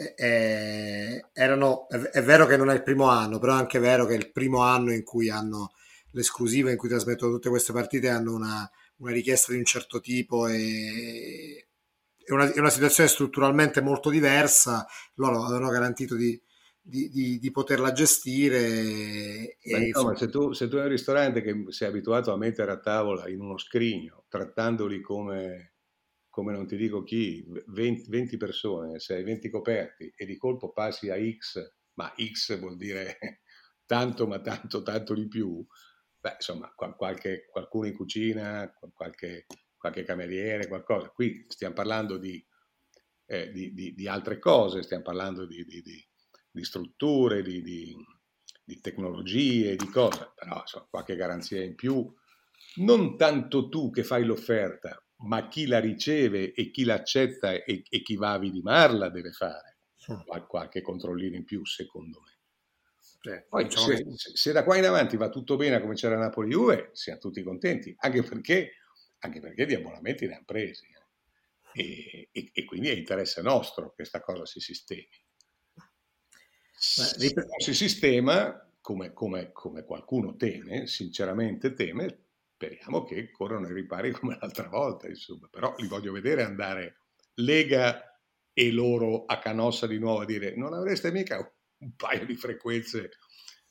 mm, 0.00 0.04
è, 0.16 1.20
erano, 1.32 1.88
è, 1.88 1.96
è, 1.96 2.22
vero 2.22 2.46
che 2.46 2.56
non 2.56 2.70
è 2.70 2.74
il 2.74 2.82
primo 2.82 3.08
anno, 3.08 3.38
però 3.38 3.54
è 3.54 3.58
anche 3.58 3.78
vero 3.78 4.06
che 4.06 4.14
è 4.14 4.18
il 4.18 4.32
primo 4.32 4.62
anno 4.62 4.92
in 4.92 5.04
cui 5.04 5.30
hanno 5.30 5.72
l'esclusiva 6.10 6.70
in 6.70 6.76
cui 6.76 6.88
trasmettono 6.88 7.32
tutte 7.32 7.48
queste 7.48 7.72
partite 7.72 8.08
hanno 8.08 8.34
una, 8.34 8.70
una 8.98 9.12
richiesta 9.12 9.52
di 9.52 9.58
un 9.58 9.64
certo 9.64 10.00
tipo 10.00 10.46
e 10.46 11.66
è 12.24 12.32
una, 12.32 12.50
è 12.50 12.58
una, 12.58 12.70
situazione 12.70 13.08
strutturalmente 13.08 13.82
molto 13.82 14.08
diversa, 14.10 14.86
loro 15.14 15.44
avevano 15.44 15.70
garantito 15.70 16.16
di, 16.16 16.40
di, 16.80 17.10
di, 17.10 17.38
di 17.38 17.50
poterla 17.50 17.92
gestire. 17.92 19.58
E, 19.60 19.86
insomma, 19.86 20.16
se, 20.16 20.28
tu, 20.30 20.52
se 20.52 20.68
tu 20.68 20.76
hai 20.76 20.84
un 20.84 20.88
ristorante 20.88 21.42
che 21.42 21.66
sei 21.68 21.88
abituato 21.88 22.32
a 22.32 22.38
mettere 22.38 22.72
a 22.72 22.80
tavola 22.80 23.28
in 23.28 23.40
uno 23.40 23.58
scrigno, 23.58 24.24
trattandoli 24.28 25.02
come, 25.02 25.73
come 26.34 26.52
non 26.52 26.66
ti 26.66 26.76
dico 26.76 27.04
chi, 27.04 27.46
20, 27.66 28.10
20 28.10 28.36
persone, 28.36 28.98
se 28.98 29.14
hai 29.14 29.22
20 29.22 29.48
coperti 29.50 30.12
e 30.16 30.26
di 30.26 30.36
colpo 30.36 30.72
passi 30.72 31.08
a 31.08 31.16
X, 31.16 31.62
ma 31.92 32.12
X 32.12 32.58
vuol 32.58 32.76
dire 32.76 33.18
tanto 33.86 34.26
ma 34.26 34.40
tanto 34.40 34.82
tanto 34.82 35.14
di 35.14 35.28
più, 35.28 35.64
beh, 36.18 36.34
insomma, 36.34 36.74
qualche, 36.74 37.46
qualcuno 37.48 37.86
in 37.86 37.94
cucina, 37.94 38.68
qualche, 38.92 39.46
qualche, 39.76 40.02
cameriere, 40.02 40.66
qualcosa. 40.66 41.08
Qui 41.10 41.46
stiamo 41.46 41.74
parlando 41.74 42.18
di, 42.18 42.44
eh, 43.26 43.52
di, 43.52 43.72
di, 43.72 43.94
di 43.94 44.08
altre 44.08 44.40
cose, 44.40 44.82
stiamo 44.82 45.04
parlando 45.04 45.46
di, 45.46 45.64
strutture, 46.62 47.42
di, 47.42 47.96
tecnologie, 48.80 49.76
di 49.76 49.86
cose, 49.86 50.32
però 50.34 50.62
insomma, 50.62 50.88
qualche 50.90 51.14
garanzia 51.14 51.62
in 51.62 51.76
più. 51.76 52.12
Non 52.78 53.16
tanto 53.16 53.68
tu 53.68 53.90
che 53.90 54.02
fai 54.02 54.24
l'offerta, 54.24 55.00
ma 55.18 55.48
chi 55.48 55.66
la 55.66 55.80
riceve 55.80 56.52
e 56.52 56.70
chi 56.70 56.84
l'accetta 56.84 57.52
e, 57.52 57.82
e 57.88 58.02
chi 58.02 58.16
va 58.16 58.32
a 58.32 58.38
vidimarla 58.38 59.08
deve 59.08 59.32
fare 59.32 59.76
qualche 60.46 60.82
controllino 60.82 61.36
in 61.36 61.44
più, 61.44 61.64
secondo 61.64 62.20
me. 62.20 62.32
Cioè, 63.20 63.46
poi 63.48 63.64
diciamo 63.64 63.86
se, 63.86 64.04
che... 64.04 64.16
se, 64.16 64.52
da 64.52 64.64
qua 64.64 64.76
in 64.76 64.84
avanti 64.84 65.16
va 65.16 65.30
tutto 65.30 65.56
bene 65.56 65.80
come 65.80 65.94
c'era 65.94 66.18
Napoli-Juve, 66.18 66.90
siamo 66.92 67.18
tutti 67.18 67.42
contenti, 67.42 67.94
anche 68.00 68.22
perché, 68.22 68.72
anche 69.20 69.40
perché 69.40 69.64
di 69.64 69.74
abbonamenti 69.74 70.26
ne 70.26 70.34
hanno 70.34 70.44
presi. 70.44 70.84
Eh. 70.84 71.82
E, 71.82 72.28
e, 72.32 72.50
e, 72.52 72.64
quindi 72.64 72.88
è 72.88 72.92
interesse 72.92 73.40
nostro 73.40 73.88
che 73.88 73.94
questa 73.94 74.20
cosa 74.20 74.44
si 74.44 74.60
sistemi. 74.60 75.08
Se 76.76 77.32
non 77.34 77.46
si 77.60 77.72
sistema, 77.72 78.70
come, 78.82 79.14
come, 79.14 79.52
come 79.52 79.84
qualcuno 79.84 80.36
teme, 80.36 80.86
sinceramente 80.86 81.72
teme, 81.72 82.23
speriamo 82.64 83.04
che 83.04 83.30
corrano 83.30 83.68
i 83.68 83.72
ripari 83.72 84.10
come 84.12 84.38
l'altra 84.40 84.68
volta, 84.68 85.08
insomma. 85.08 85.48
Però 85.48 85.74
li 85.78 85.86
voglio 85.86 86.12
vedere 86.12 86.42
andare 86.42 87.00
Lega 87.34 88.18
e 88.52 88.70
loro 88.70 89.24
a 89.24 89.38
Canossa 89.38 89.86
di 89.86 89.98
nuovo 89.98 90.20
a 90.20 90.24
dire 90.24 90.54
non 90.56 90.72
avreste 90.72 91.10
mica 91.10 91.38
un 91.78 91.94
paio 91.96 92.24
di 92.24 92.36
frequenze 92.36 93.10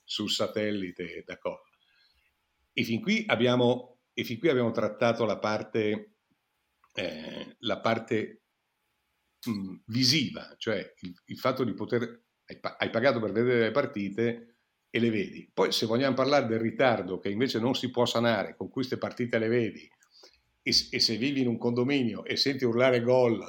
sul 0.04 0.30
satellite, 0.30 1.24
d'accordo. 1.26 1.70
E 2.74 2.84
fin 2.84 3.02
qui 3.02 3.24
abbiamo, 3.28 4.02
fin 4.14 4.40
qui 4.40 4.50
abbiamo 4.50 4.72
trattato 4.72 5.26
la 5.26 5.40
parte, 5.40 6.16
eh, 6.94 7.56
la 7.60 7.80
parte 7.80 8.44
mh, 9.46 9.76
visiva, 9.86 10.54
cioè 10.58 10.94
il, 11.02 11.14
il, 11.26 11.38
fatto 11.38 11.64
di 11.64 11.74
poter, 11.74 12.24
hai, 12.46 12.60
hai 12.78 12.90
pagato 12.90 13.20
per 13.20 13.32
vedere 13.32 13.60
le 13.62 13.72
partite 13.72 14.53
e 14.96 15.00
le 15.00 15.10
vedi. 15.10 15.50
Poi 15.52 15.72
se 15.72 15.88
vogliamo 15.88 16.14
parlare 16.14 16.46
del 16.46 16.60
ritardo 16.60 17.18
che 17.18 17.30
invece 17.30 17.58
non 17.58 17.74
si 17.74 17.90
può 17.90 18.06
sanare, 18.06 18.56
con 18.56 18.70
queste 18.70 19.00
partite 19.00 19.40
le 19.40 19.48
vedi, 19.48 19.90
e, 20.62 20.72
e 20.92 21.00
se 21.00 21.18
vivi 21.18 21.42
in 21.42 21.48
un 21.48 21.58
condominio 21.58 22.24
e 22.24 22.38
senti 22.38 22.64
urlare 22.64 23.02
gol 23.02 23.42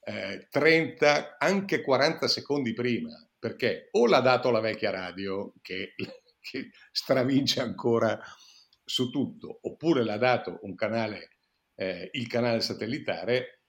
eh, 0.00 0.46
30, 0.50 1.38
anche 1.38 1.80
40 1.80 2.28
secondi 2.28 2.74
prima, 2.74 3.10
perché 3.38 3.88
o 3.92 4.06
l'ha 4.06 4.20
dato 4.20 4.50
la 4.50 4.60
vecchia 4.60 4.90
radio 4.90 5.54
che, 5.62 5.94
che 6.38 6.70
stravince 6.92 7.62
ancora 7.62 8.20
su 8.84 9.08
tutto, 9.08 9.60
oppure 9.62 10.04
l'ha 10.04 10.18
dato 10.18 10.58
un 10.64 10.74
canale, 10.74 11.38
eh, 11.76 12.10
il 12.12 12.26
canale 12.26 12.60
satellitare, 12.60 13.62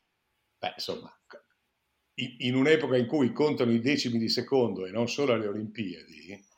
beh, 0.58 0.74
insomma, 0.76 1.18
in, 2.16 2.36
in, 2.40 2.56
un'epoca 2.56 2.98
in 2.98 3.08
cui 3.08 3.32
contano 3.32 3.72
i 3.72 3.80
decimi 3.80 4.20
di 4.20 4.28
secondo 4.28 4.86
e 4.86 4.92
non 4.92 5.08
solo 5.08 5.32
alle 5.32 5.48
Olimpiadi, 5.48 6.50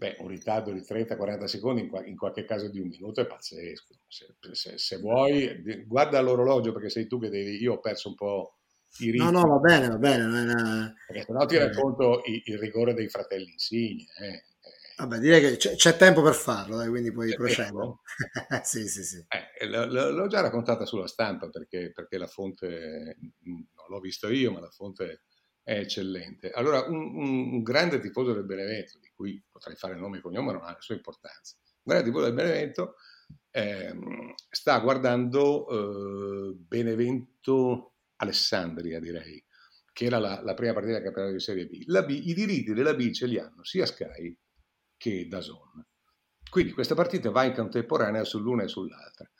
beh, 0.00 0.16
un 0.20 0.28
ritardo 0.28 0.72
di 0.72 0.80
30-40 0.80 1.44
secondi, 1.44 1.82
in, 1.82 2.02
in, 2.06 2.16
qualche 2.16 2.46
caso 2.46 2.70
di 2.70 2.80
un 2.80 2.88
minuto, 2.88 3.20
è 3.20 3.26
pazzesco. 3.26 3.94
Se, 4.08 4.34
se, 4.52 4.78
se 4.78 4.96
vuoi, 4.96 5.84
guarda 5.86 6.22
l'orologio 6.22 6.72
perché 6.72 6.88
sei 6.88 7.06
tu 7.06 7.20
che 7.20 7.28
devi, 7.28 7.60
io 7.60 7.74
ho 7.74 7.80
perso 7.80 8.08
un 8.08 8.14
po' 8.14 8.54
i 9.00 9.14
No, 9.14 9.30
no, 9.30 9.46
va 9.46 9.58
bene, 9.58 9.88
va 9.88 9.98
bene. 9.98 10.24
Una... 10.24 10.94
Perché 11.06 11.24
se 11.24 11.32
no 11.32 11.44
ti 11.44 11.58
racconto 11.58 12.22
il, 12.24 12.40
il, 12.46 12.58
rigore 12.58 12.94
dei 12.94 13.10
fratelli 13.10 13.52
Insigne. 13.52 14.06
Eh. 14.18 14.44
Vabbè, 14.96 15.18
direi 15.18 15.40
che 15.42 15.56
c'è, 15.58 15.74
c'è, 15.74 15.96
tempo 15.96 16.22
per 16.22 16.34
farlo, 16.34 16.76
dai, 16.76 16.88
quindi 16.88 17.12
poi 17.12 17.34
procedo. 17.34 18.00
sì, 18.64 18.88
sì, 18.88 19.04
sì. 19.04 19.24
Eh, 19.28 19.66
l'ho 19.66 20.26
già 20.28 20.40
raccontata 20.40 20.86
sulla 20.86 21.06
stampa 21.06 21.50
perché, 21.50 21.92
perché, 21.92 22.16
la 22.16 22.26
fonte, 22.26 23.16
non 23.42 23.66
l'ho 23.88 24.00
visto 24.00 24.28
io, 24.28 24.50
ma 24.50 24.60
la 24.60 24.70
fonte 24.70 25.24
è 25.62 25.78
eccellente. 25.78 26.50
Allora, 26.50 26.86
un, 26.86 27.16
un, 27.16 27.62
grande 27.62 28.00
tifoso 28.00 28.32
del 28.32 28.44
Benevento, 28.44 28.98
di 28.98 29.10
cui 29.14 29.42
potrei 29.50 29.76
fare 29.76 29.94
nome 29.94 30.18
e 30.18 30.20
cognome, 30.20 30.46
ma 30.46 30.52
non 30.52 30.62
ha 30.62 30.72
la 30.72 30.80
sua 30.80 30.94
importanza, 30.94 31.56
un 31.82 31.94
grande 31.94 32.04
tifoso 32.04 32.24
del 32.26 32.34
Benevento 32.34 32.94
eh, 33.50 33.94
sta 34.50 34.78
guardando 34.78 35.68
eh, 35.68 36.54
Benevento 36.56 37.94
Alessandria, 38.16 39.00
direi, 39.00 39.44
che 39.92 40.04
era 40.04 40.18
la, 40.18 40.40
la 40.42 40.54
prima 40.54 40.72
partita 40.72 40.94
del 40.94 41.04
campionato 41.04 41.34
di 41.34 41.40
Serie 41.40 41.66
B. 41.66 41.84
B. 41.84 42.10
I 42.10 42.34
diritti 42.34 42.72
della 42.72 42.94
B 42.94 43.10
ce 43.10 43.26
li 43.26 43.38
hanno 43.38 43.64
sia 43.64 43.86
Sky 43.86 44.36
che 44.96 45.26
Dazon. 45.28 45.84
Quindi 46.48 46.72
questa 46.72 46.94
partita 46.94 47.30
va 47.30 47.44
in 47.44 47.54
contemporanea 47.54 48.24
sull'una 48.24 48.64
e 48.64 48.68
sull'altra. 48.68 49.30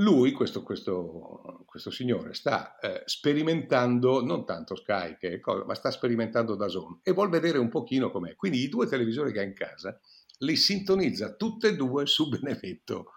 Lui, 0.00 0.32
questo, 0.32 0.62
questo, 0.62 1.64
questo 1.66 1.90
signore, 1.90 2.34
sta 2.34 2.78
eh, 2.78 3.02
sperimentando 3.04 4.24
non 4.24 4.44
tanto 4.44 4.74
Sky, 4.74 5.16
che 5.18 5.40
cosa, 5.40 5.64
ma 5.64 5.74
sta 5.74 5.90
sperimentando 5.90 6.56
Dazon 6.56 7.00
e 7.02 7.12
vuol 7.12 7.28
vedere 7.28 7.58
un 7.58 7.68
pochino 7.68 8.10
com'è. 8.10 8.34
Quindi 8.34 8.58
i 8.58 8.68
due 8.68 8.86
televisori 8.86 9.32
che 9.32 9.40
ha 9.40 9.44
in 9.44 9.54
casa 9.54 9.98
li 10.38 10.56
sintonizza 10.56 11.34
tutte 11.34 11.68
e 11.68 11.76
due 11.76 12.06
su 12.06 12.28
Benevento 12.28 13.12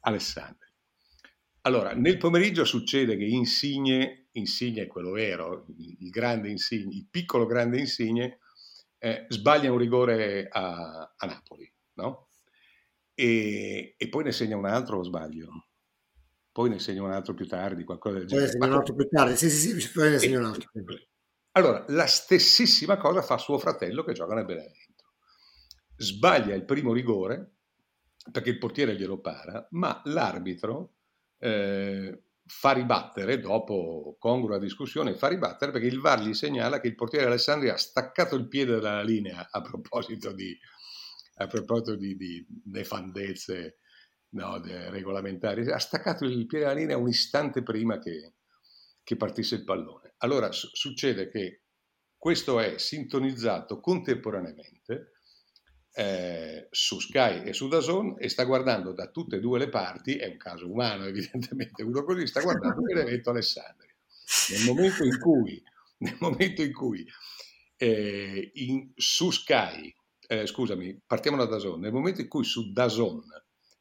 Alessandri. 0.00 0.72
Allora, 1.62 1.94
nel 1.94 2.18
pomeriggio 2.18 2.64
succede 2.64 3.16
che 3.16 3.24
Insigne, 3.24 4.28
Insigne 4.32 4.82
è 4.82 4.86
quello 4.86 5.12
vero, 5.12 5.66
il, 5.78 6.10
grande 6.10 6.50
Insigne, 6.50 6.94
il 6.94 7.06
piccolo 7.10 7.46
grande 7.46 7.78
Insigne, 7.78 8.40
eh, 8.98 9.26
sbaglia 9.28 9.72
un 9.72 9.78
rigore 9.78 10.46
a, 10.50 11.14
a 11.16 11.26
Napoli, 11.26 11.70
no? 11.94 12.28
E, 13.14 13.94
e, 13.96 14.08
poi 14.08 14.24
ne 14.24 14.32
segna 14.32 14.56
un 14.56 14.66
altro 14.66 14.98
o 14.98 15.02
sbaglio? 15.04 15.68
Poi 16.54 16.68
ne 16.68 16.78
segna 16.78 17.02
un 17.02 17.10
altro 17.10 17.34
più 17.34 17.48
tardi, 17.48 17.82
qualcosa 17.82 18.18
del 18.18 18.28
genere. 18.28 18.46
Poi 18.46 18.54
ne 18.54 18.60
segna 18.60 18.72
un 18.72 18.78
altro 18.78 18.94
più 18.94 19.08
tardi, 19.08 19.36
sì 19.36 19.50
sì 19.50 19.80
sì, 19.80 19.90
poi 19.90 20.10
ne 20.10 20.18
segna 20.20 20.38
un 20.38 20.44
altro. 20.44 20.70
Allora, 21.50 21.84
la 21.88 22.06
stessissima 22.06 22.96
cosa 22.96 23.22
fa 23.22 23.38
suo 23.38 23.58
fratello 23.58 24.04
che 24.04 24.12
gioca 24.12 24.34
nel 24.34 24.44
Benevento. 24.44 25.02
Sbaglia 25.96 26.54
il 26.54 26.64
primo 26.64 26.92
rigore 26.92 27.54
perché 28.30 28.50
il 28.50 28.58
portiere 28.58 28.94
glielo 28.94 29.18
para, 29.18 29.66
ma 29.72 30.00
l'arbitro 30.04 30.94
eh, 31.38 32.22
fa 32.46 32.70
ribattere, 32.70 33.40
dopo 33.40 34.14
congrua 34.20 34.60
discussione, 34.60 35.16
fa 35.16 35.26
ribattere 35.26 35.72
perché 35.72 35.88
il 35.88 35.98
VAR 35.98 36.20
gli 36.20 36.34
segnala 36.34 36.78
che 36.78 36.86
il 36.86 36.94
portiere 36.94 37.26
Alessandri 37.26 37.68
ha 37.68 37.76
staccato 37.76 38.36
il 38.36 38.46
piede 38.46 38.78
dalla 38.78 39.02
linea 39.02 39.48
a 39.50 39.60
proposito 39.60 40.30
di, 40.30 40.56
a 41.38 41.48
proposito 41.48 41.96
di, 41.96 42.16
di 42.16 42.46
nefandezze 42.66 43.78
no, 44.34 44.60
regolamentari, 44.62 45.70
ha 45.70 45.78
staccato 45.78 46.24
il 46.24 46.46
piede 46.46 46.64
dalla 46.64 46.78
linea 46.78 46.96
un 46.96 47.08
istante 47.08 47.62
prima 47.62 47.98
che, 47.98 48.34
che 49.02 49.16
partisse 49.16 49.56
il 49.56 49.64
pallone. 49.64 50.14
Allora 50.18 50.52
su- 50.52 50.68
succede 50.72 51.28
che 51.28 51.62
questo 52.16 52.60
è 52.60 52.78
sintonizzato 52.78 53.80
contemporaneamente 53.80 55.12
eh, 55.92 56.66
su 56.70 56.98
Sky 56.98 57.44
e 57.44 57.52
su 57.52 57.68
Dazon 57.68 58.16
e 58.18 58.28
sta 58.28 58.44
guardando 58.44 58.92
da 58.92 59.08
tutte 59.10 59.36
e 59.36 59.40
due 59.40 59.58
le 59.58 59.68
parti, 59.68 60.16
è 60.16 60.26
un 60.26 60.36
caso 60.36 60.70
umano 60.70 61.04
evidentemente, 61.06 61.82
uno 61.82 62.04
così 62.04 62.26
sta 62.26 62.40
guardando 62.40 62.82
l'evento 62.92 63.30
Alessandria. 63.30 63.94
Nel 64.50 64.64
momento 64.64 65.04
in 65.04 65.18
cui, 65.18 65.62
momento 66.18 66.62
in 66.62 66.72
cui 66.72 67.06
eh, 67.76 68.50
in, 68.54 68.90
su 68.96 69.30
Sky, 69.30 69.94
eh, 70.26 70.46
scusami, 70.46 71.02
partiamo 71.06 71.36
da 71.36 71.44
Dazon, 71.44 71.78
nel 71.78 71.92
momento 71.92 72.22
in 72.22 72.28
cui 72.28 72.44
su 72.44 72.72
Dazon 72.72 73.22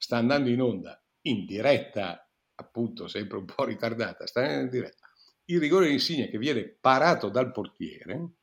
sta 0.03 0.17
andando 0.17 0.49
in 0.49 0.61
onda 0.61 1.01
in 1.21 1.45
diretta, 1.45 2.29
appunto 2.55 3.07
sempre 3.07 3.37
un 3.37 3.45
po' 3.45 3.63
ritardata, 3.63 4.27
sta 4.27 4.41
andando 4.41 4.63
in 4.63 4.69
diretta, 4.69 5.09
il 5.45 5.59
rigore 5.61 5.87
di 5.87 5.93
Insigne 5.93 6.29
che 6.29 6.37
viene 6.37 6.67
parato 6.67 7.29
dal 7.29 7.53
portiere, 7.53 8.33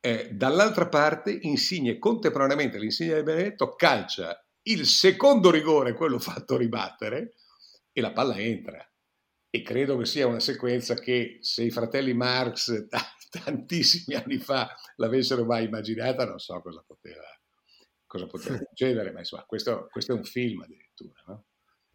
eh, 0.00 0.28
dall'altra 0.32 0.86
parte 0.88 1.30
Insigne 1.40 1.98
contemporaneamente 1.98 2.78
l'Insigne 2.78 3.14
del 3.14 3.22
Benedetto 3.22 3.74
calcia 3.74 4.38
il 4.64 4.84
secondo 4.84 5.50
rigore, 5.50 5.94
quello 5.94 6.18
fatto 6.18 6.58
ribattere, 6.58 7.36
e 7.90 8.00
la 8.02 8.12
palla 8.12 8.36
entra. 8.36 8.86
E 9.48 9.62
credo 9.62 9.96
che 9.96 10.04
sia 10.04 10.26
una 10.26 10.40
sequenza 10.40 10.94
che 10.94 11.38
se 11.40 11.62
i 11.62 11.70
fratelli 11.70 12.12
Marx 12.12 12.86
t- 12.86 12.96
tantissimi 13.42 14.14
anni 14.14 14.36
fa 14.36 14.68
l'avessero 14.96 15.46
mai 15.46 15.64
immaginata, 15.64 16.26
non 16.26 16.38
so 16.38 16.60
cosa 16.60 16.84
poteva, 16.86 17.22
cosa 18.16 18.26
poteva 18.56 18.58
succedere, 18.58 19.12
ma 19.12 19.20
insomma 19.20 19.44
questo, 19.44 19.88
questo, 19.90 20.12
è 20.12 20.16
un 20.16 20.24
film 20.24 20.62
addirittura, 20.62 21.22
no? 21.26 21.44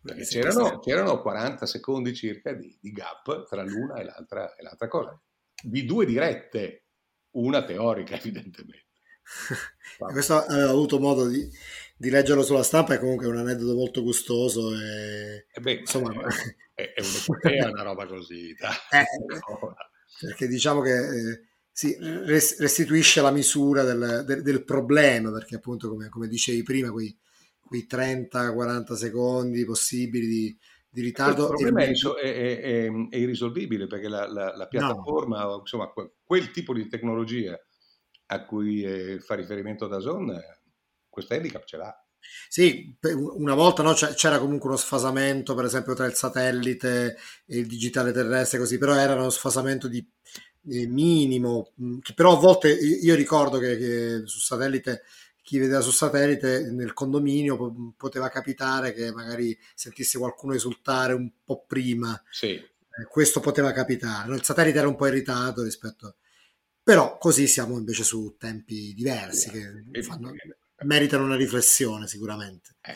Perché 0.01 0.23
c'erano, 0.23 0.79
c'erano 0.79 1.21
40 1.21 1.65
secondi 1.67 2.15
circa 2.15 2.53
di, 2.53 2.75
di, 2.81 2.91
gap 2.91 3.47
tra 3.47 3.61
l'una 3.63 3.99
e 3.99 4.03
l'altra, 4.03 4.55
e 4.55 4.63
l'altra 4.63 4.87
cosa, 4.87 5.19
di 5.61 5.85
due 5.85 6.05
dirette 6.05 6.85
una 7.31 7.63
teorica 7.63 8.15
evidentemente. 8.17 8.87
Questo 9.97 10.37
avevo 10.37 10.69
avuto 10.69 10.99
modo 10.99 11.27
di, 11.27 11.47
di, 11.95 12.09
leggerlo 12.09 12.41
sulla 12.41 12.63
stampa, 12.63 12.95
è 12.95 12.99
comunque 12.99 13.27
un 13.27 13.37
aneddoto 13.37 13.75
molto 13.75 14.01
gustoso. 14.01 14.73
E, 14.73 15.45
e 15.51 15.61
beh, 15.61 15.73
insomma, 15.73 16.11
è, 16.73 16.93
è, 16.93 17.01
un'epopea 17.01 17.69
una 17.69 17.83
roba 17.83 18.07
così. 18.07 18.49
Eh, 18.49 19.05
perché 20.19 20.47
diciamo 20.47 20.81
che 20.81 20.91
eh, 20.91 21.50
sì, 21.81 21.97
restituisce 21.99 23.21
la 23.21 23.31
misura 23.31 23.81
del, 23.81 24.23
del, 24.23 24.43
del, 24.43 24.63
problema, 24.63 25.31
perché 25.31 25.55
appunto 25.55 25.89
come, 25.89 26.09
come 26.09 26.27
dicevi 26.27 26.61
prima, 26.61 26.91
quei, 26.91 27.17
quei 27.59 27.87
30-40 27.89 28.93
secondi 28.93 29.65
possibili 29.65 30.27
di, 30.27 30.57
di 30.87 31.01
ritardo. 31.01 31.41
Il 31.41 31.47
problema 31.47 31.81
è, 31.81 31.89
è, 31.89 32.59
è, 32.59 32.91
è, 33.09 33.15
irrisolvibile 33.17 33.87
perché 33.87 34.09
la, 34.09 34.31
la, 34.31 34.55
la 34.55 34.67
piattaforma, 34.67 35.41
no. 35.41 35.57
insomma, 35.61 35.91
quel 36.23 36.51
tipo 36.51 36.71
di 36.75 36.87
tecnologia 36.87 37.59
a 38.27 38.45
cui 38.45 38.83
eh, 38.83 39.19
fa 39.19 39.33
riferimento 39.33 39.87
da 39.87 39.99
Zone, 39.99 40.59
questo 41.09 41.33
handicap 41.33 41.65
ce 41.65 41.77
l'ha. 41.77 42.05
Sì, 42.47 42.95
una 43.37 43.55
volta 43.55 43.81
no, 43.81 43.93
c'era 43.93 44.37
comunque 44.37 44.67
uno 44.67 44.77
sfasamento, 44.77 45.55
per 45.55 45.65
esempio, 45.65 45.95
tra 45.95 46.05
il 46.05 46.13
satellite 46.13 47.17
e 47.47 47.57
il 47.57 47.65
digitale 47.65 48.11
terrestre, 48.11 48.59
così, 48.59 48.77
però 48.77 48.93
era 48.93 49.15
uno 49.15 49.31
sfasamento 49.31 49.87
di, 49.87 50.07
di 50.61 50.85
minimo, 50.87 51.71
che 52.01 52.13
però 52.13 52.37
a 52.37 52.39
volte 52.39 52.71
io 52.71 53.15
ricordo 53.15 53.57
che, 53.57 53.77
che 53.77 54.21
su 54.25 54.39
satellite 54.39 55.03
chi 55.41 55.57
vedeva 55.57 55.81
su 55.81 55.91
satellite 55.91 56.71
nel 56.71 56.93
condominio 56.93 57.93
poteva 57.97 58.29
capitare 58.29 58.93
che 58.93 59.11
magari 59.11 59.57
sentisse 59.73 60.17
qualcuno 60.17 60.53
esultare 60.53 61.13
un 61.13 61.29
po' 61.43 61.65
prima. 61.67 62.21
Sì. 62.29 62.49
Eh, 62.49 63.05
questo 63.09 63.39
poteva 63.39 63.71
capitare. 63.71 64.33
Il 64.33 64.43
satellite 64.43 64.77
era 64.77 64.87
un 64.87 64.95
po' 64.95 65.07
irritato 65.07 65.63
rispetto 65.63 66.07
a... 66.07 66.15
Però 66.83 67.17
così 67.17 67.47
siamo 67.47 67.77
invece 67.77 68.03
su 68.03 68.35
tempi 68.37 68.93
diversi 68.93 69.49
che 69.49 70.03
fanno, 70.03 70.31
meritano 70.83 71.25
una 71.25 71.35
riflessione 71.35 72.07
sicuramente. 72.07 72.75
Eh. 72.81 72.95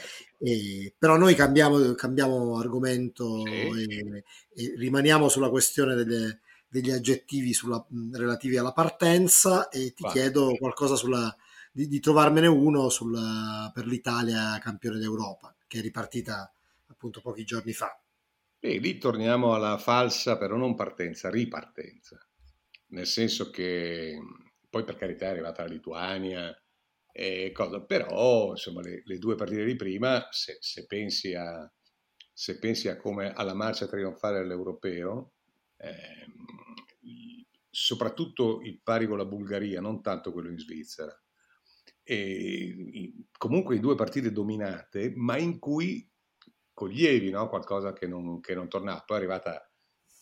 E, 0.50 0.94
però 0.98 1.18
noi 1.18 1.36
cambiamo, 1.36 1.94
cambiamo 1.94 2.58
argomento 2.58 3.44
sì. 3.46 3.52
e, 3.52 4.24
e, 4.54 4.74
rimaniamo 4.78 5.30
sulla 5.30 5.50
questione 5.50 5.96
delle, 5.96 6.42
degli 6.80 6.92
aggettivi 6.92 7.54
sulla, 7.54 7.86
relativi 8.12 8.58
alla 8.58 8.74
partenza 8.74 9.70
e 9.70 9.94
ti 9.94 10.04
Va. 10.04 10.12
chiedo 10.12 10.56
qualcosa 10.58 10.96
sulla 10.96 11.36
di, 11.72 11.88
di 11.90 12.00
trovarmene 12.00 12.48
uno 12.48 12.88
sul, 12.88 13.14
per 13.74 13.86
l'Italia 13.86 14.58
campione 14.62 14.98
d'Europa, 14.98 15.54
che 15.68 15.80
è 15.80 15.82
ripartita 15.82 16.50
appunto 16.88 17.20
pochi 17.20 17.44
giorni 17.44 17.74
fa. 17.74 18.02
E 18.60 18.78
lì 18.78 18.98
torniamo 18.98 19.54
alla 19.54 19.78
falsa, 19.78 20.38
però 20.38 20.56
non 20.56 20.74
partenza, 20.74 21.30
ripartenza. 21.30 22.18
Nel 22.88 23.06
senso 23.06 23.50
che 23.50 24.18
poi 24.70 24.86
per 24.86 24.96
carità 24.96 25.26
è 25.26 25.30
arrivata 25.30 25.64
la 25.64 25.70
Lituania, 25.70 26.58
e 27.12 27.52
cosa, 27.54 27.82
però 27.82 28.52
insomma 28.52 28.82
le, 28.82 29.02
le, 29.06 29.18
due 29.18 29.36
partite 29.36 29.66
di 29.66 29.76
prima, 29.76 30.28
se, 30.32 30.58
se, 30.62 30.86
pensi, 30.86 31.34
a, 31.34 31.70
se 32.34 32.58
pensi 32.58 32.88
a 32.88 32.96
come 32.96 33.34
alla 33.34 33.54
marcia 33.54 33.86
trionfale 33.86 34.40
dell'Europeo, 34.40 35.35
eh, 35.78 36.26
soprattutto 37.70 38.62
il 38.62 38.80
pari 38.82 39.06
con 39.06 39.18
la 39.18 39.26
Bulgaria, 39.26 39.82
non 39.82 40.02
tanto 40.02 40.32
quello 40.32 40.50
in 40.50 40.58
Svizzera, 40.58 41.14
e 42.04 43.14
comunque 43.38 43.76
in 43.76 43.82
due 43.82 43.96
partite 43.96 44.32
dominate, 44.32 45.12
ma 45.16 45.38
in 45.38 45.60
cui 45.60 46.08
coglievi 46.72 47.32
no? 47.32 47.50
qualcosa 47.50 47.94
che 47.94 48.08
non, 48.08 48.40
che 48.42 48.54
non, 48.54 48.70
tornava. 48.70 49.02
Poi 49.02 49.18
è 49.18 49.20
arrivata, 49.20 49.72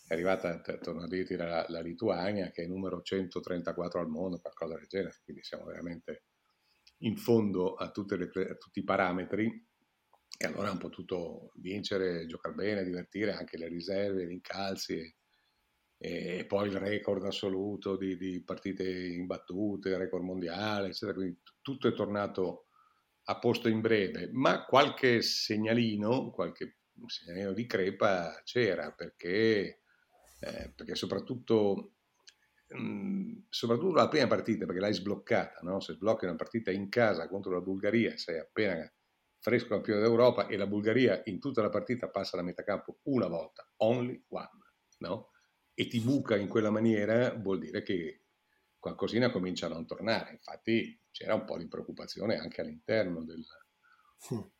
è 0.07 0.13
arrivata 0.13 0.61
torno 0.61 1.03
a 1.03 1.07
dirti, 1.07 1.35
la, 1.35 1.65
la, 1.67 1.81
Lituania, 1.81 2.51
che 2.51 2.63
è 2.63 2.67
numero 2.67 3.01
134 3.01 3.99
al 3.99 4.07
mondo, 4.07 4.39
qualcosa 4.39 4.75
del 4.75 4.87
genere, 4.87 5.19
quindi 5.23 5.43
siamo 5.43 5.65
veramente 5.65 6.23
in 6.99 7.17
fondo 7.17 7.75
a, 7.75 7.91
le, 7.93 8.49
a 8.49 8.55
tutti 8.55 8.79
i 8.79 8.83
parametri. 8.83 9.67
E 10.35 10.47
allora 10.47 10.71
un 10.71 10.79
potuto 10.79 11.51
vincere, 11.55 12.25
giocare 12.25 12.55
bene, 12.55 12.83
divertire 12.83 13.33
anche 13.33 13.57
le 13.57 13.67
riserve, 13.67 14.25
gli 14.25 14.31
incalzi 14.31 15.15
e 16.05 16.43
poi 16.45 16.67
il 16.67 16.75
record 16.75 17.23
assoluto 17.23 17.95
di, 17.95 18.17
di 18.17 18.43
partite 18.43 18.83
imbattute, 18.83 19.97
record 19.97 20.25
mondiale, 20.25 20.87
eccetera. 20.87 21.13
Quindi 21.17 21.39
tutto 21.61 21.87
è 21.87 21.93
tornato 21.93 22.65
a 23.27 23.39
posto 23.39 23.69
in 23.69 23.79
breve, 23.79 24.29
ma 24.33 24.65
qualche 24.65 25.21
segnalino, 25.21 26.31
qualche 26.31 26.79
segnalino 27.05 27.53
di 27.53 27.65
crepa 27.65 28.41
c'era 28.43 28.91
perché, 28.91 29.79
eh, 30.41 30.73
perché 30.75 30.93
soprattutto, 30.95 31.93
mh, 32.67 32.81
mm, 32.81 33.33
soprattutto 33.47 33.93
la 33.93 34.09
prima 34.09 34.27
partita, 34.27 34.65
perché 34.65 34.81
l'hai 34.81 34.93
sbloccata, 34.93 35.61
no? 35.61 35.79
se 35.79 35.93
sblocchi 35.93 36.25
una 36.25 36.35
partita 36.35 36.69
in 36.69 36.89
casa 36.89 37.29
contro 37.29 37.53
la 37.53 37.61
Bulgaria, 37.61 38.17
sei 38.17 38.39
appena 38.39 38.91
fresco 39.39 39.69
campione 39.69 40.01
d'Europa 40.01 40.47
e 40.47 40.57
la 40.57 40.67
Bulgaria 40.67 41.21
in 41.25 41.39
tutta 41.39 41.61
la 41.61 41.69
partita 41.69 42.09
passa 42.09 42.35
la 42.35 42.43
metà 42.43 42.63
campo 42.63 42.99
una 43.03 43.27
volta, 43.27 43.65
only 43.77 44.21
one, 44.27 44.49
no? 44.97 45.29
E 45.73 45.87
ti 45.87 45.99
buca 45.99 46.35
in 46.35 46.47
quella 46.47 46.69
maniera, 46.69 47.33
vuol 47.33 47.59
dire 47.59 47.81
che 47.81 48.21
qualcosina 48.79 49.31
comincia 49.31 49.65
a 49.65 49.69
non 49.69 49.85
tornare. 49.85 50.31
Infatti 50.31 50.99
c'era 51.11 51.33
un 51.35 51.45
po' 51.45 51.57
di 51.57 51.67
preoccupazione 51.67 52.37
anche 52.37 52.61
all'interno 52.61 53.23
del, 53.23 53.43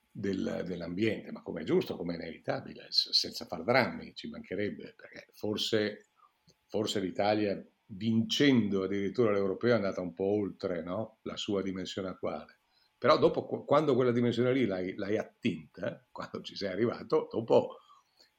del, 0.10 0.64
dell'ambiente, 0.66 1.32
ma 1.32 1.42
come 1.42 1.62
è 1.62 1.66
giusto, 1.66 1.96
come 1.96 2.14
è 2.14 2.18
inevitabile, 2.18 2.88
senza 2.90 3.46
far 3.46 3.64
drammi, 3.64 4.16
ci 4.16 4.30
mancherebbe, 4.30 4.94
perché 4.96 5.28
forse, 5.34 6.08
forse 6.68 7.00
l'Italia 7.00 7.62
vincendo 7.86 8.84
addirittura 8.84 9.32
l'europeo 9.32 9.72
è 9.72 9.76
andata 9.76 10.02
un 10.02 10.14
po' 10.14 10.26
oltre 10.26 10.82
no? 10.82 11.20
la 11.24 11.38
sua 11.38 11.62
dimensione 11.62 12.10
attuale. 12.10 12.60
Però 12.98 13.18
dopo, 13.18 13.46
quando 13.66 13.96
quella 13.96 14.12
dimensione 14.12 14.54
lì 14.54 14.66
l'hai, 14.66 14.96
l'hai 14.96 15.18
attinta, 15.18 16.06
quando 16.10 16.42
ci 16.42 16.56
sei 16.56 16.70
arrivato, 16.70 17.28
dopo 17.30 17.80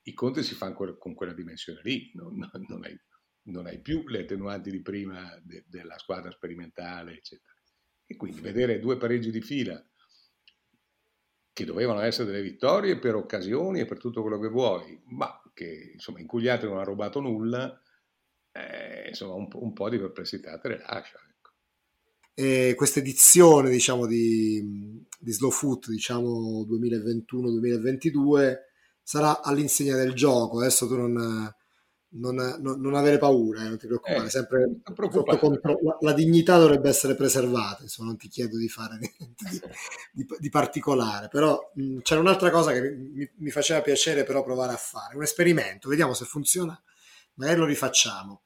i 0.04 0.12
conti 0.12 0.42
si 0.42 0.54
fanno 0.54 0.96
con 0.98 1.14
quella 1.14 1.32
dimensione 1.32 1.80
lì, 1.82 2.10
non, 2.14 2.36
non, 2.68 2.84
hai, 2.84 2.98
non 3.44 3.66
hai, 3.66 3.80
più 3.80 4.06
le 4.06 4.20
attenuanti 4.20 4.70
di 4.70 4.82
prima 4.82 5.34
de, 5.42 5.64
della 5.66 5.98
squadra 5.98 6.30
sperimentale, 6.30 7.14
eccetera. 7.14 7.52
E 8.06 8.16
quindi 8.16 8.40
vedere 8.40 8.80
due 8.80 8.98
pareggi 8.98 9.30
di 9.30 9.40
fila 9.40 9.82
che 11.54 11.64
dovevano 11.64 12.00
essere 12.00 12.30
delle 12.30 12.42
vittorie 12.42 12.98
per 12.98 13.14
occasioni 13.14 13.80
e 13.80 13.86
per 13.86 13.98
tutto 13.98 14.20
quello 14.20 14.38
che 14.38 14.48
vuoi, 14.48 15.00
ma 15.06 15.40
che 15.54 15.92
insomma 15.94 16.20
Incugliato 16.20 16.66
non 16.66 16.78
ha 16.78 16.84
rubato 16.84 17.20
nulla, 17.20 17.80
eh, 18.52 19.08
insomma 19.08 19.34
un, 19.34 19.48
un, 19.52 19.72
po' 19.72 19.88
di 19.88 19.98
perplessità 19.98 20.58
te 20.58 20.68
le 20.68 20.78
lascia. 20.78 21.18
Ecco. 21.30 21.52
Questa 22.76 22.98
edizione 22.98 23.70
diciamo, 23.70 24.06
di, 24.06 25.02
di 25.18 25.32
Slow 25.32 25.50
Foot 25.50 25.88
diciamo 25.88 26.66
2021-2022 26.66 28.72
sarà 29.04 29.42
all'insegna 29.42 29.94
del 29.94 30.14
gioco, 30.14 30.58
adesso 30.58 30.88
tu 30.88 30.96
non 30.96 31.54
non, 32.14 32.36
non, 32.60 32.80
non, 32.80 32.94
avere 32.94 33.18
paura, 33.18 33.64
eh, 33.64 33.68
non 33.68 33.78
ti 33.78 33.86
preoccupare, 33.86 34.26
eh, 34.26 34.30
sempre 34.30 34.80
controllo. 35.38 35.78
La, 35.82 35.96
la, 36.00 36.12
dignità 36.12 36.58
dovrebbe 36.58 36.88
essere 36.88 37.14
preservata, 37.14 37.82
insomma, 37.82 38.08
non 38.08 38.18
ti 38.18 38.28
chiedo 38.28 38.56
di 38.56 38.68
fare 38.68 38.98
niente 39.00 39.44
di, 39.50 39.60
di, 40.12 40.26
di 40.38 40.48
particolare, 40.48 41.28
però 41.28 41.58
mh, 41.74 41.98
c'era 42.02 42.20
un'altra 42.20 42.50
cosa 42.50 42.72
che 42.72 42.80
mi, 42.80 43.28
mi, 43.36 43.50
faceva 43.50 43.80
piacere 43.80 44.24
però 44.24 44.42
provare 44.44 44.72
a 44.72 44.76
fare, 44.76 45.16
un 45.16 45.22
esperimento, 45.22 45.88
vediamo 45.88 46.14
se 46.14 46.24
funziona, 46.24 46.80
magari 47.34 47.58
lo 47.58 47.66
rifacciamo. 47.66 48.42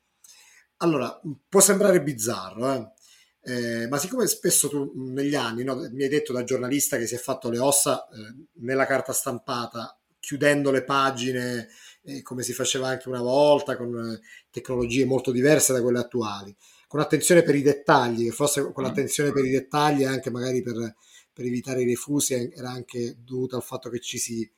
Allora, 0.79 1.21
può 1.49 1.61
sembrare 1.61 2.03
bizzarro, 2.03 2.73
eh? 2.73 2.93
Eh, 3.41 3.89
ma 3.89 3.99
siccome 3.99 4.27
spesso 4.27 4.69
tu 4.69 4.93
negli 4.97 5.35
anni 5.35 5.65
no, 5.65 5.77
mi 5.77 6.03
hai 6.03 6.09
detto 6.09 6.33
da 6.33 6.45
giornalista 6.45 6.99
che 6.99 7.07
si 7.07 7.15
è 7.15 7.19
fatto 7.19 7.49
le 7.49 7.59
ossa 7.59 8.07
eh, 8.09 8.47
nella 8.61 8.85
carta 8.85 9.13
stampata, 9.13 9.99
chiudendo 10.21 10.71
le 10.71 10.85
pagine 10.85 11.69
eh, 12.03 12.23
come 12.23 12.43
si 12.43 12.53
faceva 12.53 12.89
anche 12.89 13.09
una 13.09 13.21
volta, 13.21 13.77
con 13.77 13.95
eh, 13.97 14.21
tecnologie 14.51 15.05
molto 15.05 15.31
diverse 15.31 15.73
da 15.73 15.83
quelle 15.83 15.99
attuali, 15.99 16.55
con 16.87 17.01
attenzione 17.01 17.43
per 17.43 17.55
i 17.55 17.63
dettagli, 17.63 18.25
che 18.25 18.33
forse 18.33 18.73
quell'attenzione 18.73 19.33
per 19.33 19.45
i 19.45 19.51
dettagli 19.51 20.05
anche 20.05 20.31
magari 20.31 20.63
per, 20.63 20.95
per 21.33 21.45
evitare 21.45 21.83
i 21.83 21.87
refusi 21.87 22.35
era 22.35 22.71
anche 22.71 23.17
dovuta 23.23 23.57
al 23.57 23.63
fatto 23.63 23.91
che 23.91 24.01
ci 24.01 24.19
si, 24.19 24.49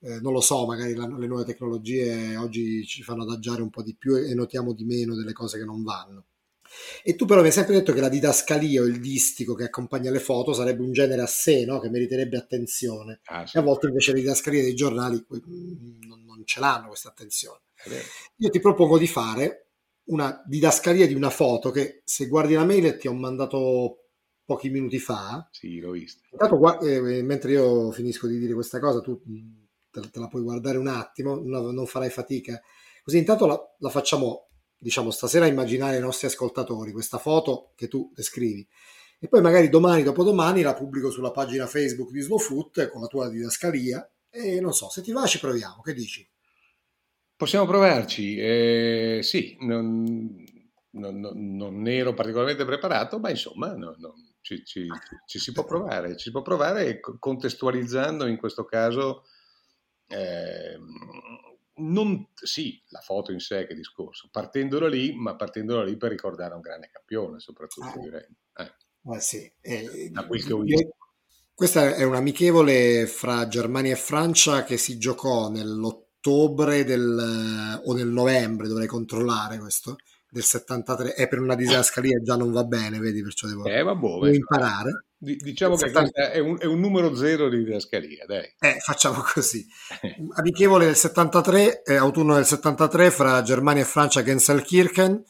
eh, 0.00 0.20
non 0.20 0.32
lo 0.32 0.40
so, 0.40 0.66
magari 0.66 0.94
la, 0.94 1.06
le 1.06 1.26
nuove 1.26 1.44
tecnologie 1.44 2.36
oggi 2.36 2.84
ci 2.86 3.02
fanno 3.02 3.22
adagiare 3.22 3.62
un 3.62 3.70
po' 3.70 3.82
di 3.82 3.96
più 3.96 4.16
e 4.16 4.34
notiamo 4.34 4.72
di 4.72 4.84
meno 4.84 5.14
delle 5.14 5.32
cose 5.32 5.58
che 5.58 5.64
non 5.64 5.82
vanno. 5.82 6.24
E 7.02 7.16
tu 7.16 7.24
però 7.24 7.40
mi 7.40 7.46
hai 7.46 7.52
sempre 7.52 7.74
detto 7.74 7.92
che 7.92 8.00
la 8.00 8.08
didascalia 8.08 8.82
o 8.82 8.84
il 8.84 9.00
distico 9.00 9.54
che 9.54 9.64
accompagna 9.64 10.10
le 10.10 10.20
foto 10.20 10.52
sarebbe 10.52 10.82
un 10.82 10.92
genere 10.92 11.22
a 11.22 11.26
sé, 11.26 11.64
no? 11.64 11.78
che 11.80 11.90
meriterebbe 11.90 12.36
attenzione. 12.36 13.20
Ah, 13.24 13.46
sì. 13.46 13.56
E 13.56 13.60
a 13.60 13.62
volte 13.62 13.86
invece 13.88 14.12
le 14.12 14.20
didascalie 14.20 14.62
dei 14.62 14.74
giornali 14.74 15.16
mm, 15.16 16.02
non, 16.06 16.24
non 16.24 16.42
ce 16.44 16.60
l'hanno 16.60 16.88
questa 16.88 17.08
attenzione. 17.08 17.60
Io 18.36 18.50
ti 18.50 18.60
propongo 18.60 18.98
di 18.98 19.06
fare 19.06 19.66
una 20.04 20.42
didascalia 20.44 21.06
di 21.06 21.14
una 21.14 21.30
foto 21.30 21.70
che 21.70 22.02
se 22.04 22.26
guardi 22.26 22.54
la 22.54 22.64
mail 22.64 22.96
ti 22.96 23.08
ho 23.08 23.14
mandato 23.14 24.00
pochi 24.50 24.68
minuti 24.68 24.98
fa. 24.98 25.48
Sì, 25.52 25.78
l'ho 25.78 25.92
vista. 25.92 26.22
Intanto, 26.32 26.80
eh, 26.80 27.22
mentre 27.22 27.52
io 27.52 27.92
finisco 27.92 28.26
di 28.26 28.38
dire 28.38 28.52
questa 28.52 28.80
cosa, 28.80 29.00
tu 29.00 29.22
mm, 29.28 29.62
te, 29.90 30.00
te 30.10 30.18
la 30.18 30.26
puoi 30.26 30.42
guardare 30.42 30.76
un 30.76 30.88
attimo, 30.88 31.40
no, 31.40 31.70
non 31.70 31.86
farai 31.86 32.10
fatica. 32.10 32.60
Così 33.02 33.18
intanto 33.18 33.46
la, 33.46 33.60
la, 33.78 33.88
facciamo, 33.88 34.49
diciamo, 34.80 35.10
stasera 35.10 35.46
immaginare 35.46 35.96
ai 35.96 36.02
nostri 36.02 36.26
ascoltatori 36.26 36.90
questa 36.90 37.18
foto 37.18 37.72
che 37.76 37.86
tu 37.86 38.10
descrivi. 38.14 38.66
E 39.18 39.28
poi 39.28 39.42
magari 39.42 39.68
domani, 39.68 40.02
dopodomani, 40.02 40.62
la 40.62 40.72
pubblico 40.72 41.10
sulla 41.10 41.30
pagina 41.30 41.66
Facebook 41.66 42.10
di 42.10 42.20
Slow 42.20 42.38
Foot 42.38 42.88
con 42.88 43.02
la 43.02 43.06
tua 43.06 43.28
didascalia 43.28 44.10
e 44.30 44.60
non 44.60 44.72
so, 44.72 44.88
se 44.88 45.02
ti 45.02 45.12
va 45.12 45.26
ci 45.26 45.38
proviamo, 45.38 45.82
che 45.82 45.92
dici? 45.92 46.26
Possiamo 47.36 47.66
provarci, 47.66 48.36
eh, 48.36 49.20
sì, 49.22 49.56
non, 49.60 50.44
non, 50.92 51.20
non, 51.20 51.88
ero 51.88 52.14
particolarmente 52.14 52.64
preparato, 52.64 53.18
ma 53.18 53.30
insomma 53.30 53.74
no, 53.74 53.94
no, 53.98 54.14
ci, 54.40 54.64
ci, 54.64 54.86
ci, 55.26 55.38
si 55.38 55.52
può 55.52 55.64
provare, 55.64 56.16
ci 56.16 56.24
si 56.24 56.30
può 56.30 56.42
provare 56.42 57.00
contestualizzando 57.00 58.26
in 58.26 58.36
questo 58.36 58.64
caso, 58.64 59.24
eh, 60.06 60.78
non, 61.80 62.28
sì, 62.34 62.82
la 62.88 63.00
foto 63.00 63.32
in 63.32 63.40
sé 63.40 63.66
che 63.66 63.74
discorso, 63.74 64.28
partendo 64.30 64.78
da 64.78 64.88
lì, 64.88 65.14
ma 65.14 65.36
partendo 65.36 65.76
da 65.76 65.84
lì 65.84 65.96
per 65.96 66.10
ricordare 66.10 66.54
un 66.54 66.60
grande 66.60 66.90
campione 66.92 67.40
soprattutto 67.40 67.98
ah. 67.98 67.98
direi. 67.98 68.26
Eh. 68.56 68.72
Eh 69.14 69.20
sì. 69.20 69.52
Eh, 69.60 70.10
da 70.10 70.26
quel 70.26 70.44
che 70.44 70.52
ho 70.52 70.60
visto. 70.60 70.94
Questa 71.54 71.94
è 71.94 72.04
un 72.04 72.14
amichevole 72.14 73.06
fra 73.06 73.46
Germania 73.46 73.92
e 73.92 73.96
Francia 73.96 74.64
che 74.64 74.78
si 74.78 74.96
giocò 74.96 75.50
nell'ottobre 75.50 76.84
del, 76.84 77.82
o 77.84 77.92
nel 77.92 78.08
novembre, 78.08 78.66
dovrei 78.66 78.86
controllare 78.86 79.58
questo, 79.58 79.96
del 80.30 80.42
73. 80.42 81.14
È 81.14 81.28
per 81.28 81.40
una 81.40 81.54
disascalia 81.54 82.20
già 82.22 82.36
non 82.36 82.52
va 82.52 82.64
bene, 82.64 82.98
vedi, 82.98 83.22
perciò 83.22 83.48
devo, 83.48 83.64
eh, 83.64 83.82
vabbè, 83.82 84.00
devo 84.00 84.28
imparare. 84.28 85.04
Diciamo 85.18 85.76
che 85.76 85.88
70... 85.88 86.30
è, 86.30 86.38
un, 86.38 86.56
è, 86.58 86.64
un, 86.64 86.80
numero 86.80 87.14
zero 87.14 87.48
di 87.50 87.58
didascalia, 87.58 88.24
dai. 88.26 88.54
Eh, 88.58 88.78
facciamo 88.80 89.22
così. 89.34 89.66
Amichevole 90.36 90.86
del 90.86 90.96
73, 90.96 91.82
eh, 91.82 91.96
autunno 91.96 92.34
del 92.34 92.46
73, 92.46 93.10
fra 93.10 93.42
Germania 93.42 93.82
e 93.82 93.86
Francia, 93.86 94.22
Genselkirchen. 94.22 95.22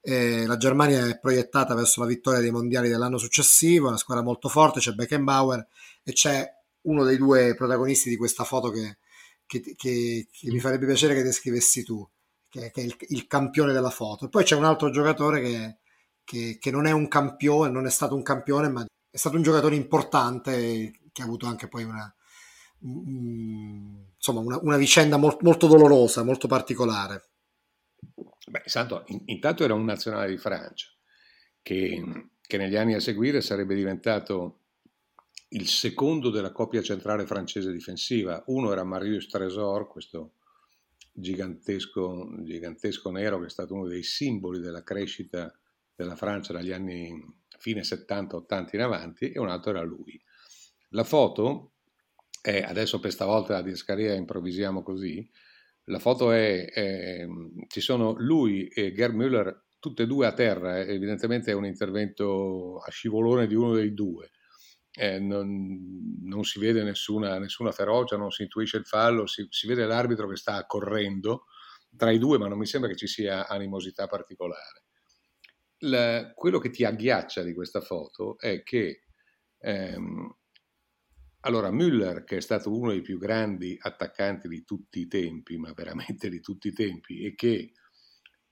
Eh, 0.00 0.46
la 0.46 0.56
Germania 0.56 1.08
è 1.08 1.18
proiettata 1.18 1.74
verso 1.74 2.00
la 2.00 2.06
vittoria 2.06 2.40
dei 2.40 2.50
mondiali 2.50 2.88
dell'anno 2.88 3.18
successivo, 3.18 3.88
una 3.88 3.96
squadra 3.96 4.22
molto 4.22 4.48
forte, 4.48 4.80
c'è 4.80 4.92
Beckenbauer 4.92 5.66
e 6.02 6.12
c'è 6.12 6.46
uno 6.82 7.04
dei 7.04 7.16
due 7.16 7.54
protagonisti 7.54 8.08
di 8.08 8.16
questa 8.16 8.44
foto 8.44 8.70
che, 8.70 8.98
che, 9.46 9.60
che, 9.76 10.28
che 10.30 10.50
mi 10.50 10.60
farebbe 10.60 10.86
piacere 10.86 11.14
che 11.14 11.22
descrivessi 11.22 11.82
tu, 11.84 12.06
che, 12.48 12.70
è 12.72 12.80
il, 12.80 12.96
il, 13.08 13.26
campione 13.26 13.72
della 13.72 13.90
foto. 13.90 14.26
E 14.26 14.28
poi 14.28 14.44
c'è 14.44 14.56
un 14.56 14.64
altro 14.64 14.90
giocatore 14.90 15.78
che, 16.24 16.70
non 16.70 16.86
è 16.86 16.90
un 16.90 17.08
campione, 17.08 17.70
non 17.70 17.86
è 17.86 17.90
stato 17.90 18.14
un 18.14 18.22
campione, 18.22 18.68
ma 18.68 18.84
è 19.10 19.16
stato 19.16 19.36
un 19.36 19.42
giocatore 19.42 19.76
importante 19.76 20.92
che 21.12 21.22
ha 21.22 21.24
avuto 21.24 21.46
anche 21.46 21.68
poi 21.68 21.84
una, 21.84 22.14
insomma, 22.80 24.40
una, 24.40 24.58
una 24.62 24.76
vicenda 24.76 25.16
molto, 25.16 25.38
molto 25.42 25.66
dolorosa, 25.66 26.22
molto 26.22 26.46
particolare. 26.46 27.28
Beh, 28.48 28.62
santo, 28.64 29.04
intanto 29.26 29.64
era 29.64 29.74
un 29.74 29.84
nazionale 29.84 30.30
di 30.30 30.38
Francia 30.38 30.88
che, 31.60 32.30
che, 32.40 32.56
negli 32.56 32.76
anni 32.76 32.94
a 32.94 33.00
seguire 33.00 33.42
sarebbe 33.42 33.74
diventato 33.74 34.60
il 35.50 35.68
secondo 35.68 36.30
della 36.30 36.52
coppia 36.52 36.80
centrale 36.82 37.26
francese 37.26 37.72
difensiva. 37.72 38.42
Uno 38.46 38.72
era 38.72 38.84
Marius 38.84 39.26
Tresor, 39.28 39.88
questo 39.88 40.32
gigantesco, 41.20 42.28
gigantesco 42.42 43.10
nero 43.10 43.40
che 43.40 43.46
è 43.46 43.50
stato 43.50 43.74
uno 43.74 43.86
dei 43.86 44.02
simboli 44.02 44.60
della 44.60 44.82
crescita 44.82 45.52
della 45.94 46.16
Francia 46.16 46.52
dagli 46.52 46.72
anni 46.72 47.12
fine 47.58 47.80
70-80 47.80 48.68
in 48.72 48.80
avanti, 48.80 49.32
e 49.32 49.38
un 49.38 49.48
altro 49.48 49.70
era 49.70 49.82
lui. 49.82 50.20
La 50.90 51.04
foto 51.04 51.72
è, 52.40 52.62
adesso 52.62 53.00
per 53.00 53.10
stavolta 53.10 53.54
la 53.54 53.62
discaria 53.62 54.14
improvvisiamo 54.14 54.82
così, 54.82 55.28
la 55.84 55.98
foto 55.98 56.30
è, 56.30 56.70
è, 56.70 57.26
ci 57.66 57.80
sono 57.80 58.14
lui 58.18 58.68
e 58.68 58.92
Gerd 58.92 59.14
Müller 59.14 59.62
tutte 59.78 60.04
e 60.04 60.06
due 60.06 60.26
a 60.26 60.32
terra, 60.32 60.78
eh, 60.78 60.92
evidentemente 60.92 61.50
è 61.50 61.54
un 61.54 61.64
intervento 61.64 62.78
a 62.78 62.90
scivolone 62.90 63.46
di 63.46 63.54
uno 63.54 63.72
dei 63.72 63.94
due. 63.94 64.30
Eh, 64.90 65.20
non, 65.20 66.18
non, 66.22 66.44
si 66.44 66.58
vede 66.58 66.82
nessuna, 66.82 67.38
nessuna, 67.38 67.72
ferocia, 67.72 68.16
non 68.16 68.30
si 68.30 68.42
intuisce 68.42 68.78
il 68.78 68.86
fallo, 68.86 69.26
si, 69.26 69.46
si, 69.50 69.66
vede 69.66 69.86
l'arbitro 69.86 70.28
che 70.28 70.36
sta 70.36 70.64
correndo 70.66 71.44
tra 71.96 72.10
i 72.10 72.18
due, 72.18 72.38
ma 72.38 72.48
non 72.48 72.58
mi 72.58 72.66
sembra 72.66 72.90
che 72.90 72.96
ci 72.96 73.06
sia 73.06 73.46
animosità 73.46 74.06
particolare. 74.06 74.84
La, 75.82 76.32
quello 76.34 76.58
che 76.58 76.70
ti 76.70 76.84
agghiaccia 76.84 77.42
di 77.42 77.54
questa 77.54 77.80
foto 77.80 78.38
è 78.38 78.62
che 78.64 79.04
ehm, 79.58 80.38
allora, 81.42 81.70
Müller, 81.70 82.24
che 82.24 82.38
è 82.38 82.40
stato 82.40 82.76
uno 82.76 82.90
dei 82.90 83.00
più 83.00 83.16
grandi 83.16 83.76
attaccanti 83.80 84.48
di 84.48 84.64
tutti 84.64 85.00
i 85.00 85.06
tempi, 85.06 85.56
ma 85.56 85.72
veramente 85.72 86.28
di 86.28 86.40
tutti 86.40 86.68
i 86.68 86.72
tempi, 86.72 87.24
e 87.24 87.34
che 87.34 87.72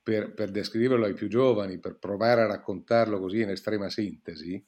per, 0.03 0.34
per 0.34 0.53
descriverlo 0.53 1.05
ai 1.05 1.14
più 1.14 1.28
giovani, 1.28 1.80
per 1.80 1.99
provare 1.99 2.43
a 2.43 2.47
raccontarlo 2.47 3.18
così 3.18 3.41
in 3.41 3.51
estrema 3.51 3.91
sintesi, 3.91 4.64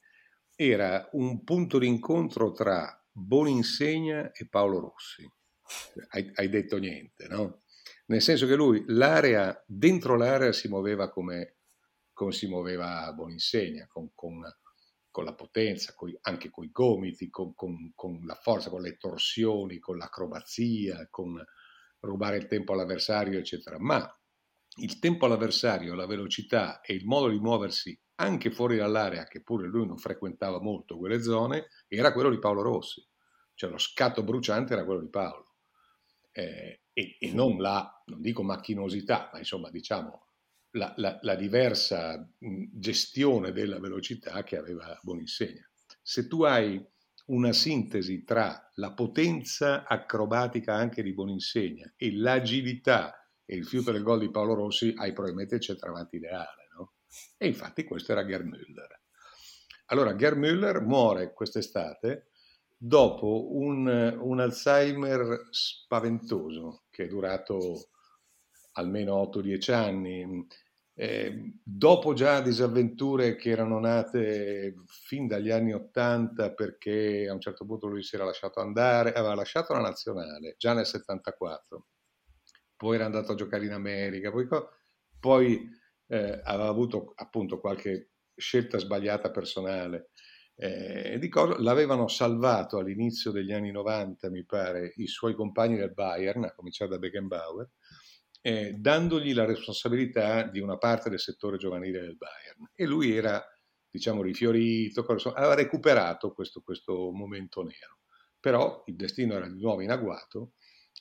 era 0.61 1.07
un 1.13 1.45
punto 1.45 1.77
d'incontro 1.77 2.51
tra 2.51 3.01
Boninsegna 3.09 4.33
e 4.33 4.45
Paolo 4.49 4.81
Rossi. 4.81 5.25
Hai, 6.09 6.29
hai, 6.35 6.49
detto 6.49 6.77
niente, 6.77 7.27
no? 7.29 7.61
Nel 8.07 8.21
senso 8.21 8.45
che 8.45 8.55
lui, 8.55 8.83
l'area, 8.87 9.63
dentro 9.65 10.17
l'area 10.17 10.51
si 10.51 10.67
muoveva 10.67 11.09
come, 11.09 11.59
come 12.11 12.33
si 12.33 12.47
muoveva 12.47 13.13
Boninsegna, 13.13 13.87
con, 13.87 14.11
con 14.13 14.41
con 15.11 15.23
la 15.23 15.33
potenza, 15.33 15.93
coi, 15.95 16.15
anche 16.21 16.49
con 16.49 16.63
i 16.63 16.71
gomiti, 16.71 17.29
con, 17.29 17.55
con, 17.55 17.91
con, 17.95 18.21
la 18.25 18.35
forza, 18.35 18.69
con 18.69 18.81
le 18.81 18.97
torsioni, 18.97 19.79
con 19.79 19.97
l'acrobazia, 19.97 21.07
con 21.09 21.43
rubare 22.01 22.37
il 22.37 22.47
tempo 22.47 22.73
all'avversario, 22.73 23.39
eccetera. 23.39 23.77
Ma 23.79 24.07
il 24.77 24.99
tempo 24.99 25.25
all'avversario, 25.25 25.95
la 25.95 26.05
velocità 26.05 26.81
e 26.81 26.93
il 26.93 27.05
modo 27.05 27.29
di 27.29 27.39
muoversi 27.39 27.99
anche 28.19 28.51
fuori 28.51 28.77
dall'area, 28.77 29.25
che 29.25 29.41
pure 29.41 29.67
lui 29.67 29.85
non 29.85 29.97
frequentava 29.97 30.61
molto 30.61 30.97
quelle 30.97 31.21
zone, 31.21 31.67
era 31.87 32.13
quello 32.13 32.29
di 32.29 32.39
Paolo 32.39 32.61
Rossi. 32.61 33.05
Cioè 33.53 33.69
lo 33.69 33.77
scatto 33.77 34.23
bruciante 34.23 34.73
era 34.73 34.85
quello 34.85 35.01
di 35.01 35.09
Paolo. 35.09 35.55
Eh, 36.31 36.81
e, 36.93 37.17
e, 37.19 37.33
non 37.33 37.57
la, 37.57 38.03
non 38.05 38.21
dico 38.21 38.43
macchinosità, 38.43 39.29
ma 39.31 39.39
insomma 39.39 39.69
diciamo 39.69 40.27
la, 40.71 40.93
la, 40.97 41.17
la 41.21 41.35
diversa 41.35 42.29
gestione 42.37 43.51
della 43.51 43.79
velocità 43.79 44.43
che 44.43 44.57
aveva 44.57 44.97
Boninsegna. 45.01 45.67
Se 46.01 46.27
tu 46.27 46.43
hai 46.43 46.85
una 47.27 47.53
sintesi 47.53 48.23
tra 48.23 48.69
la 48.75 48.93
potenza 48.93 49.87
acrobatica 49.87 50.73
anche 50.73 51.03
di 51.03 51.13
Boninsegna 51.13 51.93
e 51.95 52.15
l'agilità 52.15 53.13
e 53.45 53.55
il 53.55 53.65
fiuto 53.65 53.91
del 53.91 54.03
gol 54.03 54.19
di 54.19 54.31
Paolo 54.31 54.55
Rossi, 54.55 54.93
hai 54.95 55.13
probabilmente 55.13 55.55
il 55.55 55.61
centravanti 55.61 56.17
ideale. 56.17 56.58
E 57.37 57.47
infatti 57.47 57.83
questo 57.83 58.11
era 58.11 58.25
Gerd 58.25 58.45
Müller. 58.45 58.99
Allora, 59.87 60.15
Gerd 60.15 60.37
Müller 60.37 60.81
muore 60.81 61.33
quest'estate 61.33 62.29
dopo 62.77 63.55
un, 63.57 63.87
un 64.19 64.39
Alzheimer 64.39 65.47
spaventoso 65.49 66.83
che 66.89 67.05
è 67.05 67.07
durato 67.07 67.89
almeno 68.73 69.21
8-10 69.21 69.73
anni. 69.73 70.47
Eh, 70.93 71.53
dopo 71.63 72.13
già 72.13 72.41
disavventure 72.41 73.35
che 73.35 73.49
erano 73.51 73.79
nate 73.79 74.75
fin 74.85 75.27
dagli 75.27 75.49
anni 75.49 75.73
80 75.73 76.53
perché 76.53 77.27
a 77.29 77.33
un 77.33 77.39
certo 77.39 77.65
punto 77.65 77.87
lui 77.87 78.03
si 78.03 78.15
era 78.15 78.25
lasciato 78.25 78.59
andare, 78.59 79.13
aveva 79.13 79.33
lasciato 79.33 79.71
la 79.73 79.79
nazionale 79.79 80.55
già 80.57 80.73
nel 80.73 80.85
74, 80.85 81.87
poi 82.75 82.95
era 82.95 83.05
andato 83.05 83.31
a 83.31 83.35
giocare 83.35 83.65
in 83.65 83.71
America, 83.71 84.29
poi, 84.29 84.47
poi 85.19 85.69
eh, 86.09 86.41
aveva 86.43 86.67
avuto 86.67 87.13
appunto 87.15 87.59
qualche 87.59 88.11
scelta 88.35 88.77
sbagliata 88.77 89.31
personale. 89.31 90.09
Eh, 90.55 91.17
di 91.19 91.29
cosa 91.29 91.59
l'avevano 91.61 92.07
salvato 92.09 92.79
all'inizio 92.79 93.31
degli 93.31 93.53
anni 93.53 93.71
90, 93.71 94.29
mi 94.29 94.43
pare, 94.43 94.91
i 94.97 95.07
suoi 95.07 95.33
compagni 95.33 95.77
del 95.77 95.93
Bayern, 95.93 96.43
a 96.43 96.53
cominciare 96.53 96.91
da 96.91 96.97
Beckenbauer, 96.97 97.69
eh, 98.41 98.73
dandogli 98.73 99.33
la 99.33 99.45
responsabilità 99.45 100.43
di 100.43 100.59
una 100.59 100.77
parte 100.77 101.09
del 101.09 101.19
settore 101.19 101.57
giovanile 101.57 102.01
del 102.01 102.17
Bayern. 102.17 102.71
E 102.75 102.85
lui 102.85 103.15
era, 103.15 103.41
diciamo, 103.89 104.21
rifiorito, 104.21 105.05
aveva 105.33 105.55
recuperato 105.55 106.33
questo, 106.33 106.61
questo 106.61 107.11
momento 107.11 107.61
nero. 107.61 107.99
Però 108.39 108.83
il 108.87 108.95
destino 108.95 109.35
era 109.35 109.47
di 109.47 109.61
nuovo 109.61 109.81
in 109.81 109.91
agguato 109.91 110.53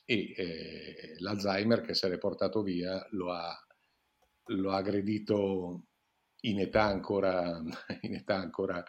e 0.04 0.32
eh, 0.36 1.14
l'Alzheimer 1.18 1.80
che 1.82 1.94
se 1.94 2.08
l'è 2.08 2.18
portato 2.18 2.62
via 2.62 3.04
lo 3.10 3.32
ha, 3.32 3.56
lo 4.48 4.70
ha 4.72 4.76
aggredito 4.76 5.88
in 6.42 6.60
età 6.60 6.84
ancora, 6.84 7.60
in 8.02 8.14
età 8.14 8.36
ancora 8.36 8.84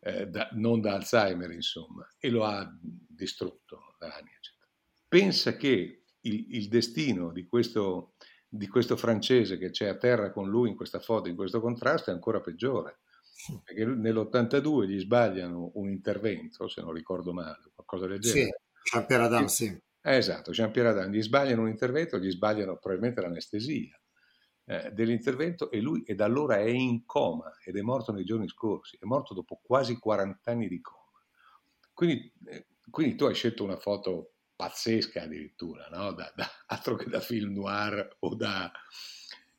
eh, 0.00 0.28
da, 0.28 0.48
non 0.52 0.80
da 0.80 0.94
Alzheimer, 0.94 1.50
insomma, 1.50 2.06
e 2.18 2.30
lo 2.30 2.44
ha 2.44 2.68
distrutto 2.80 3.96
da 3.98 4.08
anni. 4.08 4.30
Eccetera. 4.34 4.68
Pensa 5.06 5.56
che 5.56 6.04
il, 6.20 6.46
il 6.50 6.68
destino 6.68 7.32
di 7.32 7.46
questo, 7.46 8.14
di 8.48 8.68
questo 8.68 8.96
francese 8.96 9.58
che 9.58 9.70
c'è 9.70 9.88
a 9.88 9.96
terra 9.96 10.32
con 10.32 10.48
lui 10.48 10.70
in 10.70 10.76
questa 10.76 11.00
foto, 11.00 11.28
in 11.28 11.36
questo 11.36 11.60
contrasto, 11.60 12.10
è 12.10 12.14
ancora 12.14 12.40
peggiore. 12.40 13.00
Perché 13.64 13.86
nell'82 13.86 14.86
gli 14.86 15.00
sbagliano 15.00 15.70
un 15.74 15.88
intervento, 15.88 16.68
se 16.68 16.82
non 16.82 16.92
ricordo 16.92 17.32
male, 17.32 17.70
qualcosa 17.74 18.06
del 18.06 18.20
genere. 18.20 18.40
Sì, 18.44 18.92
Jean-Pierre 18.92 19.24
Adam, 19.24 19.44
sì. 19.46 19.64
Eh, 20.02 20.16
esatto, 20.16 20.50
Jean-Pierre 20.50 20.90
Adam, 20.90 21.10
gli 21.10 21.22
sbagliano 21.22 21.62
un 21.62 21.68
intervento, 21.68 22.18
gli 22.18 22.30
sbagliano 22.30 22.76
probabilmente 22.76 23.20
l'anestesia 23.22 23.99
eh, 24.64 24.90
dell'intervento 24.92 25.70
e 25.70 25.80
lui 25.80 26.02
e 26.04 26.14
da 26.14 26.24
allora 26.24 26.58
è 26.58 26.68
in 26.68 27.04
coma 27.04 27.52
ed 27.64 27.76
è 27.76 27.80
morto 27.80 28.12
nei 28.12 28.24
giorni 28.24 28.48
scorsi, 28.48 28.96
è 29.00 29.04
morto 29.04 29.34
dopo 29.34 29.60
quasi 29.62 29.98
40 29.98 30.50
anni 30.50 30.68
di 30.68 30.80
coma. 30.80 30.98
Quindi, 31.92 32.32
eh, 32.46 32.66
quindi 32.88 33.14
tu 33.14 33.24
hai 33.24 33.34
scelto 33.34 33.64
una 33.64 33.76
foto 33.76 34.34
pazzesca 34.56 35.22
addirittura, 35.22 35.88
no? 35.90 36.12
da, 36.12 36.32
da, 36.34 36.46
altro 36.66 36.94
che 36.96 37.08
da 37.08 37.20
film 37.20 37.52
noir 37.54 38.16
o 38.20 38.34
da, 38.34 38.70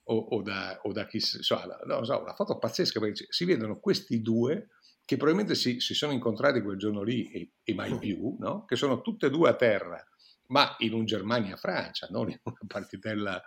o, 0.04 0.16
o 0.16 0.42
da, 0.42 0.80
o 0.84 0.92
da 0.92 1.06
chissà, 1.08 1.42
so, 1.42 1.60
no, 1.86 2.04
so, 2.04 2.22
una 2.22 2.34
foto 2.34 2.58
pazzesca 2.58 3.00
perché 3.00 3.26
si 3.30 3.46
vedono 3.46 3.80
questi 3.80 4.22
due 4.22 4.70
che 5.04 5.18
probabilmente 5.18 5.56
si, 5.56 5.80
si 5.80 5.94
sono 5.94 6.14
incontrati 6.14 6.62
quel 6.62 6.78
giorno 6.78 7.02
lì 7.02 7.30
e, 7.32 7.52
e 7.64 7.74
mai 7.74 7.98
più, 7.98 8.38
no? 8.40 8.64
che 8.66 8.76
sono 8.76 9.02
tutte 9.02 9.26
e 9.26 9.30
due 9.30 9.50
a 9.50 9.56
terra, 9.56 10.02
ma 10.48 10.76
in 10.80 10.94
un 10.94 11.06
Germania-Francia, 11.06 12.08
non 12.12 12.30
in 12.30 12.40
una 12.44 12.58
partitella 12.66 13.42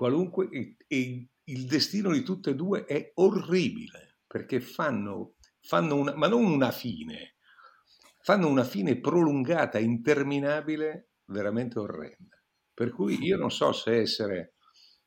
qualunque, 0.00 0.48
e, 0.88 1.28
il 1.44 1.66
destino 1.66 2.10
di 2.10 2.22
tutte 2.22 2.50
e 2.50 2.54
due 2.54 2.86
è 2.86 3.12
orribile, 3.16 4.20
perché 4.26 4.58
fanno, 4.58 5.34
fanno 5.60 5.96
una, 5.96 6.14
ma 6.16 6.26
non 6.26 6.46
una 6.46 6.70
fine, 6.70 7.36
fanno 8.22 8.48
una 8.48 8.64
fine 8.64 8.98
prolungata, 8.98 9.78
interminabile, 9.78 11.10
veramente 11.26 11.78
orrenda. 11.78 12.42
Per 12.72 12.92
cui 12.92 13.22
io 13.22 13.36
non 13.36 13.50
so 13.50 13.72
se 13.72 13.96
essere 13.96 14.54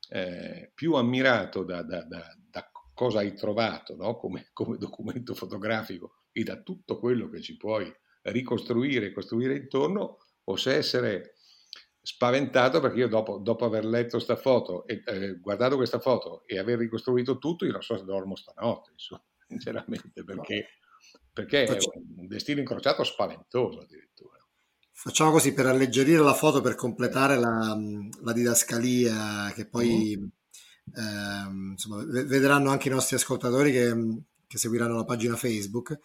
eh, 0.09 0.71
più 0.75 0.93
ammirato 0.93 1.63
da, 1.63 1.81
da, 1.81 2.03
da, 2.03 2.23
da, 2.51 2.69
cosa 2.93 3.17
hai 3.17 3.33
trovato 3.33 3.95
no? 3.95 4.15
come, 4.17 4.49
come, 4.53 4.77
documento 4.77 5.33
fotografico 5.33 6.25
e 6.31 6.43
da 6.43 6.61
tutto 6.61 6.99
quello 6.99 7.29
che 7.29 7.41
ci 7.41 7.57
puoi 7.57 7.91
ricostruire 8.21 9.07
e 9.07 9.11
costruire 9.11 9.55
intorno, 9.55 10.17
o 10.43 10.55
se 10.55 10.75
essere 10.75 11.32
spaventato 12.05 12.81
perché 12.81 12.99
io 12.99 13.07
dopo, 13.07 13.37
dopo 13.37 13.63
aver 13.63 13.85
letto 13.85 14.17
questa 14.17 14.35
foto 14.35 14.85
e 14.85 15.01
eh, 15.05 15.39
guardato 15.39 15.77
questa 15.77 15.99
foto 15.99 16.43
e 16.45 16.59
aver 16.59 16.77
ricostruito 16.77 17.37
tutto, 17.37 17.65
io 17.65 17.71
non 17.71 17.81
so 17.81 17.97
se 17.97 18.03
dormo 18.03 18.35
stanotte, 18.35 18.91
insomma, 18.91 19.23
sinceramente, 19.47 20.23
perché 20.23 20.67
perché 21.33 21.65
è 21.65 21.77
un 22.17 22.27
destino 22.27 22.59
incrociato 22.59 23.03
spaventoso 23.03 23.79
addirittura. 23.79 24.37
Facciamo 24.91 25.31
così 25.31 25.53
per 25.53 25.65
alleggerire 25.65 26.21
la 26.21 26.35
foto, 26.35 26.61
per 26.61 26.75
completare 26.75 27.37
la, 27.37 27.75
la 28.21 28.33
didascalia 28.33 29.51
che 29.55 29.65
poi 29.65 30.15
mm. 30.15 30.95
eh, 30.95 31.71
insomma, 31.71 32.03
vedranno 32.05 32.69
anche 32.69 32.87
i 32.87 32.91
nostri 32.91 33.15
ascoltatori 33.15 33.71
che, 33.71 33.93
che, 34.45 34.57
seguiranno 34.59 34.95
la 34.95 35.05
pagina 35.05 35.35
Facebook. 35.35 35.97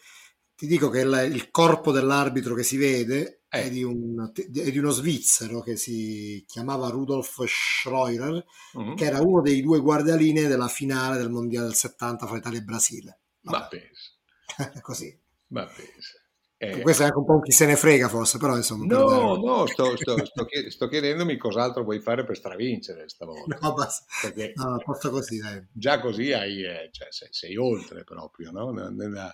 Ti 0.58 0.66
dico 0.66 0.88
che 0.88 1.02
il, 1.02 1.30
il 1.32 1.52
corpo 1.52 1.92
dell'arbitro 1.92 2.52
che 2.56 2.64
si 2.64 2.76
vede 2.76 3.42
eh. 3.48 3.62
è, 3.62 3.70
di 3.70 3.84
un, 3.84 4.28
è, 4.34 4.70
di 4.72 4.78
uno 4.78 4.90
svizzero 4.90 5.60
che 5.60 5.76
si 5.76 6.44
chiamava 6.48 6.88
Rudolf 6.88 7.44
Schreuer, 7.46 8.44
mm. 8.76 8.96
che 8.96 9.04
era 9.04 9.20
uno 9.20 9.40
dei 9.40 9.62
due 9.62 9.78
guardialinee 9.78 10.48
della 10.48 10.66
finale 10.66 11.16
del 11.16 11.30
Mondiale 11.30 11.66
del 11.66 11.76
70 11.76 12.26
fra 12.26 12.38
Italia 12.38 12.58
e 12.58 12.62
Brasile. 12.62 13.20
Vabbè. 13.42 13.56
Ma 13.56 13.68
penso. 13.68 14.80
così. 14.82 15.16
Ma 15.46 15.64
pensa. 15.64 16.18
Eh, 16.56 16.80
Questo 16.80 17.02
è 17.02 17.06
anche 17.06 17.18
un 17.18 17.24
po' 17.24 17.38
chi 17.38 17.52
se 17.52 17.64
ne 17.66 17.76
frega 17.76 18.08
forse, 18.08 18.38
però 18.38 18.56
insomma... 18.56 18.84
No, 18.84 19.36
no, 19.36 19.64
sto, 19.66 19.96
sto, 19.96 20.24
sto, 20.24 20.44
chied- 20.44 20.70
sto, 20.70 20.88
chiedendomi 20.88 21.36
cos'altro 21.36 21.84
vuoi 21.84 22.00
fare 22.00 22.24
per 22.24 22.34
stravincere 22.34 23.08
stavolta. 23.08 23.58
No, 23.60 23.74
basta. 23.74 24.06
Perché 24.22 24.54
no, 24.56 24.76
posto 24.84 25.10
così, 25.10 25.38
dai. 25.38 25.64
Già 25.70 26.00
così 26.00 26.32
hai, 26.32 26.64
eh, 26.64 26.88
cioè, 26.90 27.12
sei, 27.12 27.28
sei, 27.30 27.56
oltre 27.56 28.02
proprio, 28.02 28.50
no? 28.50 28.72
Nella, 28.72 29.32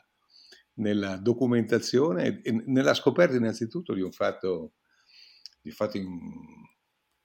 nella 0.75 1.17
documentazione 1.17 2.41
e 2.43 2.63
nella 2.67 2.95
scoperta 2.95 3.37
innanzitutto 3.37 3.95
di 3.95 4.01
un 4.01 4.13
fatto, 4.13 4.75
di 5.61 5.69
un 5.69 5.75
fatto 5.75 5.97
in, 5.97 6.09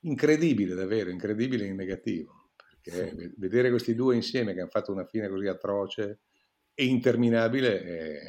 incredibile 0.01 0.75
davvero, 0.75 1.09
incredibile 1.09 1.65
in 1.65 1.75
negativo. 1.75 2.51
Perché 2.55 3.15
sì. 3.17 3.33
vedere 3.37 3.69
questi 3.69 3.95
due 3.95 4.15
insieme 4.15 4.53
che 4.53 4.61
hanno 4.61 4.69
fatto 4.69 4.91
una 4.91 5.05
fine 5.05 5.27
così 5.27 5.47
atroce 5.47 6.21
e 6.73 6.85
interminabile 6.85 7.83
è, 7.83 8.23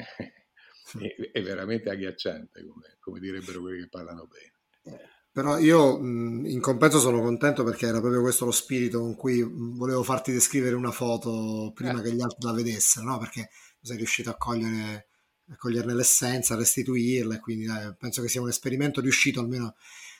è, 0.99 1.31
è 1.31 1.41
veramente 1.41 1.89
agghiacciante, 1.89 2.65
come, 2.65 2.97
come, 2.99 3.19
direbbero 3.19 3.61
quelli 3.61 3.81
che 3.81 3.89
parlano 3.89 4.27
bene. 4.27 4.99
Però 5.33 5.57
io 5.57 5.97
in 5.99 6.59
compenso 6.59 6.99
sono 6.99 7.21
contento 7.21 7.63
perché 7.63 7.85
era 7.85 8.01
proprio 8.01 8.19
questo 8.19 8.43
lo 8.43 8.51
spirito 8.51 8.99
con 8.99 9.15
cui 9.15 9.41
volevo 9.41 10.03
farti 10.03 10.33
descrivere 10.33 10.75
una 10.75 10.91
foto 10.91 11.71
prima 11.73 12.01
eh. 12.01 12.03
che 12.03 12.11
gli 12.11 12.21
altri 12.21 12.45
la 12.45 12.51
vedessero, 12.51 13.05
no? 13.05 13.17
perché 13.17 13.49
sei 13.81 13.95
riuscito 13.95 14.29
a 14.29 14.35
cogliere 14.35 15.10
coglierne 15.57 15.93
l'essenza, 15.93 16.55
restituirla 16.55 17.35
e 17.35 17.39
quindi 17.39 17.65
eh, 17.65 17.95
penso 17.97 18.21
che 18.21 18.29
sia 18.29 18.41
un 18.41 18.49
esperimento 18.49 19.01
riuscito 19.01 19.39
almeno 19.39 19.75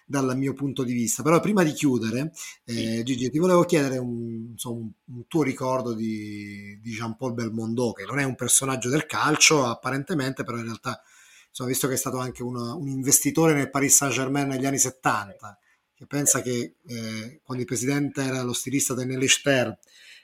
dal 0.05 0.37
mio 0.37 0.53
punto 0.53 0.83
di 0.83 0.93
vista. 0.93 1.23
Però 1.23 1.39
prima 1.39 1.63
di 1.63 1.71
chiudere, 1.71 2.31
eh, 2.65 3.01
Gigi, 3.03 3.29
ti 3.29 3.39
volevo 3.39 3.63
chiedere 3.63 3.97
un, 3.97 4.49
insomma, 4.51 4.89
un 5.05 5.27
tuo 5.27 5.43
ricordo 5.43 5.93
di, 5.93 6.77
di, 6.81 6.91
Jean-Paul 6.91 7.33
Belmondo, 7.33 7.93
che 7.93 8.03
non 8.05 8.19
è 8.19 8.23
un 8.23 8.35
personaggio 8.35 8.89
del 8.89 9.05
calcio 9.05 9.65
apparentemente, 9.65 10.43
però 10.43 10.57
in 10.57 10.65
realtà, 10.65 11.01
insomma, 11.47 11.69
visto 11.69 11.87
che 11.87 11.93
è 11.93 11.97
stato 11.97 12.17
anche 12.17 12.43
una, 12.43 12.73
un 12.75 12.89
investitore 12.89 13.53
nel 13.53 13.69
Paris 13.69 13.95
Saint-Germain 13.95 14.47
negli 14.47 14.65
anni 14.65 14.79
70, 14.79 15.57
che 15.93 16.05
pensa 16.05 16.41
che 16.41 16.75
eh, 16.85 17.39
quando 17.43 17.63
il 17.63 17.69
presidente 17.69 18.21
era 18.21 18.41
lo 18.41 18.53
stilista 18.53 18.93
del 18.93 19.07
Nelister, 19.07 19.77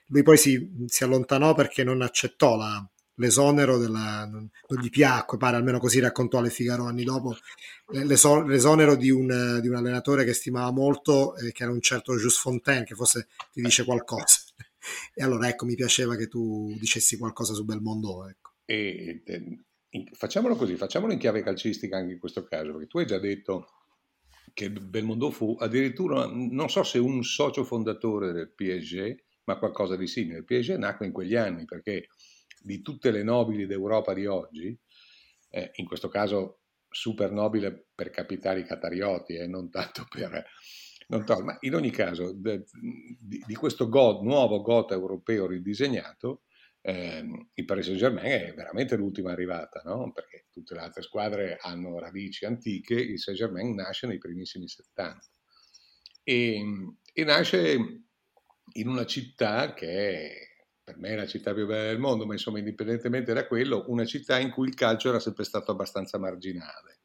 lui 0.07 0.23
poi 0.23 0.37
si, 0.37 0.85
si 0.87 1.03
allontanò 1.03 1.53
perché 1.53 1.83
non 1.83 2.01
accettò 2.01 2.55
la, 2.55 2.85
l'esonero 3.17 3.77
della, 3.77 4.25
non 4.25 4.49
gli 4.81 4.89
piacque, 4.89 5.37
pare 5.37 5.55
almeno 5.55 5.79
così 5.79 5.99
raccontò 5.99 6.39
alle 6.39 6.49
Figaro 6.49 6.85
anni 6.85 7.03
dopo, 7.03 7.35
l'esonero 7.91 8.95
di 8.95 9.09
un, 9.09 9.59
di 9.61 9.67
un 9.67 9.75
allenatore 9.75 10.23
che 10.23 10.33
stimava 10.33 10.71
molto, 10.71 11.35
eh, 11.35 11.51
che 11.51 11.63
era 11.63 11.71
un 11.71 11.81
certo 11.81 12.15
Just 12.15 12.39
Fontaine, 12.39 12.85
che 12.85 12.95
forse 12.95 13.27
ti 13.51 13.61
dice 13.61 13.83
qualcosa. 13.83 14.39
E 15.13 15.23
allora 15.23 15.49
ecco, 15.49 15.65
mi 15.65 15.75
piaceva 15.75 16.15
che 16.15 16.27
tu 16.27 16.73
dicessi 16.79 17.17
qualcosa 17.17 17.53
su 17.53 17.65
Belmondo. 17.65 18.27
Ecco. 18.27 18.51
E, 18.65 19.21
e, 19.25 19.57
facciamolo 20.13 20.55
così, 20.55 20.75
facciamolo 20.75 21.11
in 21.11 21.19
chiave 21.19 21.41
calcistica 21.41 21.97
anche 21.97 22.13
in 22.13 22.19
questo 22.19 22.43
caso, 22.43 22.71
perché 22.71 22.87
tu 22.87 22.99
hai 22.99 23.05
già 23.05 23.19
detto 23.19 23.71
che 24.53 24.71
Belmondo 24.71 25.29
fu 25.29 25.57
addirittura, 25.59 26.25
non 26.27 26.69
so 26.69 26.83
se 26.83 26.99
un 26.99 27.23
socio 27.23 27.63
fondatore 27.63 28.31
del 28.31 28.49
PSG, 28.49 29.15
ma 29.43 29.57
qualcosa 29.57 29.95
di 29.95 30.07
simile. 30.07 30.39
Il 30.39 30.45
PSG 30.45 30.75
nacque 30.75 31.05
in 31.05 31.11
quegli 31.11 31.35
anni 31.35 31.65
perché 31.65 32.07
di 32.67 32.81
tutte 32.81 33.11
le 33.11 33.23
nobili 33.23 33.65
d'Europa 33.65 34.13
di 34.13 34.25
oggi, 34.25 34.77
eh, 35.49 35.71
in 35.75 35.85
questo 35.85 36.09
caso 36.09 36.63
super 36.89 37.31
nobile 37.31 37.87
per 37.95 38.09
capitali 38.09 38.65
catarioti 38.65 39.35
e 39.35 39.43
eh, 39.43 39.47
non 39.47 39.71
tanto 39.71 40.05
per... 40.09 40.45
Non 41.09 41.23
to- 41.23 41.41
ma 41.41 41.55
in 41.61 41.73
ogni 41.73 41.89
caso, 41.89 42.33
de, 42.33 42.65
di, 43.21 43.41
di, 43.47 43.55
questo 43.55 43.87
God, 43.87 44.23
nuovo 44.23 44.61
GOT 44.61 44.91
europeo 44.91 45.47
ridisegnato, 45.47 46.43
eh, 46.81 47.25
il 47.53 47.63
Paris 47.65 47.85
Saint-Germain 47.85 48.25
è 48.25 48.53
veramente 48.53 48.97
l'ultima 48.97 49.31
arrivata, 49.31 49.81
no? 49.85 50.11
perché 50.11 50.47
tutte 50.51 50.73
le 50.73 50.81
altre 50.81 51.01
squadre 51.01 51.57
hanno 51.61 51.97
radici 51.97 52.43
antiche, 52.43 52.95
il 52.95 53.19
Saint-Germain 53.19 53.73
nasce 53.73 54.05
nei 54.05 54.17
primissimi 54.17 54.67
70 54.67 55.19
e, 56.23 56.61
e 57.13 57.23
nasce 57.23 57.77
in 58.73 58.87
una 58.89 59.05
città 59.05 59.73
che 59.73 59.87
è 59.87 60.56
per 60.87 60.97
me 60.99 61.09
è 61.09 61.15
la 61.17 61.27
città 61.27 61.53
più 61.53 61.65
bella 61.65 61.89
del 61.89 61.99
mondo, 61.99 62.25
ma 62.25 62.31
insomma 62.31 62.59
indipendentemente 62.59 63.33
da 63.33 63.45
quello, 63.45 63.83
una 63.89 64.05
città 64.05 64.39
in 64.39 64.51
cui 64.51 64.69
il 64.69 64.73
calcio 64.73 65.09
era 65.09 65.19
sempre 65.19 65.43
stato 65.43 65.69
abbastanza 65.69 66.17
marginale. 66.17 67.01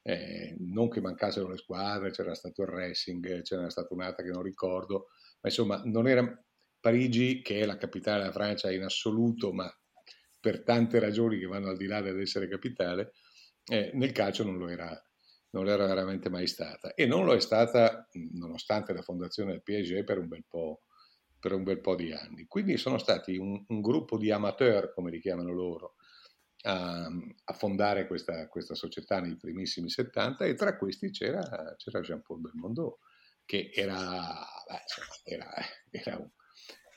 Eh, 0.00 0.56
non 0.60 0.88
che 0.88 1.02
mancassero 1.02 1.46
le 1.50 1.58
squadre, 1.58 2.10
c'era 2.10 2.34
stato 2.34 2.62
il 2.62 2.68
racing, 2.68 3.42
c'era 3.42 3.68
stata 3.68 3.92
un'altra 3.92 4.24
che 4.24 4.30
non 4.30 4.40
ricordo, 4.40 5.08
ma 5.42 5.50
insomma 5.50 5.82
non 5.84 6.08
era 6.08 6.42
Parigi, 6.80 7.42
che 7.42 7.60
è 7.60 7.66
la 7.66 7.76
capitale 7.76 8.20
della 8.20 8.32
Francia 8.32 8.72
in 8.72 8.82
assoluto, 8.82 9.52
ma 9.52 9.70
per 10.40 10.62
tante 10.62 10.98
ragioni 10.98 11.38
che 11.38 11.44
vanno 11.44 11.68
al 11.68 11.76
di 11.76 11.84
là 11.84 12.00
dell'essere 12.00 12.48
capitale, 12.48 13.12
eh, 13.66 13.90
nel 13.92 14.12
calcio 14.12 14.42
non 14.42 14.56
lo, 14.56 14.68
era, 14.68 14.88
non 15.50 15.64
lo 15.64 15.70
era 15.70 15.84
veramente 15.84 16.30
mai 16.30 16.46
stata. 16.46 16.94
E 16.94 17.04
non 17.04 17.26
lo 17.26 17.34
è 17.34 17.40
stata, 17.40 18.08
nonostante 18.32 18.94
la 18.94 19.02
fondazione 19.02 19.50
del 19.50 19.62
PSG, 19.62 20.02
per 20.02 20.16
un 20.16 20.28
bel 20.28 20.46
po' 20.48 20.84
per 21.38 21.52
un 21.52 21.62
bel 21.62 21.80
po' 21.80 21.94
di 21.94 22.12
anni. 22.12 22.46
Quindi 22.46 22.76
sono 22.76 22.98
stati 22.98 23.36
un, 23.36 23.64
un 23.68 23.80
gruppo 23.80 24.16
di 24.18 24.30
amateur, 24.30 24.92
come 24.92 25.10
li 25.10 25.20
chiamano 25.20 25.52
loro, 25.52 25.94
a, 26.62 27.06
a 27.06 27.52
fondare 27.52 28.06
questa, 28.06 28.48
questa, 28.48 28.74
società 28.74 29.20
nei 29.20 29.36
primissimi 29.36 29.88
70 29.88 30.44
e 30.44 30.54
tra 30.54 30.76
questi 30.76 31.10
c'era, 31.10 31.74
c'era 31.76 32.00
Jean-Paul 32.00 32.40
Belmondo, 32.40 32.98
che 33.44 33.70
era, 33.72 34.44
beh, 34.66 35.32
era, 35.32 35.54
era 35.90 36.16
un, 36.16 36.28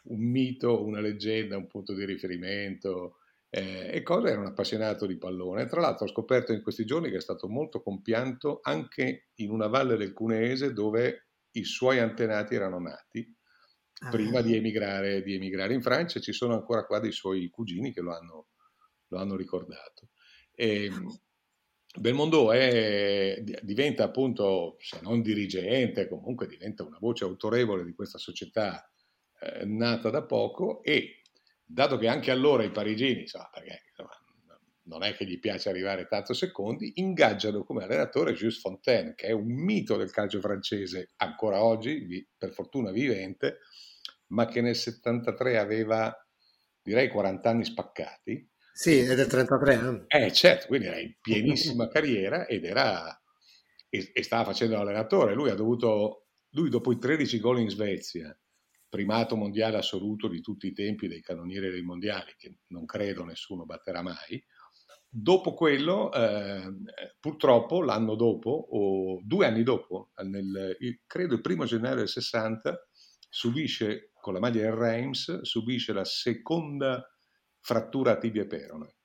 un, 0.03 0.19
mito, 0.19 0.83
una 0.83 0.99
leggenda, 0.99 1.57
un 1.57 1.67
punto 1.67 1.93
di 1.93 2.05
riferimento. 2.05 3.17
Eh, 3.53 3.89
e 3.91 4.01
cosa 4.01 4.29
era 4.29 4.39
un 4.39 4.47
appassionato 4.47 5.05
di 5.05 5.17
pallone. 5.17 5.65
Tra 5.65 5.81
l'altro 5.81 6.05
ho 6.05 6.09
scoperto 6.09 6.53
in 6.53 6.61
questi 6.61 6.85
giorni 6.85 7.09
che 7.09 7.17
è 7.17 7.21
stato 7.21 7.47
molto 7.47 7.81
compianto 7.81 8.59
anche 8.63 9.27
in 9.35 9.51
una 9.51 9.67
valle 9.67 9.97
del 9.97 10.13
Cuneese 10.13 10.71
dove 10.73 11.27
i 11.51 11.65
suoi 11.65 11.99
antenati 11.99 12.55
erano 12.55 12.79
nati 12.79 13.35
prima 14.09 14.39
ah. 14.39 14.41
di 14.41 14.55
emigrare, 14.55 15.21
di 15.21 15.35
emigrare, 15.35 15.73
in 15.73 15.81
Francia. 15.81 16.19
Ci 16.19 16.33
sono 16.33 16.53
ancora 16.53 16.85
qua 16.85 16.99
dei 16.99 17.11
suoi 17.11 17.49
cugini 17.49 17.93
che 17.93 18.01
lo 18.01 18.15
hanno, 18.15 18.47
lo 19.07 19.17
hanno 19.17 19.35
ricordato. 19.35 20.09
E 20.53 20.85
ehm, 20.85 21.19
Belmondo 21.99 22.51
è, 22.51 23.43
diventa 23.61 24.05
appunto, 24.05 24.77
se 24.79 24.99
non 25.01 25.21
dirigente, 25.21 26.07
comunque 26.07 26.47
diventa 26.47 26.83
una 26.83 26.97
voce 26.99 27.25
autorevole 27.25 27.83
di 27.83 27.93
questa 27.93 28.17
società 28.17 28.89
eh, 29.39 29.65
nata 29.65 30.09
da 30.09 30.23
poco 30.23 30.81
e 30.83 31.21
dato 31.65 31.97
che 31.97 32.07
anche 32.07 32.31
allora 32.31 32.63
i 32.63 32.71
parigini, 32.71 33.21
insomma, 33.21 33.49
perché 33.53 33.83
insomma, 33.89 34.17
non 34.83 35.03
è 35.03 35.13
che 35.15 35.25
gli 35.25 35.39
piace 35.39 35.69
arrivare 35.69 36.07
tanto 36.07 36.33
secondi, 36.33 36.93
ingaggiano 36.95 37.63
come 37.63 37.83
allenatore 37.83 38.33
Jules 38.33 38.59
Fontaine, 38.59 39.13
che 39.13 39.27
è 39.27 39.31
un 39.31 39.51
mito 39.51 39.97
del 39.97 40.11
calcio 40.11 40.39
francese 40.39 41.11
ancora 41.17 41.63
oggi, 41.63 42.25
per 42.37 42.53
fortuna 42.53 42.91
vivente, 42.91 43.59
ma 44.31 44.45
che 44.45 44.61
nel 44.61 44.75
73 44.75 45.57
aveva 45.57 46.13
direi 46.81 47.09
40 47.09 47.49
anni 47.49 47.65
spaccati. 47.65 48.49
Sì, 48.73 48.99
è 48.99 49.15
del 49.15 49.27
33. 49.27 49.75
No? 49.77 50.05
Eh, 50.07 50.31
certo, 50.31 50.67
quindi 50.67 50.87
era 50.87 50.99
in 50.99 51.13
pienissima 51.21 51.87
carriera 51.87 52.47
ed 52.47 52.65
era 52.65 53.15
e, 53.89 54.11
e, 54.13 54.23
stava 54.23 54.45
facendo 54.45 54.77
l'allenatore. 54.77 55.33
Lui 55.33 55.49
ha 55.49 55.55
dovuto, 55.55 56.27
lui 56.51 56.69
dopo 56.69 56.91
i 56.91 56.97
13 56.97 57.39
gol 57.39 57.59
in 57.59 57.69
Svezia, 57.69 58.35
primato 58.87 59.35
mondiale 59.35 59.77
assoluto 59.77 60.27
di 60.27 60.41
tutti 60.41 60.67
i 60.67 60.73
tempi 60.73 61.07
dei 61.07 61.21
canonieri 61.21 61.69
dei 61.69 61.81
mondiali, 61.81 62.33
che 62.37 62.59
non 62.67 62.85
credo 62.85 63.23
nessuno 63.25 63.65
batterà 63.65 64.01
mai. 64.01 64.43
Dopo 65.13 65.53
quello, 65.53 66.11
eh, 66.13 66.73
purtroppo 67.19 67.83
l'anno 67.83 68.15
dopo, 68.15 68.49
o 68.49 69.21
due 69.21 69.45
anni 69.45 69.63
dopo, 69.63 70.11
nel, 70.23 70.77
credo 71.05 71.33
il 71.33 71.41
primo 71.41 71.65
gennaio 71.65 71.95
del 71.95 72.07
60, 72.07 72.87
subisce 73.29 74.10
con 74.21 74.33
la 74.33 74.39
maglia 74.39 74.61
del 74.61 74.71
Reims 74.71 75.41
subisce 75.41 75.91
la 75.91 76.05
seconda 76.05 77.05
frattura 77.59 78.11
a 78.11 78.17
tibia 78.17 78.45
perone 78.45 78.95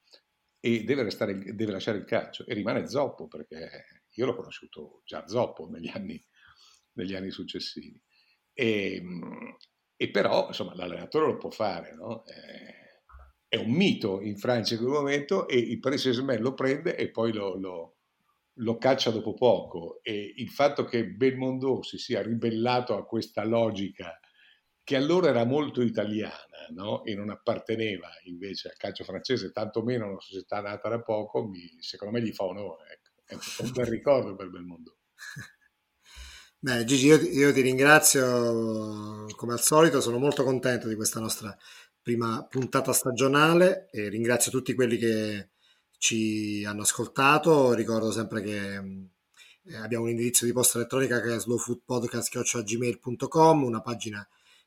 e 0.61 0.85
deve, 0.85 1.05
restare, 1.05 1.39
deve 1.55 1.73
lasciare 1.73 1.99
il 1.99 2.05
calcio 2.05 2.45
e 2.47 2.55
rimane 2.55 2.89
zoppo 2.89 3.29
perché 3.29 3.85
io 4.15 4.27
l'ho 4.27 4.35
conosciuto 4.35 5.03
già 5.05 5.27
zoppo 5.27 5.69
negli 5.69 5.89
anni, 5.89 6.21
negli 6.95 7.15
anni 7.15 7.31
successivi. 7.31 8.01
E, 8.53 9.03
e, 9.95 10.11
però 10.11 10.49
insomma 10.49 10.75
l'allenatore 10.75 11.27
lo 11.27 11.37
può 11.37 11.51
fare, 11.51 11.95
no? 11.95 12.25
è, 12.25 13.57
è, 13.57 13.57
un 13.57 13.71
mito 13.71 14.21
in 14.21 14.37
Francia 14.39 14.75
in 14.75 14.81
quel 14.81 14.93
momento 14.93 15.47
e 15.47 15.59
il 15.59 15.79
Paris 15.79 16.01
Saint-Germain 16.01 16.41
lo 16.41 16.55
prende 16.55 16.97
e 16.97 17.11
poi 17.11 17.33
lo, 17.33 17.55
lo, 17.57 17.97
lo, 18.55 18.79
caccia 18.79 19.11
dopo 19.11 19.35
poco 19.35 20.01
e 20.03 20.33
il 20.37 20.49
fatto 20.49 20.85
che 20.85 21.07
Belmondo 21.07 21.83
si 21.83 21.99
sia 21.99 22.23
ribellato 22.23 22.97
a 22.97 23.05
questa 23.05 23.45
logica 23.45 24.19
che 24.87 24.95
allora 24.95 25.31
era 25.31 25.45
molto 25.45 25.83
italiana 25.83 26.47
no? 26.71 27.03
e 27.03 27.17
non 27.17 27.29
apparteneva 27.29 28.09
invece 28.27 28.69
al 28.69 28.77
calcio 28.77 29.03
francese, 29.03 29.51
tantomeno 29.51 30.07
una 30.07 30.21
società 30.21 30.61
nata 30.61 30.89
da 30.89 31.03
poco, 31.03 31.45
mi, 31.45 31.77
secondo 31.81 32.17
me 32.17 32.25
gli 32.25 32.33
fa 32.33 32.45
onore. 32.45 33.01
Ecco. 33.27 33.43
È 33.59 33.65
un 33.65 33.73
bel 33.73 33.87
ricordo 33.87 34.37
per 34.37 34.49
Belmondo. 34.49 34.99
Beh, 36.61 36.85
Gigi, 36.85 37.07
io, 37.07 37.17
io, 37.17 37.53
ti 37.53 37.63
ringrazio 37.63 39.27
come 39.35 39.55
al 39.55 39.61
solito, 39.61 40.01
sono 40.01 40.19
molto 40.19 40.45
contento 40.45 40.87
di 40.87 40.95
questa 40.95 41.19
nostra 41.19 41.53
prima 42.01 42.47
puntata 42.49 42.93
stagionale 42.93 43.89
e 43.91 44.09
ringrazio 44.09 44.53
tutti 44.53 44.73
quelli 44.75 44.99
che 44.99 45.49
ci 45.99 46.65
hanno 46.65 46.83
ascoltato. 46.83 47.75
Ricordo 47.75 48.13
sempre 48.13 48.41
che 48.41 48.81
abbiamo 49.75 50.05
un 50.05 50.11
indirizzo 50.11 50.45
di 50.45 50.53
posta 50.53 50.79
elettronica 50.79 51.21
che 51.21 51.35
è 51.35 51.41
slowfoodpodcast.gmail.com, 51.41 53.65
una 53.65 53.81
pagina 53.81 54.25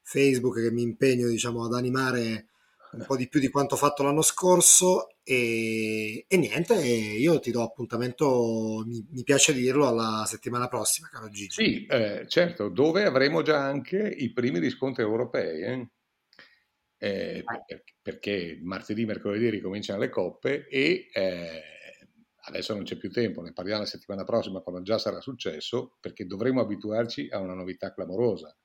Facebook 0.09 0.59
che 0.59 0.71
mi 0.71 0.81
impegno 0.81 1.27
diciamo, 1.27 1.65
ad 1.65 1.73
animare 1.73 2.47
un 2.93 3.05
po' 3.05 3.15
di 3.15 3.27
più 3.27 3.39
di 3.39 3.49
quanto 3.49 3.75
fatto 3.75 4.01
l'anno 4.01 4.23
scorso 4.23 5.09
e, 5.23 6.25
e 6.27 6.37
niente, 6.37 6.73
io 6.73 7.39
ti 7.39 7.51
do 7.51 7.61
appuntamento, 7.61 8.83
mi, 8.87 9.05
mi, 9.11 9.21
piace 9.21 9.53
dirlo, 9.53 9.87
alla 9.87 10.23
settimana 10.25 10.67
prossima, 10.67 11.07
caro 11.11 11.29
Gigi. 11.29 11.63
Sì, 11.63 11.85
eh, 11.85 12.25
certo, 12.27 12.69
dove 12.69 13.05
avremo 13.05 13.43
già 13.43 13.63
anche 13.63 13.99
i 13.99 14.33
primi 14.33 14.57
riscontri 14.57 15.03
europei, 15.03 15.61
eh? 15.61 15.89
Eh, 17.01 17.43
perché 18.01 18.59
martedì, 18.63 19.05
mercoledì 19.05 19.49
ricominciano 19.49 19.99
le 19.99 20.09
coppe 20.09 20.67
e 20.67 21.07
eh, 21.13 21.61
adesso 22.47 22.73
non 22.73 22.83
c'è 22.83 22.97
più 22.97 23.11
tempo, 23.11 23.41
ne 23.41 23.53
parliamo 23.53 23.81
la 23.81 23.87
settimana 23.87 24.23
prossima 24.23 24.61
quando 24.61 24.81
già 24.81 24.97
sarà 24.97 25.21
successo, 25.21 25.95
perché 26.01 26.25
dovremo 26.25 26.59
abituarci 26.59 27.27
a 27.29 27.39
una 27.39 27.53
novità 27.53 27.93
clamorosa 27.93 28.57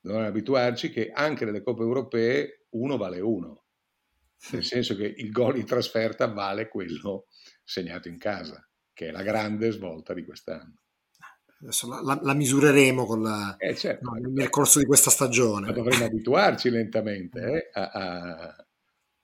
dobbiamo 0.00 0.26
abituarci 0.26 0.90
che 0.90 1.10
anche 1.10 1.44
nelle 1.44 1.62
coppe 1.62 1.82
europee 1.82 2.66
uno 2.70 2.96
vale 2.96 3.20
uno, 3.20 3.64
nel 4.52 4.64
senso 4.64 4.94
che 4.94 5.06
il 5.16 5.30
gol 5.30 5.58
in 5.58 5.66
trasferta 5.66 6.26
vale 6.26 6.68
quello 6.68 7.26
segnato 7.64 8.08
in 8.08 8.18
casa, 8.18 8.66
che 8.92 9.08
è 9.08 9.10
la 9.10 9.22
grande 9.22 9.70
svolta 9.70 10.14
di 10.14 10.24
quest'anno. 10.24 10.80
Adesso 11.60 11.88
la, 11.88 12.00
la, 12.02 12.20
la 12.22 12.34
misureremo 12.34 13.16
la, 13.16 13.56
eh 13.58 13.74
certo, 13.74 14.10
no, 14.10 14.30
nel 14.30 14.48
corso 14.48 14.78
di 14.78 14.84
questa 14.84 15.10
stagione. 15.10 15.66
Ma 15.66 15.72
dovremmo 15.72 16.04
abituarci 16.04 16.70
lentamente 16.70 17.68
eh, 17.68 17.80
a, 17.80 17.90
a, 17.90 18.67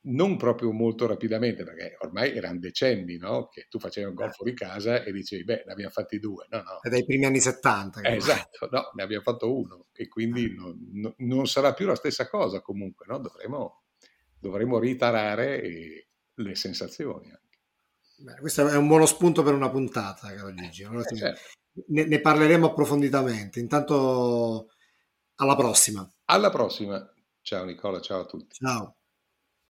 non 0.07 0.37
proprio 0.37 0.73
molto 0.73 1.07
rapidamente, 1.07 1.65
perché 1.65 1.97
ormai 2.01 2.37
erano 2.37 2.59
decenni 2.59 3.17
no? 3.17 3.49
che 3.49 3.67
tu 3.71 3.79
facevi 3.79 4.07
un 4.07 4.15
gol 4.15 4.33
fuori 4.33 4.55
casa 4.55 5.03
e 5.03 5.13
dicevi, 5.13 5.45
beh, 5.45 5.65
ne 5.67 5.73
abbiamo 5.73 5.91
fatti 5.91 6.19
due. 6.19 6.47
No, 6.51 6.59
no. 6.59 6.81
È 6.81 6.89
dai 6.89 7.05
primi 7.05 7.25
anni 7.25 7.41
70. 7.41 8.01
Eh, 8.01 8.17
esatto, 8.17 8.69
no, 8.71 8.91
ne 8.95 9.03
abbiamo 9.03 9.23
fatto 9.23 9.55
uno 9.55 9.87
e 9.93 10.09
quindi 10.09 10.55
ah. 10.59 10.63
non, 10.93 11.15
non 11.19 11.47
sarà 11.47 11.73
più 11.73 11.87
la 11.87 11.95
stessa 11.95 12.29
cosa 12.29 12.61
comunque, 12.61 13.07
no? 13.09 13.19
dovremo, 13.19 13.85
dovremo 14.39 14.79
ritarare 14.79 16.09
le 16.35 16.55
sensazioni. 16.55 17.33
Beh, 18.17 18.37
questo 18.41 18.69
è 18.69 18.77
un 18.77 18.87
buono 18.87 19.07
spunto 19.07 19.43
per 19.43 19.55
una 19.55 19.71
puntata, 19.71 20.33
caro 20.35 20.53
Gigi. 20.53 20.83
Eh, 20.83 21.17
certo. 21.17 21.41
ne, 21.89 22.05
ne 22.07 22.21
parleremo 22.21 22.67
approfonditamente. 22.67 23.59
Intanto, 23.59 24.69
alla 25.37 25.57
prossima. 25.57 26.09
Alla 26.27 26.51
prossima. 26.51 27.07
Ciao 27.41 27.65
Nicola, 27.65 28.01
ciao 28.01 28.21
a 28.21 28.27
tutti. 28.27 28.57
Ciao. 28.57 28.97